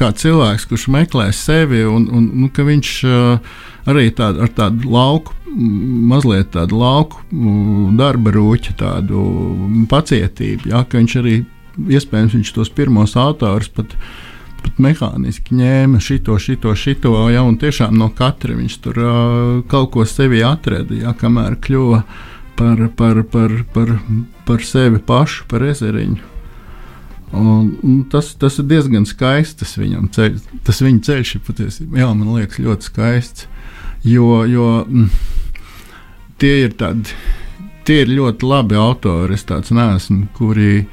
kā 0.01 0.09
cilvēks, 0.17 0.65
kurš 0.69 0.87
meklē 0.93 1.29
sevi, 1.35 1.83
un, 1.85 2.07
un 2.09 2.27
nu, 2.43 2.49
ka 2.53 2.65
viņš 2.65 2.95
uh, 3.05 3.53
arī 3.89 4.09
tād, 4.17 4.39
ar 4.41 4.51
tādu 4.55 4.89
lauku, 4.91 5.35
mazliet 6.11 6.53
tādu 6.55 6.79
lauku 6.79 7.21
darba 7.99 8.33
rūķi, 8.33 8.75
tādu 8.79 9.23
pacietību, 9.91 10.71
ja, 10.71 10.83
ka 10.87 10.99
viņš 11.01 11.17
arī 11.21 11.41
iespējams 11.91 12.37
viņš 12.37 12.53
tos 12.55 12.71
pirmos 12.75 13.15
autorus 13.19 13.71
pat, 13.73 13.93
pat 14.61 14.81
mehāniski 14.81 15.57
ņēma 15.59 16.01
šito, 16.03 16.37
šito, 16.41 16.73
šito, 16.77 17.13
ja, 17.33 17.45
un 17.47 17.59
tiešām 17.61 17.95
no 17.97 18.11
katra 18.15 18.57
viņš 18.57 18.81
tur 18.85 19.01
uh, 19.01 19.13
kaut 19.71 19.93
ko 19.95 20.07
sevi 20.07 20.43
atrada, 20.45 20.97
ja, 20.97 21.15
kamēr 21.17 21.59
kļuva 21.61 22.03
par, 22.59 22.83
par, 22.97 23.23
par, 23.31 23.55
par, 23.73 23.95
par 24.47 24.67
sevi 24.67 25.01
pašu, 25.03 25.47
par 25.51 25.65
ezeriņu. 25.71 26.30
Un, 27.31 27.77
un 27.83 28.01
tas, 28.11 28.33
tas 28.35 28.57
ir 28.59 28.67
diezgan 28.67 29.05
skaists. 29.07 29.61
Tas, 29.61 29.75
ceļ, 30.15 30.39
tas 30.67 30.81
viņa 30.83 31.03
ceļš 31.07 31.35
ir 31.37 31.43
patiesībā, 31.47 32.01
jā, 32.01 32.09
man 32.11 32.33
liekas, 32.35 32.59
ļoti 32.63 32.89
skaists. 32.89 33.47
Jo, 34.07 34.41
jo 34.49 34.67
mm, 34.87 35.07
tie 36.41 36.55
ir 36.65 36.73
tādi, 36.79 37.15
tie 37.87 38.01
ir 38.03 38.11
ļoti 38.11 38.49
labi 38.49 38.79
autori. 38.79 39.37
Es 39.37 39.47
tāds 39.47 39.71
neesmu, 39.75 40.25
kuri, 40.37 40.87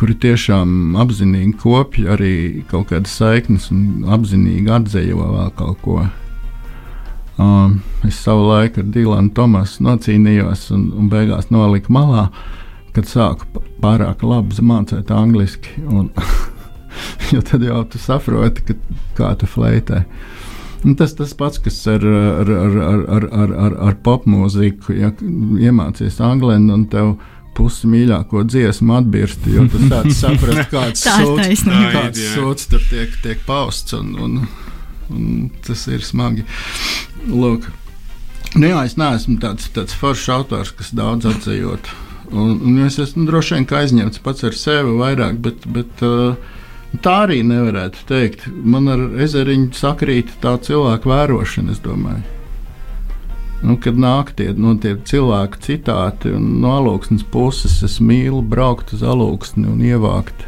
kuri 0.00 0.16
tiešām 0.24 0.96
apzinīgi 1.00 1.54
kopja 1.60 2.16
arī 2.16 2.34
kaut 2.70 2.90
kādas 2.90 3.14
saiknes 3.20 3.70
un 3.74 4.08
apzinīgi 4.10 4.72
atzējo 4.74 5.20
vēl 5.36 5.54
kaut 5.60 5.84
ko. 5.84 6.00
Um, 7.40 7.78
es 8.04 8.18
savu 8.20 8.50
laiku 8.50 8.82
ar 8.82 8.88
Dīlanu 8.92 9.30
Tomasu 9.32 9.86
nocīnījos 9.86 10.66
un, 10.74 10.90
un 10.98 11.06
beigās 11.12 11.48
noliku 11.48 11.94
malā, 11.94 12.26
kad 12.92 13.08
sāku 13.08 13.62
pārāk 13.82 14.24
labi 14.26 14.64
mācīt 14.64 15.10
angliski. 15.14 15.80
Un, 15.88 16.10
jo 17.32 17.42
tad 17.46 17.64
jau 17.64 17.82
tu 17.90 18.00
saproti, 18.02 18.70
ka, 18.70 18.78
kā 19.18 19.32
tu 19.40 19.48
fleitē. 19.50 20.04
Un 20.80 20.96
tas 20.96 21.12
tas 21.12 21.34
pats, 21.36 21.60
kas 21.60 21.76
ar, 21.92 22.04
ar, 22.04 22.48
ar, 22.50 22.76
ar, 22.84 23.02
ar, 23.16 23.26
ar, 23.42 23.52
ar, 23.66 23.76
ar 23.90 23.98
popmūziku. 24.04 24.96
Ja 24.96 25.12
iemācies 25.20 26.20
angļu 26.24 26.56
un 26.56 26.86
tev 26.92 27.18
pusi 27.56 27.90
mīļāko 27.90 28.44
dziesmu 28.48 28.94
atbirst, 28.96 29.44
jo 29.50 29.66
tu 29.68 29.82
sāc 29.90 30.08
saprast, 30.16 30.70
kāds 30.72 31.04
sūds, 31.08 31.66
kāds 31.66 32.24
sūds 32.32 32.70
tur 32.72 32.86
tiek, 32.88 33.16
tiek 33.24 33.44
pausts. 33.48 33.96
Un, 33.98 34.14
un, 34.16 34.40
un 35.12 35.50
tas 35.66 35.84
ir 35.92 36.04
smagi. 36.06 36.46
Lūk. 37.28 37.68
Nu, 38.56 38.66
jā, 38.66 38.80
es 38.88 38.96
neesmu 38.98 39.36
tāds, 39.42 39.68
tāds 39.74 39.94
foršs 39.94 40.30
autors, 40.34 40.72
kas 40.74 40.94
daudz 40.96 41.28
atzējot. 41.30 41.92
Un, 42.30 42.60
un 42.62 42.78
es 42.86 42.98
esmu 43.02 43.26
droši 43.26 43.56
vien 43.56 43.68
aizņemts 43.80 44.22
pats 44.22 44.46
ar 44.46 44.54
sevi 44.54 44.92
vairāk, 45.00 45.40
bet, 45.42 45.64
bet 45.74 46.02
uh, 46.06 46.36
tā 47.02 47.16
arī 47.26 47.40
nevarētu 47.46 48.04
teikt. 48.06 48.46
Man 48.50 48.86
ar 48.90 49.02
ezeriņu 49.24 49.72
sakrīt 49.74 50.36
tā 50.42 50.54
cilvēku 50.62 51.10
vērošana, 51.10 51.74
es 51.74 51.82
domāju. 51.82 52.22
Nu, 53.60 53.76
kad 53.76 53.98
nāk 54.00 54.32
tie, 54.38 54.52
nu, 54.56 54.72
tie 54.80 54.94
cilvēku 55.04 55.60
citāti 55.60 56.32
no 56.32 56.78
alūksnes 56.78 57.26
puses, 57.28 57.82
es 57.84 57.98
mīlu 58.00 58.40
braukt 58.40 58.94
uz 58.96 59.02
alūksni 59.04 59.66
un 59.68 59.82
ievākt 59.84 60.46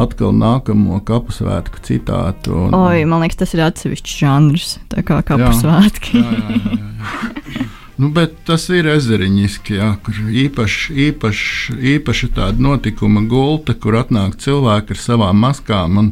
atkal 0.00 0.32
nākamo 0.34 0.98
kapusvētku 1.06 1.84
citātu. 1.86 2.56
Un, 2.66 2.74
Oi, 2.74 3.04
man 3.06 3.22
liekas, 3.22 3.38
tas 3.44 3.54
ir 3.54 3.62
atsevišķs 3.68 4.18
žanrs, 4.24 4.74
tā 4.90 5.04
kā 5.06 5.20
kapusvētki. 5.28 6.18
Jā, 6.18 6.34
jā, 6.34 6.50
jā, 6.50 6.58
jā, 6.74 7.62
jā. 7.62 7.70
Nu, 7.96 8.08
bet 8.10 8.32
tas 8.48 8.64
ir 8.74 8.88
ezeriņiski, 8.90 9.76
jā, 9.78 9.92
kur 10.02 10.16
īpaši, 10.18 10.94
īpaši, 11.08 11.76
īpaši 11.94 12.28
tāda 12.34 12.58
notikuma 12.58 13.22
gulta, 13.30 13.76
kur 13.78 14.00
atnāk 14.00 14.34
cilvēki 14.42 14.96
ar 14.96 15.00
savām 15.00 15.38
maskām 15.44 16.00
un, 16.02 16.08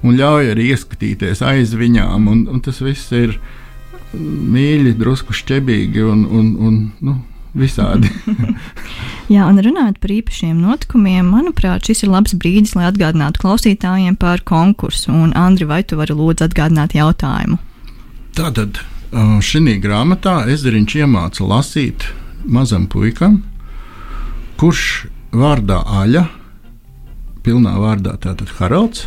un 0.00 0.16
ļauj 0.16 0.54
arī 0.54 0.70
ieskatīties 0.72 1.44
aiz 1.44 1.76
viņām. 1.76 2.30
Un, 2.32 2.46
un 2.48 2.64
tas 2.64 2.80
viss 2.80 3.12
ir 3.12 3.36
mīļi, 4.16 4.96
drusku 4.96 5.36
šķebīgi 5.36 6.08
un, 6.08 6.24
un, 6.32 6.50
un 6.64 6.80
nu, 7.04 7.18
visādi. 7.58 8.08
Jā, 9.34 9.44
un 9.44 9.60
runājot 9.60 10.00
par 10.00 10.16
īpašiem 10.16 10.56
notikumiem, 10.64 11.28
manuprāt, 11.28 11.84
šis 11.84 12.06
ir 12.06 12.14
labs 12.16 12.32
brīdis, 12.40 12.72
lai 12.78 12.88
atgādinātu 12.88 13.44
klausītājiem 13.44 14.16
par 14.16 14.40
konkursu. 14.48 15.12
Un, 15.12 15.36
Andri, 15.36 15.68
vai 15.68 15.82
tu 15.84 16.00
vari 16.00 16.16
lūdzu 16.16 16.48
atgādināt 16.48 16.96
jautājumu? 16.96 17.60
Tātad 18.38 18.80
Šī 19.08 19.78
grāmatā 19.80 20.42
Ezeriņš 20.52 20.94
iemāca 21.00 21.44
lasīt 21.48 22.04
mazam 22.44 22.84
puikam, 22.92 23.38
kurš 24.60 25.06
vārdā 25.32 25.78
Aļa, 25.80 26.26
pilnā 27.40 27.72
vārdā 27.80 28.18
tātad 28.20 28.50
Haralds, 28.58 29.06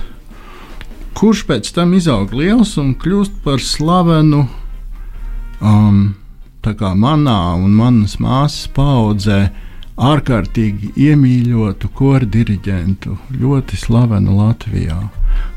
kurš 1.14 1.44
pēc 1.46 1.70
tam 1.76 1.94
izaug 1.94 2.34
liels 2.34 2.78
un 2.82 2.96
kļūst 2.98 3.44
par 3.44 3.62
slavenu 3.62 4.48
um, 5.62 6.16
manā 6.98 7.54
un 7.62 7.76
manas 7.78 8.18
māsas 8.18 8.72
paudzē 8.74 9.52
ārkārtīgi 10.02 10.96
iemīļotu 10.98 11.92
kora 11.94 12.26
diriģentu, 12.26 13.18
ļoti 13.38 13.78
slavenu 13.78 14.40
Latvijā. 14.40 14.98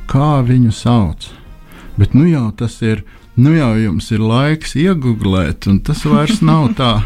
Kā 0.04 0.42
viņu 0.44 0.72
sauc? 0.72 1.43
Bet 1.98 2.14
nu 2.14 2.26
jau 2.26 2.48
tas 2.58 2.80
ir 2.82 3.04
nu 3.36 3.54
jau 3.54 3.74
jums 3.78 4.10
ir 4.14 4.22
laiks 4.22 4.74
iegūglēt, 4.78 5.68
un 5.70 5.80
tas 5.86 6.04
vairs 6.06 6.42
nav 6.42 6.72
tā. 6.78 6.96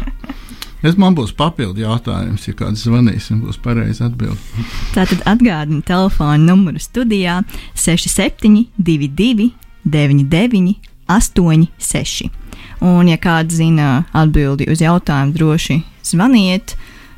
Es 0.79 0.95
man 0.95 1.15
būs 1.17 1.33
papildu 1.35 1.83
jautājums, 1.83 2.45
ja 2.47 2.55
kāds 2.55 2.85
zvanīs 2.85 3.27
un 3.33 3.41
būs 3.43 3.57
pareizi 3.59 4.05
atbildēt. 4.05 4.69
Tātad 4.95 5.25
atgādini 5.27 5.83
telefona 5.83 6.39
numuru 6.39 6.79
studijā 6.79 7.41
6722, 7.75 9.49
99, 9.83 10.77
86. 11.09 12.29
Un, 12.79 13.09
ja 13.11 13.17
kāds 13.19 13.57
zina 13.59 14.05
atbildi 14.15 14.69
uz 14.71 14.79
jautājumu, 14.79 15.35
droši 15.35 15.81
zvaniet 16.07 16.77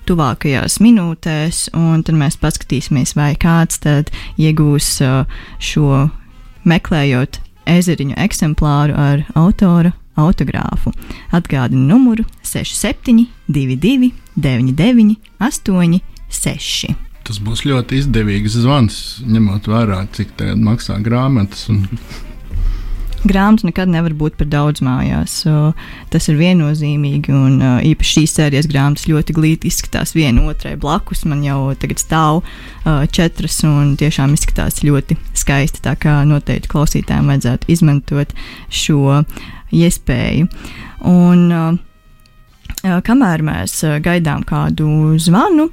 tuvākajās 0.09 0.79
minūtēs, 0.81 1.67
un 1.77 2.01
tad 2.07 2.17
mēs 2.17 2.39
paskatīsimies, 2.41 3.13
vai 3.19 3.35
kāds 3.37 3.77
tad 3.83 4.09
iegūs 4.41 4.89
uh, 5.05 5.29
šo 5.61 6.07
meklējot 6.65 7.43
ezeriņu 7.69 8.17
eksemplāru 8.17 8.95
ar 8.97 9.25
autora 9.35 9.93
autogrāfu. 10.19 10.91
Atgādinu 11.31 11.87
numuru 11.93 12.25
6722, 12.43 14.11
99, 14.35 15.15
86. 15.39 16.95
Tas 17.21 17.37
būs 17.37 17.63
ļoti 17.69 18.01
izdevīgs 18.01 18.57
zvans, 18.63 18.97
ņemot 19.29 19.69
vērā, 19.69 20.01
cik 20.15 20.33
tā 20.39 20.55
maksā 20.57 20.97
grāmatas. 21.05 21.67
Un 21.71 21.85
grāmatu 23.27 23.67
nekad 23.69 23.91
nevar 23.91 24.13
būt 24.17 24.37
par 24.39 24.49
daudz 24.51 24.81
mājās. 24.85 25.41
So, 25.43 25.71
tas 26.13 26.27
ir 26.31 26.39
viennozīmīgi, 26.39 27.33
un 27.35 27.59
uh, 27.61 27.77
īpaši 27.85 28.17
šīs 28.17 28.35
sērijas 28.37 28.69
grāmatas 28.71 29.07
ļoti 29.09 29.35
glīti 29.37 29.71
izskatās 29.71 30.15
viena 30.17 30.45
otrai 30.49 30.75
blakus. 30.79 31.23
Man 31.29 31.45
jau 31.45 31.71
tagad 31.79 32.01
stāv 32.01 32.41
uh, 32.41 33.05
četras, 33.11 33.61
un 33.67 33.95
tiešām 34.01 34.35
izskatās 34.37 34.81
ļoti 34.85 35.17
skaisti. 35.37 35.83
Tā 35.85 35.95
kā 36.01 36.21
noteikti 36.27 36.71
klausītājiem 36.71 37.31
vajadzētu 37.33 37.71
izmantot 37.71 38.35
šo 38.69 39.21
iespēju. 39.71 40.51
Un, 41.09 41.47
uh, 41.55 43.01
kamēr 43.05 43.45
mēs 43.45 43.81
gaidām 44.03 44.45
kādu 44.47 45.17
zvanu, 45.21 45.69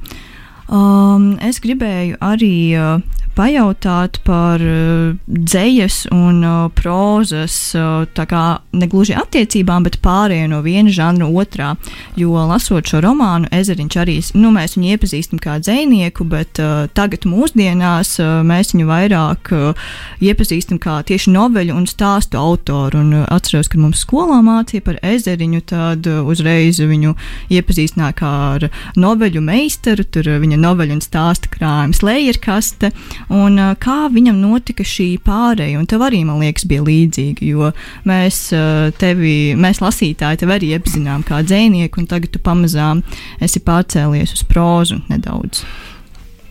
Um, 0.68 1.38
es 1.40 1.62
gribēju 1.64 2.18
arī 2.20 2.76
uh, 2.76 2.98
pajautāt 3.38 4.18
par 4.26 4.62
uh, 4.62 5.14
dzējas 5.28 6.08
un 6.14 6.42
uh, 6.42 6.56
prozas, 6.74 7.54
uh, 7.78 8.02
tā 8.16 8.26
kā 8.28 8.42
negluži 8.74 9.14
attiecībām, 9.18 9.86
bet 9.86 10.00
pārēju 10.02 10.50
no 10.50 10.60
viena 10.64 10.90
žanra 10.94 11.28
otrā. 11.30 11.74
Jo 12.18 12.34
lasot 12.48 12.88
šo 12.90 13.02
romānu, 13.04 13.50
Ezeriņš 13.54 13.98
arī, 14.02 14.16
nu, 14.38 14.50
mēs 14.54 14.74
viņu 14.76 14.90
iepazīstam 14.94 15.42
kā 15.42 15.58
dzējnieku, 15.62 16.26
bet 16.28 16.60
uh, 16.62 16.88
tagad 16.98 17.28
mūsdienās 17.30 18.16
uh, 18.22 18.40
mēs 18.46 18.74
viņu 18.74 18.88
vairāk 18.90 19.52
uh, 19.54 19.86
iepazīstam 20.24 20.80
kā 20.82 20.98
tieši 21.06 21.32
noveļu 21.36 21.78
un 21.78 21.86
stāstu 21.90 22.40
autoru. 22.40 23.04
Un 23.04 23.20
uh, 23.20 23.26
atceros, 23.34 23.70
kad 23.70 23.82
mums 23.82 24.02
skolā 24.02 24.40
mācīja 24.46 24.86
par 24.88 24.98
Ezeriņu, 25.06 25.62
tad 25.70 26.10
uh, 26.10 26.24
uzreiz 26.26 26.82
viņu 26.82 27.14
iepazīstināja 27.54 28.18
kā 28.18 28.34
ar 28.56 28.68
noveļu 28.98 29.44
meistaru, 29.46 30.06
tur 30.10 30.32
uh, 30.34 30.42
viņa 30.42 30.58
noveļu 30.64 30.98
un 30.98 31.04
stāsta 31.04 31.50
krājums 31.54 32.02
lejerkaste 32.02 32.92
un 33.34 33.58
uh, 33.58 33.74
kā 33.80 34.08
viņam 34.12 34.40
notika 34.40 34.86
šī 34.86 35.10
pāreja. 35.24 35.78
Un 35.80 35.88
tev 35.90 36.04
arī, 36.06 36.22
man 36.28 36.40
liekas, 36.42 36.66
bija 36.68 36.84
līdzīga, 36.86 37.44
jo 37.48 37.72
mēs 38.08 38.40
uh, 38.56 38.88
tevi, 38.98 39.54
mēs 39.58 39.82
lasītāji, 39.84 40.42
tevi 40.44 40.56
arī 40.56 40.72
iepazinām 40.76 41.26
kā 41.28 41.42
dzēnieku, 41.46 42.02
un 42.02 42.08
tagad 42.10 42.32
tu 42.34 42.42
pamazām 42.42 43.04
esi 43.44 43.62
pārcēlies 43.64 44.34
uz 44.38 44.46
prózu 44.48 45.02
nedaudz. 45.12 45.64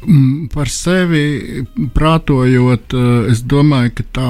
Mm, 0.07 0.47
Par 0.53 0.69
sevi 0.69 1.65
prātojot, 1.93 2.93
eh, 2.93 3.31
es 3.31 3.41
domāju, 3.41 3.91
ka 3.97 4.03
tā, 4.13 4.29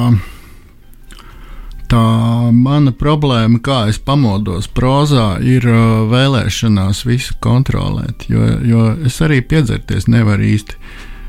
tā 1.92 2.06
mana 2.54 2.92
problēma, 2.92 3.60
kā 3.62 3.84
es 3.92 4.00
pamodos 4.00 4.68
prozā, 4.68 5.36
ir 5.44 5.68
vēlēšanās 6.14 7.04
visu 7.06 7.36
kontrolēt. 7.44 8.26
Jo, 8.32 8.48
jo 8.64 8.88
es 9.06 9.20
arī 9.22 9.42
piedzerties 9.42 10.08
nevaru 10.08 10.50
īsti. 10.56 10.80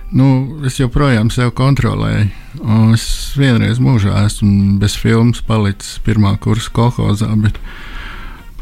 Nu, 0.09 0.59
es 0.65 0.79
joprojām 0.81 1.29
sevi 1.33 1.53
kontrolēju. 1.57 2.29
Es 2.95 3.05
vienreiz 3.37 3.81
mūžā 3.83 4.25
esmu 4.25 4.79
bez 4.81 4.97
filmas 4.97 5.43
palicis 5.45 5.99
pirmā 6.07 6.37
kursa 6.41 6.73
kolhozā. 6.75 7.29
Bet, 7.43 7.61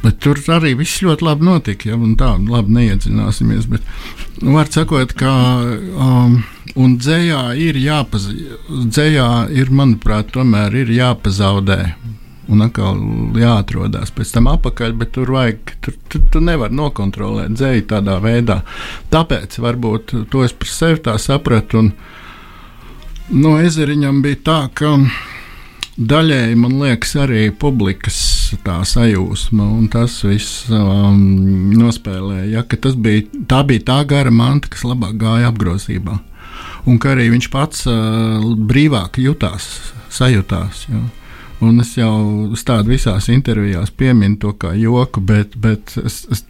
Bet 0.06 0.20
tur 0.22 0.38
arī 0.54 0.74
viss 0.78 1.00
ļoti 1.02 1.24
labi 1.26 1.46
notika. 1.48 1.88
Ja, 1.90 1.96
tā 2.20 2.34
labi 2.38 2.74
neiedzināsimies. 2.76 3.66
Bet, 3.70 3.86
nu, 4.42 4.52
var 4.54 4.68
sakot, 4.70 5.14
ka 5.18 5.32
um, 5.64 6.36
dzējā 6.76 7.40
ir 7.58 7.80
jāpazaudē. 7.80 8.60
Dzējā 8.92 9.30
ir, 9.56 9.72
manuprāt, 9.74 10.30
tomēr 10.36 10.76
ir 10.84 10.92
jāpazaudē. 10.94 11.80
Un 12.46 12.62
atkal 12.62 13.00
jāatrodas 13.34 14.12
pēc 14.14 14.36
tam 14.36 14.46
atpakaļ, 14.52 14.92
bet 15.00 15.10
tur 15.16 15.32
vajag, 15.34 15.72
tur, 15.82 15.96
tur, 16.12 16.26
tur 16.30 16.44
nevar 16.46 16.70
nokontrolēt 16.70 17.56
dzēju 17.56 17.86
tādā 17.90 18.20
veidā. 18.22 18.60
Tāpēc 19.10 19.58
varbūt 19.62 20.14
to 20.30 20.44
es 20.46 20.54
par 20.54 20.70
sevi 20.70 21.02
tā 21.08 21.16
sapratu. 21.18 21.82
Un, 21.82 21.90
no 23.34 23.56
ezeriņam 23.58 24.22
bija 24.22 24.42
tā, 24.46 24.60
ka 24.78 24.94
daļēji 25.96 26.60
man 26.60 26.78
liekas 26.84 27.16
arī 27.24 27.48
publikas 27.50 28.20
tā 28.62 28.78
sajūsma, 28.86 29.66
un 29.80 29.90
tas 29.90 30.20
viss 30.26 30.68
um, 30.70 31.72
nospēlēja. 31.74 32.46
Ja, 32.52 32.62
ka 32.62 32.78
tas 32.86 32.94
bija, 32.94 33.26
tā 33.50 33.62
bija 33.66 33.88
tā 33.90 34.00
gara 34.08 34.30
manta, 34.30 34.70
kas 34.70 34.86
labāk 34.86 35.18
gāja 35.20 35.50
apgrozībā. 35.50 36.20
Un 36.86 37.02
ka 37.02 37.16
arī 37.16 37.30
viņš 37.32 37.50
pats 37.50 37.86
uh, 37.90 38.38
brīvāk 38.70 39.18
jutās, 39.18 39.66
sajūtās. 40.14 40.86
Ja. 40.92 41.02
Un 41.64 41.80
es 41.80 41.94
jau 41.96 42.52
tādu 42.68 42.92
visās 42.92 43.30
intervijās 43.32 43.92
pieminu 43.96 44.36
to 44.40 44.52
kā 44.60 44.74
joku, 44.76 45.22
bet, 45.24 45.56
bet 45.56 45.94
es, 46.02 46.24
es 46.32 46.44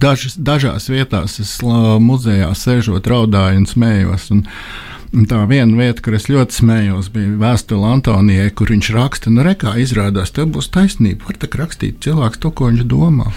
dažas, 0.00 0.36
dažās 0.38 0.88
vietās 0.90 1.40
es 1.42 1.56
muzejā 1.62 2.50
sēžot, 2.56 3.08
raudāju 3.10 3.62
un 3.62 3.66
smējos. 3.68 4.28
Un, 4.34 4.44
un 5.16 5.26
tā 5.30 5.40
viena 5.50 5.74
vieta, 5.78 6.04
kur 6.04 6.16
es 6.16 6.28
ļoti 6.30 6.60
smējos, 6.60 7.10
bija 7.14 7.34
vēstule 7.40 7.90
Antonijai, 7.96 8.52
kur 8.54 8.70
viņš 8.72 8.92
raksta, 8.96 9.32
nu, 9.34 9.42
rekā 9.46 9.74
izrādās, 9.82 10.32
tev 10.36 10.52
būs 10.54 10.70
taisnība. 10.74 11.26
Var 11.28 11.40
tā 11.42 11.50
rakstīt 11.60 11.98
cilvēks 12.06 12.42
to, 12.42 12.52
ko 12.54 12.70
viņš 12.70 12.86
domā. 12.90 13.32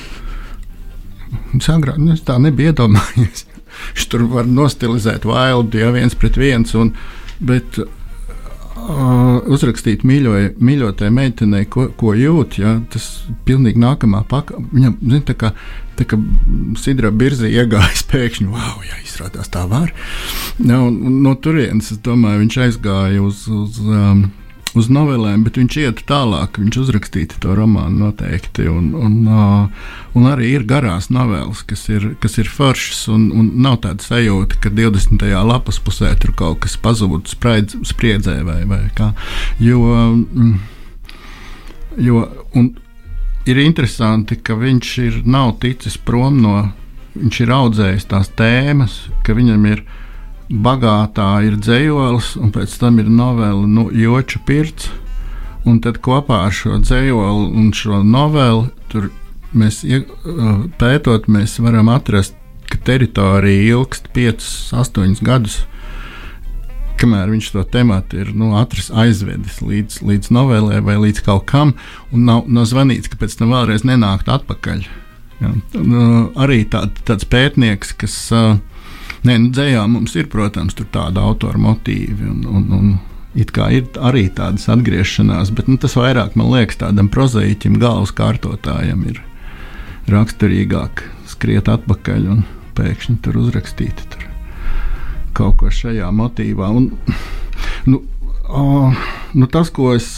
Sagrā, 1.62 1.98
nu, 1.98 2.14
tā 2.22 2.38
nebija 2.42 2.74
iedomājies. 2.74 3.48
Viņš 3.74 4.04
tur 4.12 4.28
var 4.30 4.46
nostilizēt 4.46 5.24
vaildu, 5.26 5.80
ja 5.82 5.88
viens 5.96 6.14
pret 6.14 6.36
viens. 6.38 6.76
Un, 6.78 6.92
bet, 7.42 7.80
uzrakstīt 9.54 10.04
mīļoja, 10.08 10.54
mīļotai 10.64 11.10
meitenei, 11.14 11.66
ko, 11.70 11.88
ko 12.00 12.14
jūt. 12.18 12.58
Ja, 12.62 12.76
tas 12.94 13.08
ir 13.28 13.38
pilnīgi 13.48 13.82
nākamā 13.82 14.24
pakāpe. 14.30 14.64
Viņam 14.74 14.98
zin, 15.02 15.24
tā 15.28 15.36
kā, 15.40 15.54
tā 16.00 16.08
kā 16.10 16.20
sidra 16.82 17.12
birzi 17.16 17.52
iegājis 17.54 18.06
pēkšņi, 18.12 18.48
wow, 18.52 18.78
jā, 18.88 19.00
izrādās 19.06 19.52
tā 19.54 19.66
var. 19.72 19.94
Ja, 20.60 20.80
un, 20.80 21.00
un 21.08 21.20
no 21.26 21.36
turienes, 21.36 21.92
es 21.96 22.02
domāju, 22.04 22.44
viņš 22.46 22.62
aizgāja 22.68 23.26
uz. 23.26 23.46
uz 23.52 23.84
um, 23.84 24.26
Uz 24.74 24.88
novelēm, 24.90 25.44
bet 25.46 25.60
viņš 25.60 25.76
iet 25.84 26.00
tālāk. 26.10 26.58
Viņš 26.58 26.78
uzrakstīja 26.82 27.38
to 27.44 27.54
romānu 27.58 28.08
noteikti. 28.08 28.66
Un, 28.72 28.90
un, 28.98 29.18
uh, 29.30 29.90
un 30.18 30.30
arī 30.32 30.50
ir 30.56 30.66
garās 30.70 31.12
novēles, 31.14 31.62
kas 31.70 31.86
ir, 31.94 32.08
kas 32.24 32.40
ir 32.42 32.50
foršas. 32.50 33.04
Un, 33.14 33.28
un 33.38 33.52
nav 33.62 33.84
tāda 33.86 34.02
sajūta, 34.02 34.58
ka 34.64 34.74
20. 34.74 35.28
lapas 35.46 35.78
pusē 35.84 36.16
tur 36.18 36.34
kaut 36.40 36.64
kas 36.66 36.78
pazūd 36.82 37.30
spriedzē 37.30 38.40
vai, 38.48 38.64
vai 38.70 38.82
kā. 38.98 39.12
Jo, 39.62 39.84
mm, 40.24 40.56
jo 42.02 42.26
ir 43.46 43.60
interesanti, 43.62 44.40
ka 44.42 44.56
viņš 44.58 44.94
ir, 45.04 45.20
nav 45.26 45.58
ticis 45.62 46.00
prom 46.02 46.42
no. 46.42 46.58
Viņš 47.14 47.44
ir 47.44 47.52
audzējis 47.54 48.08
tās 48.10 48.32
tēmas, 48.34 49.04
ka 49.22 49.36
viņam 49.38 49.66
ir 49.70 49.84
bagātā 50.54 51.30
ir 51.48 51.58
dzējolis, 51.58 52.36
un 52.38 52.52
pēc 52.54 52.76
tam 52.82 53.00
ir 53.02 53.10
novela 53.10 53.66
nu, 53.68 53.90
Joča 53.90 54.42
Pirts. 54.46 54.92
Un 55.64 55.80
tad 55.80 56.02
kopā 56.04 56.42
ar 56.50 56.52
šo 56.52 56.76
dzējoli 56.84 57.46
un 57.56 57.70
šo 57.72 58.02
novelu 58.04 58.68
mēs 59.56 59.84
pētot, 60.82 61.30
mēs 61.32 61.56
varam 61.64 61.92
atrast, 61.94 62.36
ka 62.68 62.80
teritorija 62.84 63.78
ilgst 63.78 64.10
5, 64.16 64.50
8 64.76 65.22
gadus. 65.24 65.62
Kamēr 67.00 67.32
viņš 67.32 67.50
to 67.56 67.64
tematu 67.68 68.20
ir 68.22 68.34
nu, 68.38 68.54
atris, 68.60 68.90
aizvedis 68.92 69.62
līdz, 69.64 70.02
līdz 70.06 70.34
novēlē 70.36 70.82
vai 70.86 70.98
līdz 71.02 71.24
kaut 71.26 71.48
kam, 71.50 71.74
un 72.12 72.28
nav, 72.28 72.44
nav 72.48 72.68
zvanīts, 72.70 73.10
ka 73.12 73.20
pēc 73.22 73.38
tam 73.40 73.56
vēlreiz 73.56 73.86
nenākt 73.88 74.30
atpakaļ. 74.32 74.86
Ja, 75.42 75.56
nu, 75.80 76.04
arī 76.40 76.62
tā, 76.70 76.86
tāds 77.08 77.28
pētnieks, 77.28 77.96
kas 78.00 78.16
uh, 78.36 78.60
Nē, 79.24 79.38
nu, 79.40 79.50
dzējā 79.56 79.84
mums 79.88 80.16
ir, 80.20 80.28
protams, 80.32 80.76
tāda 80.76 81.24
autora 81.24 81.60
motīvi. 81.62 82.28
Un, 82.28 82.46
un, 82.48 82.70
un, 82.78 82.94
It 83.34 83.50
kā 83.50 83.72
ir 83.74 83.88
arī 83.98 84.28
tādas 84.30 84.68
atgriešanās, 84.70 85.50
bet 85.58 85.66
nu, 85.66 85.80
tas 85.82 85.96
vairāk 85.98 86.36
man 86.38 86.52
liekas 86.54 86.78
tādam 86.84 87.08
prozaiķim, 87.10 87.80
galvas 87.82 88.14
kārtotājam 88.14 89.02
ir 89.10 89.24
raksturīgāk 90.14 91.02
skriet 91.32 91.72
atpakaļ 91.72 92.28
un 92.30 92.44
pēkšņi 92.78 93.18
tur 93.26 93.40
uzrakstīt 93.42 94.06
tur 94.14 94.28
kaut 95.34 95.58
ko 95.62 95.72
šajā 95.74 96.12
motīvā. 96.14 96.70
Un, 96.78 96.92
nu, 97.90 98.04
o, 98.46 98.92
nu, 99.34 99.50
tas, 99.50 99.72
ko 99.74 99.96
es 99.98 100.10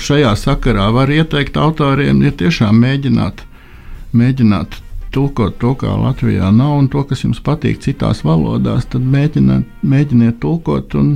šajā 0.00 0.32
sakarā 0.40 0.88
varu 0.96 1.20
ieteikt 1.20 1.60
autoriem, 1.60 2.22
ir 2.24 2.36
tiešām 2.40 2.80
mēģināt, 2.86 3.44
mēģināt 4.16 4.80
tulkot 5.14 5.58
to, 5.62 5.74
kā 5.78 5.92
Latvijā 5.98 6.50
nav, 6.54 6.76
un 6.78 6.88
to, 6.92 7.04
kas 7.08 7.24
jums 7.24 7.42
patīk 7.44 7.80
citās 7.84 8.24
valodās, 8.26 8.88
tad 8.90 9.06
mēģiniet, 9.06 9.66
mēģiniet 9.82 10.40
tulkot 10.42 10.94
un, 10.98 11.14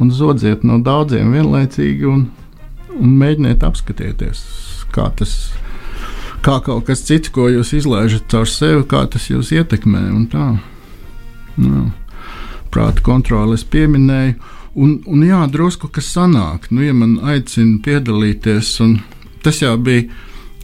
un 0.00 0.12
zodziet 0.12 0.64
no 0.66 0.80
daudziem 0.84 1.32
vienlaicīgi 1.34 2.10
un, 2.10 2.26
un 2.96 3.14
mēģiniet 3.22 3.64
apskatīties, 3.66 4.42
kā 4.94 5.10
tas 5.18 5.36
kā 6.46 6.60
kaut 6.62 6.86
kas 6.86 7.02
cits, 7.06 7.32
ko 7.34 7.48
jūs 7.50 7.72
izlaižat 7.80 8.28
caur 8.30 8.46
sevi, 8.50 8.84
kā 8.88 9.04
tas 9.10 9.26
jūs 9.30 9.52
ietekmē. 9.56 10.04
Nu, 11.56 11.80
prāta 12.70 13.02
kontroli 13.02 13.58
es 13.58 13.66
pieminēju. 13.66 14.36
Un, 14.76 14.98
un 15.08 15.22
jā, 15.24 15.40
drusku 15.48 15.88
kas 15.88 16.10
sanāk. 16.12 16.68
Nu, 16.70 16.84
ja 16.84 16.92
man 16.94 17.16
aicina 17.24 17.80
piedalīties, 17.82 18.74
un 18.84 18.98
tas 19.42 19.62
jau 19.62 19.72
bija 19.80 20.04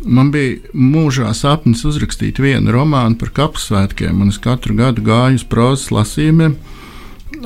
Man 0.03 0.33
bija 0.35 0.59
mūžā 0.75 1.31
sapnis 1.39 1.85
uzrakstīt 1.87 2.41
vienu 2.43 2.73
romānu 2.75 3.15
par 3.21 3.31
kapsvētkiem, 3.37 4.23
un 4.25 4.33
es 4.33 4.41
katru 4.43 4.75
gadu 4.79 5.05
gāju 5.07 5.39
uz 5.39 5.45
prozas 5.47 5.93
lasījumiem 5.95 6.57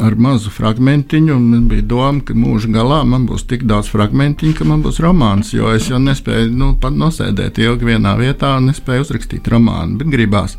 ar 0.03 0.17
mazu 0.21 0.51
fragmentiņu. 0.53 1.37
Man 1.37 1.67
bija 1.71 1.85
doma, 1.91 2.23
ka 2.25 2.37
mūža 2.37 2.71
galā 2.73 3.03
man 3.09 3.27
būs 3.29 3.47
tik 3.51 3.67
daudz 3.69 3.91
fragmentiņu, 3.93 4.57
ka 4.57 4.69
man 4.69 4.85
būs 4.85 5.01
romāns, 5.05 5.53
jo 5.57 5.71
es 5.75 5.91
jau 5.91 6.01
nespēju 6.03 6.53
nu, 6.57 6.73
pat 6.81 6.97
nosēdēt 6.97 7.61
ilgi 7.63 7.93
vienā 7.93 8.17
vietā 8.21 8.57
un 8.57 8.71
nespēju 8.71 9.07
uzrakstīt 9.07 9.49
romānu, 9.53 9.99
bet 10.01 10.13
gribās. 10.13 10.57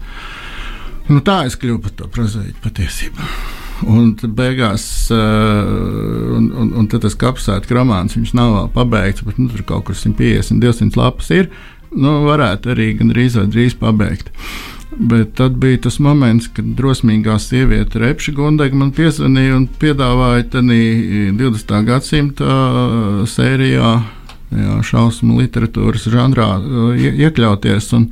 Nu, 1.07 1.21
tā 1.23 1.45
es 1.47 1.55
kļuvu 1.57 1.81
par 1.85 1.95
to 1.97 2.09
prozaiku 2.11 2.61
patiesībā. 2.65 3.31
Un 3.93 4.15
beigās, 4.33 4.83
uh, 5.13 5.67
un, 6.33 6.47
un, 6.49 6.71
un 6.81 6.87
tas 6.89 7.13
kapsēta 7.19 7.75
romāns, 7.77 8.15
viņš 8.17 8.33
nav 8.37 8.53
vēl 8.55 8.71
pabeigts, 8.73 9.25
bet 9.25 9.37
nu, 9.37 9.51
tur 9.53 9.61
kaut 9.69 9.85
kur 9.87 9.97
150, 9.97 10.57
200 10.63 10.97
lapas 10.97 11.29
ir 11.35 11.51
nu, 11.95 12.17
varētu 12.27 12.73
arī 12.73 12.91
gandrīz 12.99 13.37
vai 13.39 13.45
drīz 13.51 13.77
pabeigt. 13.79 14.31
Bet 14.97 15.35
tad 15.37 15.59
bija 15.61 15.77
tas 15.85 15.99
moments, 16.01 16.47
kad 16.55 16.65
drosmīgā 16.77 17.35
sieviete 17.43 17.99
Repša 18.01 18.33
Gondega 18.37 18.77
man 18.77 18.93
piezvanīja 18.95 19.57
un 19.59 19.67
piedāvāja 19.81 20.47
tādā 20.55 20.77
20. 21.37 21.73
gadsimta 21.85 22.55
sērijā, 23.29 23.91
jā, 24.55 24.77
šausmu 24.89 25.37
literatūras 25.41 26.07
žanrā 26.09 26.49
ie, 26.97 27.11
iekļauties. 27.27 27.91
Un, 27.99 28.07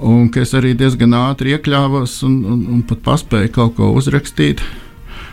un 0.00 0.30
es 0.40 0.54
arī 0.56 0.72
diezgan 0.78 1.18
ātri 1.18 1.56
iekļāvos 1.58 2.22
un, 2.28 2.38
un, 2.54 2.64
un 2.78 2.86
pat 2.88 3.02
paspēju 3.10 3.52
kaut 3.58 3.76
ko 3.76 3.92
uzrakstīt. 3.98 4.64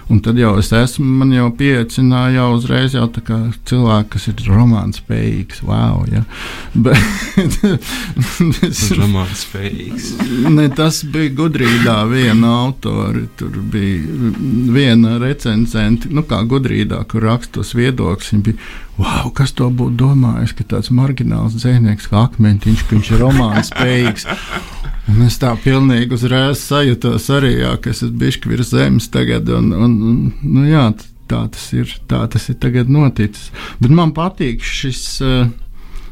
Un 0.10 0.20
tad 0.26 0.39
jau 0.41 0.55
es 0.57 0.72
esmu, 0.74 1.05
man 1.20 1.34
jau 1.36 1.51
pieaicināja 1.53 2.39
jau 2.39 2.47
uzreiz 2.55 2.95
jau 2.97 3.05
tā 3.14 3.22
kā 3.28 3.36
cilvēki, 3.70 4.10
kas 4.16 4.24
ir 4.32 4.39
romāns 4.49 4.97
spējīgs. 5.03 5.62
Wow, 5.68 5.99
ja. 6.10 6.24
Bet 6.86 6.97
Tas 7.36 8.82
ir 8.89 8.97
romāns 9.03 9.43
spējīgs. 9.45 10.10
ne, 10.49 10.66
tas 10.74 11.03
bija 11.14 11.36
gudrībā 11.38 11.99
viena 12.10 12.55
autora. 12.66 13.22
Tur 13.38 13.62
bija 13.72 14.34
viena 14.74 15.18
recenzente, 15.22 16.10
nu 16.10 16.26
kā 16.26 16.41
gudrībā, 16.49 17.03
kur 17.12 17.28
rakstos 17.30 17.76
viedoklis. 17.78 18.34
Viņa 18.34 18.47
bija, 18.49 18.70
wow, 18.97 19.30
kas 19.36 19.53
to 19.53 19.70
būtu 19.70 19.99
domājis, 20.01 20.57
ka 20.57 20.66
tāds 20.74 20.89
margināls 20.89 21.57
dzēnieks 21.62 22.10
kā 22.10 22.26
akmentiņš, 22.26 22.86
ka 22.88 22.97
viņš 22.97 23.14
ir 23.14 23.26
romāns 23.28 23.74
spējīgs. 23.76 24.30
Un 25.10 25.24
es 25.26 25.39
tā 25.41 25.55
pilnīgi 25.57 26.14
uzreiz 26.14 26.60
sajūtos 26.68 27.30
arī, 27.34 27.55
jā, 27.64 27.72
ka 27.82 27.89
es 27.89 28.03
esmu 28.03 28.20
bijis 28.22 28.38
virs 28.45 28.74
zemes 28.76 29.07
tagad. 29.10 29.49
Un, 29.49 29.72
un, 29.74 29.95
un, 30.05 30.20
nu 30.43 30.68
jā, 30.70 30.84
tā, 31.30 31.45
tas 31.49 31.66
ir, 31.74 31.95
tā 32.10 32.22
tas 32.30 32.45
ir 32.51 32.60
tagad 32.62 32.91
noticis. 32.93 33.49
Bet 33.82 33.95
man 33.95 34.14
patīk 34.14 34.62
šis, 34.66 35.01
eh, 35.26 35.49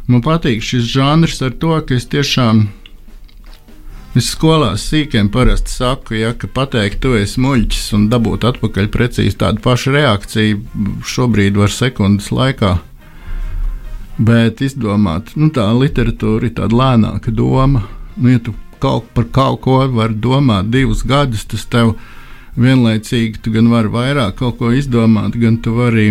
man 0.10 0.26
patīk 0.26 0.66
šis 0.66 0.90
žanrs 0.96 1.42
ar 1.46 1.54
to, 1.62 1.78
ka 1.86 1.98
es 1.98 2.10
tiešām. 2.10 2.68
Es 4.18 4.32
skolās 4.34 4.88
sīkiem 4.90 5.28
parasti 5.30 5.76
saku, 5.76 6.16
ja, 6.18 6.32
ka 6.34 6.50
pateikt, 6.50 7.04
tu 7.04 7.14
esi 7.20 7.42
muļķis 7.44 7.92
un 7.94 8.08
dabūt 8.10 8.48
atpakaļ 8.50 8.88
precīzi 8.90 9.38
tādu 9.38 9.62
pašu 9.62 9.94
reakciju 9.94 11.04
šobrīd 11.06 11.60
var 11.60 11.70
sekundes 11.70 12.32
laikā. 12.34 12.80
Bet 14.18 14.64
izdomāt, 14.66 15.36
nu, 15.38 15.52
tā 15.54 15.68
literatūra 15.70 16.50
ir 16.50 16.56
tāda 16.58 16.80
lēnāka 16.80 17.30
doma. 17.30 17.84
Nu, 18.18 18.32
ja 18.34 18.42
tu 18.42 18.56
kaut 18.84 19.10
par 19.16 19.28
kaut 19.34 19.62
ko 19.66 19.80
vari 19.94 20.16
domāt 20.16 20.72
divus 20.74 21.04
gadus, 21.08 21.46
tas 21.50 21.66
tev 21.70 21.96
vienlaicīgi 22.58 23.42
tu 23.44 23.54
gan 23.54 23.70
vari 23.72 23.92
vairāk 23.94 24.38
kaut 24.42 24.58
ko 24.60 24.74
izdomāt, 24.74 25.38
gan 25.38 25.60
tu 25.62 25.76
vari 25.78 26.10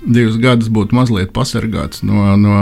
divus 0.00 0.38
gadus 0.40 0.70
būt 0.72 0.94
mazliet 0.96 1.34
pasargāts 1.36 2.04
no. 2.06 2.36
no 2.36 2.60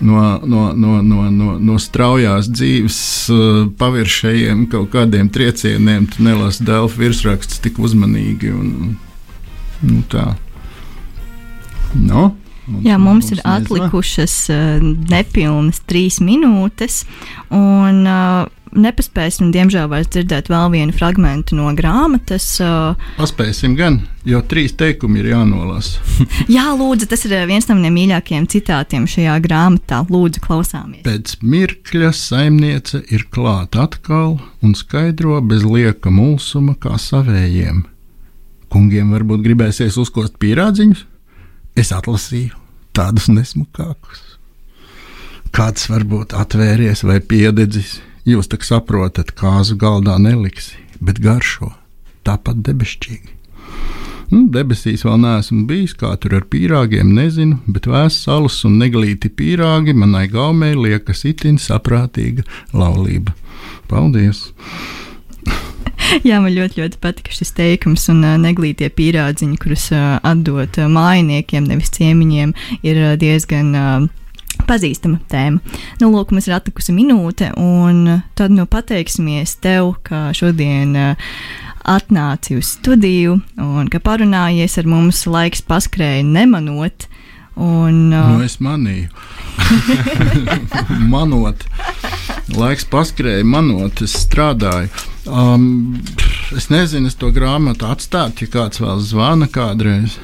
No, 0.00 0.40
no, 0.46 0.72
no, 0.72 1.02
no, 1.02 1.26
no, 1.28 1.58
no 1.60 1.74
straujās 1.76 2.46
dzīves 2.48 3.00
uh, 3.34 3.66
paviršējiem 3.76 4.62
kaut 4.72 4.88
kādiem 4.94 5.28
triecieniem, 5.28 6.06
tu 6.08 6.24
nelasi 6.24 6.64
Delfu 6.64 7.02
virsrakstus 7.02 7.60
tik 7.60 7.76
uzmanīgi. 7.76 8.48
Un, 8.48 8.94
nu, 9.84 9.98
tā. 10.08 10.24
No? 11.92 12.30
Mums, 12.66 12.84
Jā, 12.86 12.96
mums 13.00 13.30
ir 13.32 13.40
nezvan. 13.40 13.62
atlikušas 13.64 14.34
uh, 14.52 14.88
nepilnas 15.10 15.80
trīs 15.88 16.20
minūtes, 16.22 17.04
un 17.50 18.04
uh, 18.06 18.48
nepaspēsim, 18.76 19.50
diemžēl, 19.54 19.88
vairs 19.90 20.10
dzirdēt 20.12 20.50
vēl 20.50 20.70
vienu 20.74 20.94
fragment 20.94 21.50
no 21.56 21.70
grāmatas. 21.76 22.46
Uh, 22.62 22.94
Paspēsim 23.18 23.74
gan, 23.78 24.00
jo 24.28 24.42
trīs 24.46 24.76
teikumi 24.78 25.22
ir 25.22 25.32
jānolasa. 25.32 25.98
jā, 26.56 26.68
lūdzu, 26.78 27.08
tas 27.10 27.24
ir 27.26 27.34
viens 27.50 27.66
no 27.68 27.76
maniem 27.78 27.96
mīļākajiem 27.98 28.48
citātiem 28.50 29.08
šajā 29.10 29.36
grāmatā. 29.44 30.04
Lūdzu, 30.10 30.42
klausāmies. 30.44 31.04
Pēc 31.06 31.38
mirkļa 31.42 32.12
saimniece 32.16 33.02
ir 33.10 33.26
klāta 33.32 33.88
atkal 33.88 34.38
un 34.62 34.76
skaidro 34.78 35.40
bez 35.42 35.66
lieka 35.66 36.12
mulsuma 36.14 36.76
kā 36.78 36.98
savējiem. 37.00 37.84
Kungiem 38.70 39.10
varbūt 39.10 39.42
gribēsies 39.42 39.96
uzkost 39.98 40.38
pīrādziņus? 40.38 41.06
Es 41.78 41.92
atlasīju 41.94 42.56
tādus 42.96 43.28
nesmukākus. 43.30 44.22
Kāds 45.54 45.88
varbūt 45.90 46.34
atvērties 46.38 47.02
vai 47.06 47.18
piededzis, 47.20 47.98
jūs 48.28 48.50
tak 48.50 48.64
saprotat, 48.66 49.32
kāzu 49.34 49.76
galdā 49.78 50.16
neliksi, 50.22 50.78
bet 51.02 51.18
garšo 51.22 51.72
tāpat 52.26 52.62
debesšķīgi. 52.66 53.36
Nu, 54.30 54.44
debesīs 54.54 55.02
vēl 55.02 55.16
neesmu 55.24 55.64
bijis, 55.66 55.96
kā 55.98 56.12
tur 56.22 56.36
ar 56.38 56.44
pīrāgiem, 56.52 57.08
nezinu, 57.16 57.58
bet 57.66 57.88
vēsts 57.90 58.28
salas 58.28 58.60
un 58.68 58.76
neglīti 58.78 59.26
pīrāgi 59.34 59.94
manai 59.96 60.28
gaumei 60.30 60.76
liekas 60.78 61.24
itin 61.26 61.58
saprātīga 61.58 62.46
laulība. 62.70 63.34
Paldies! 63.90 64.44
Jā, 66.28 66.40
man 66.42 66.52
ļoti, 66.54 66.80
ļoti 66.82 67.00
patika 67.02 67.34
šis 67.34 67.52
teikums, 67.56 68.06
un 68.12 68.24
uh, 68.24 68.36
neglītie 68.40 68.90
pīrādziņi, 68.94 69.58
kurus 69.62 69.90
uh, 69.94 70.18
atdot 70.26 70.80
uh, 70.80 70.88
mājiniekiem, 70.90 71.68
nevis 71.70 71.92
ciemiņiem, 71.96 72.54
ir 72.82 73.04
uh, 73.04 73.12
diezgan. 73.20 73.76
Uh, 73.76 74.08
Pazīstama 74.66 75.16
tēma. 75.30 75.62
Nu, 76.02 76.10
lūk, 76.12 76.34
mums 76.34 76.44
ir 76.46 76.52
atlikusi 76.52 76.92
minūte, 76.92 77.48
un 77.58 78.20
tad 78.36 78.52
nu 78.52 78.66
pateiksimies 78.68 79.54
tev, 79.62 79.94
ka 80.04 80.34
šodien 80.36 80.92
atnāci 81.88 82.58
uz 82.58 82.74
studiju 82.76 83.38
un 83.62 83.88
ka 83.90 84.02
parunājies 84.04 84.76
ar 84.82 84.90
mums, 84.90 85.22
laiks 85.30 85.64
paskrēja 85.64 86.26
nemanot. 86.26 87.08
Un, 87.56 88.10
uh, 88.12 88.34
Nu, 88.34 88.44
es 88.44 88.58
manīju. 88.62 89.08
manot. 91.14 91.64
Laiks 92.52 92.86
paskrēja, 92.90 93.46
manot, 93.48 94.04
es 94.04 94.18
strādāju. 94.26 94.92
Um, 95.28 96.00
es 96.56 96.68
nezinu, 96.72 97.06
es 97.10 97.14
to 97.20 97.28
grāmatu 97.34 97.88
atstātu, 97.90 98.46
ja 98.46 98.52
kāds 98.54 98.80
vēl 98.80 99.00
zvana 99.04 99.48
kādreiz. 99.52 100.16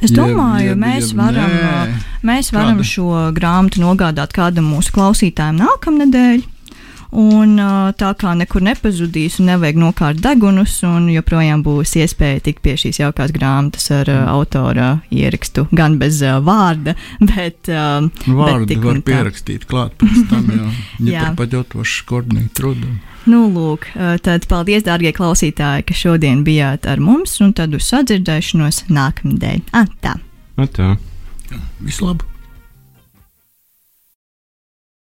Es 0.00 0.10
domāju, 0.16 0.70
jeb- 0.72 0.78
mēs 0.80 1.10
jeb 1.10 1.18
varam, 1.20 1.50
nē. 1.50 1.82
uh, 1.82 2.06
mēs 2.24 2.48
varam 2.56 2.78
Kāda? 2.80 2.88
šo 2.88 3.10
grāmatu 3.36 3.82
nogādāt 3.82 4.32
kādam 4.32 4.70
mūsu 4.72 4.94
klausītājam 4.96 5.60
nākamnedēļ. 5.60 6.42
Un 7.10 7.56
tā 7.98 8.10
kā 8.18 8.32
nekur 8.38 8.62
nepazudīs, 8.62 9.40
un 9.40 9.48
nevajag 9.50 9.78
nokārt 9.82 10.20
degunus, 10.22 10.76
un 10.86 11.08
joprojām 11.10 11.64
būs 11.66 11.96
iespēja 11.98 12.44
tikt 12.46 12.62
pie 12.62 12.76
šīs 12.78 13.00
jaukās 13.02 13.34
grāmatas 13.34 13.90
ar 13.94 14.10
uh, 14.12 14.20
autora 14.30 14.90
ierakstu, 15.10 15.66
gan 15.74 15.98
bez 15.98 16.20
vārda, 16.22 16.94
bet, 17.32 17.66
uh, 17.66 18.06
bet 18.06 18.30
Vārdu 18.30 18.70
tik 18.70 18.84
var 18.84 18.94
un 18.94 19.02
tā. 19.02 19.08
pierakstīt 19.10 19.66
klāt 19.70 19.98
pēc 19.98 20.22
tam. 20.30 20.48
Jā. 20.54 20.70
ja 21.16 21.26
par 21.30 21.42
paģotošu 21.42 22.04
skordnīgu 22.04 22.54
trudu. 22.54 22.94
Nu, 23.28 23.42
lūk, 23.52 23.90
tad 24.24 24.46
paldies, 24.48 24.86
dārgie 24.86 25.12
klausītāji, 25.12 25.84
ka 25.90 25.96
šodien 25.96 26.40
bijāt 26.46 26.88
ar 26.88 27.02
mums, 27.04 27.36
un 27.44 27.52
tad 27.58 27.76
uz 27.76 27.90
sadzirdēšanos 27.90 28.86
nākamnedēļ. 28.88 29.62
Ah, 29.76 29.90
tā! 30.00 30.16
Atā. 30.60 30.94
Vislabāk! 31.84 32.29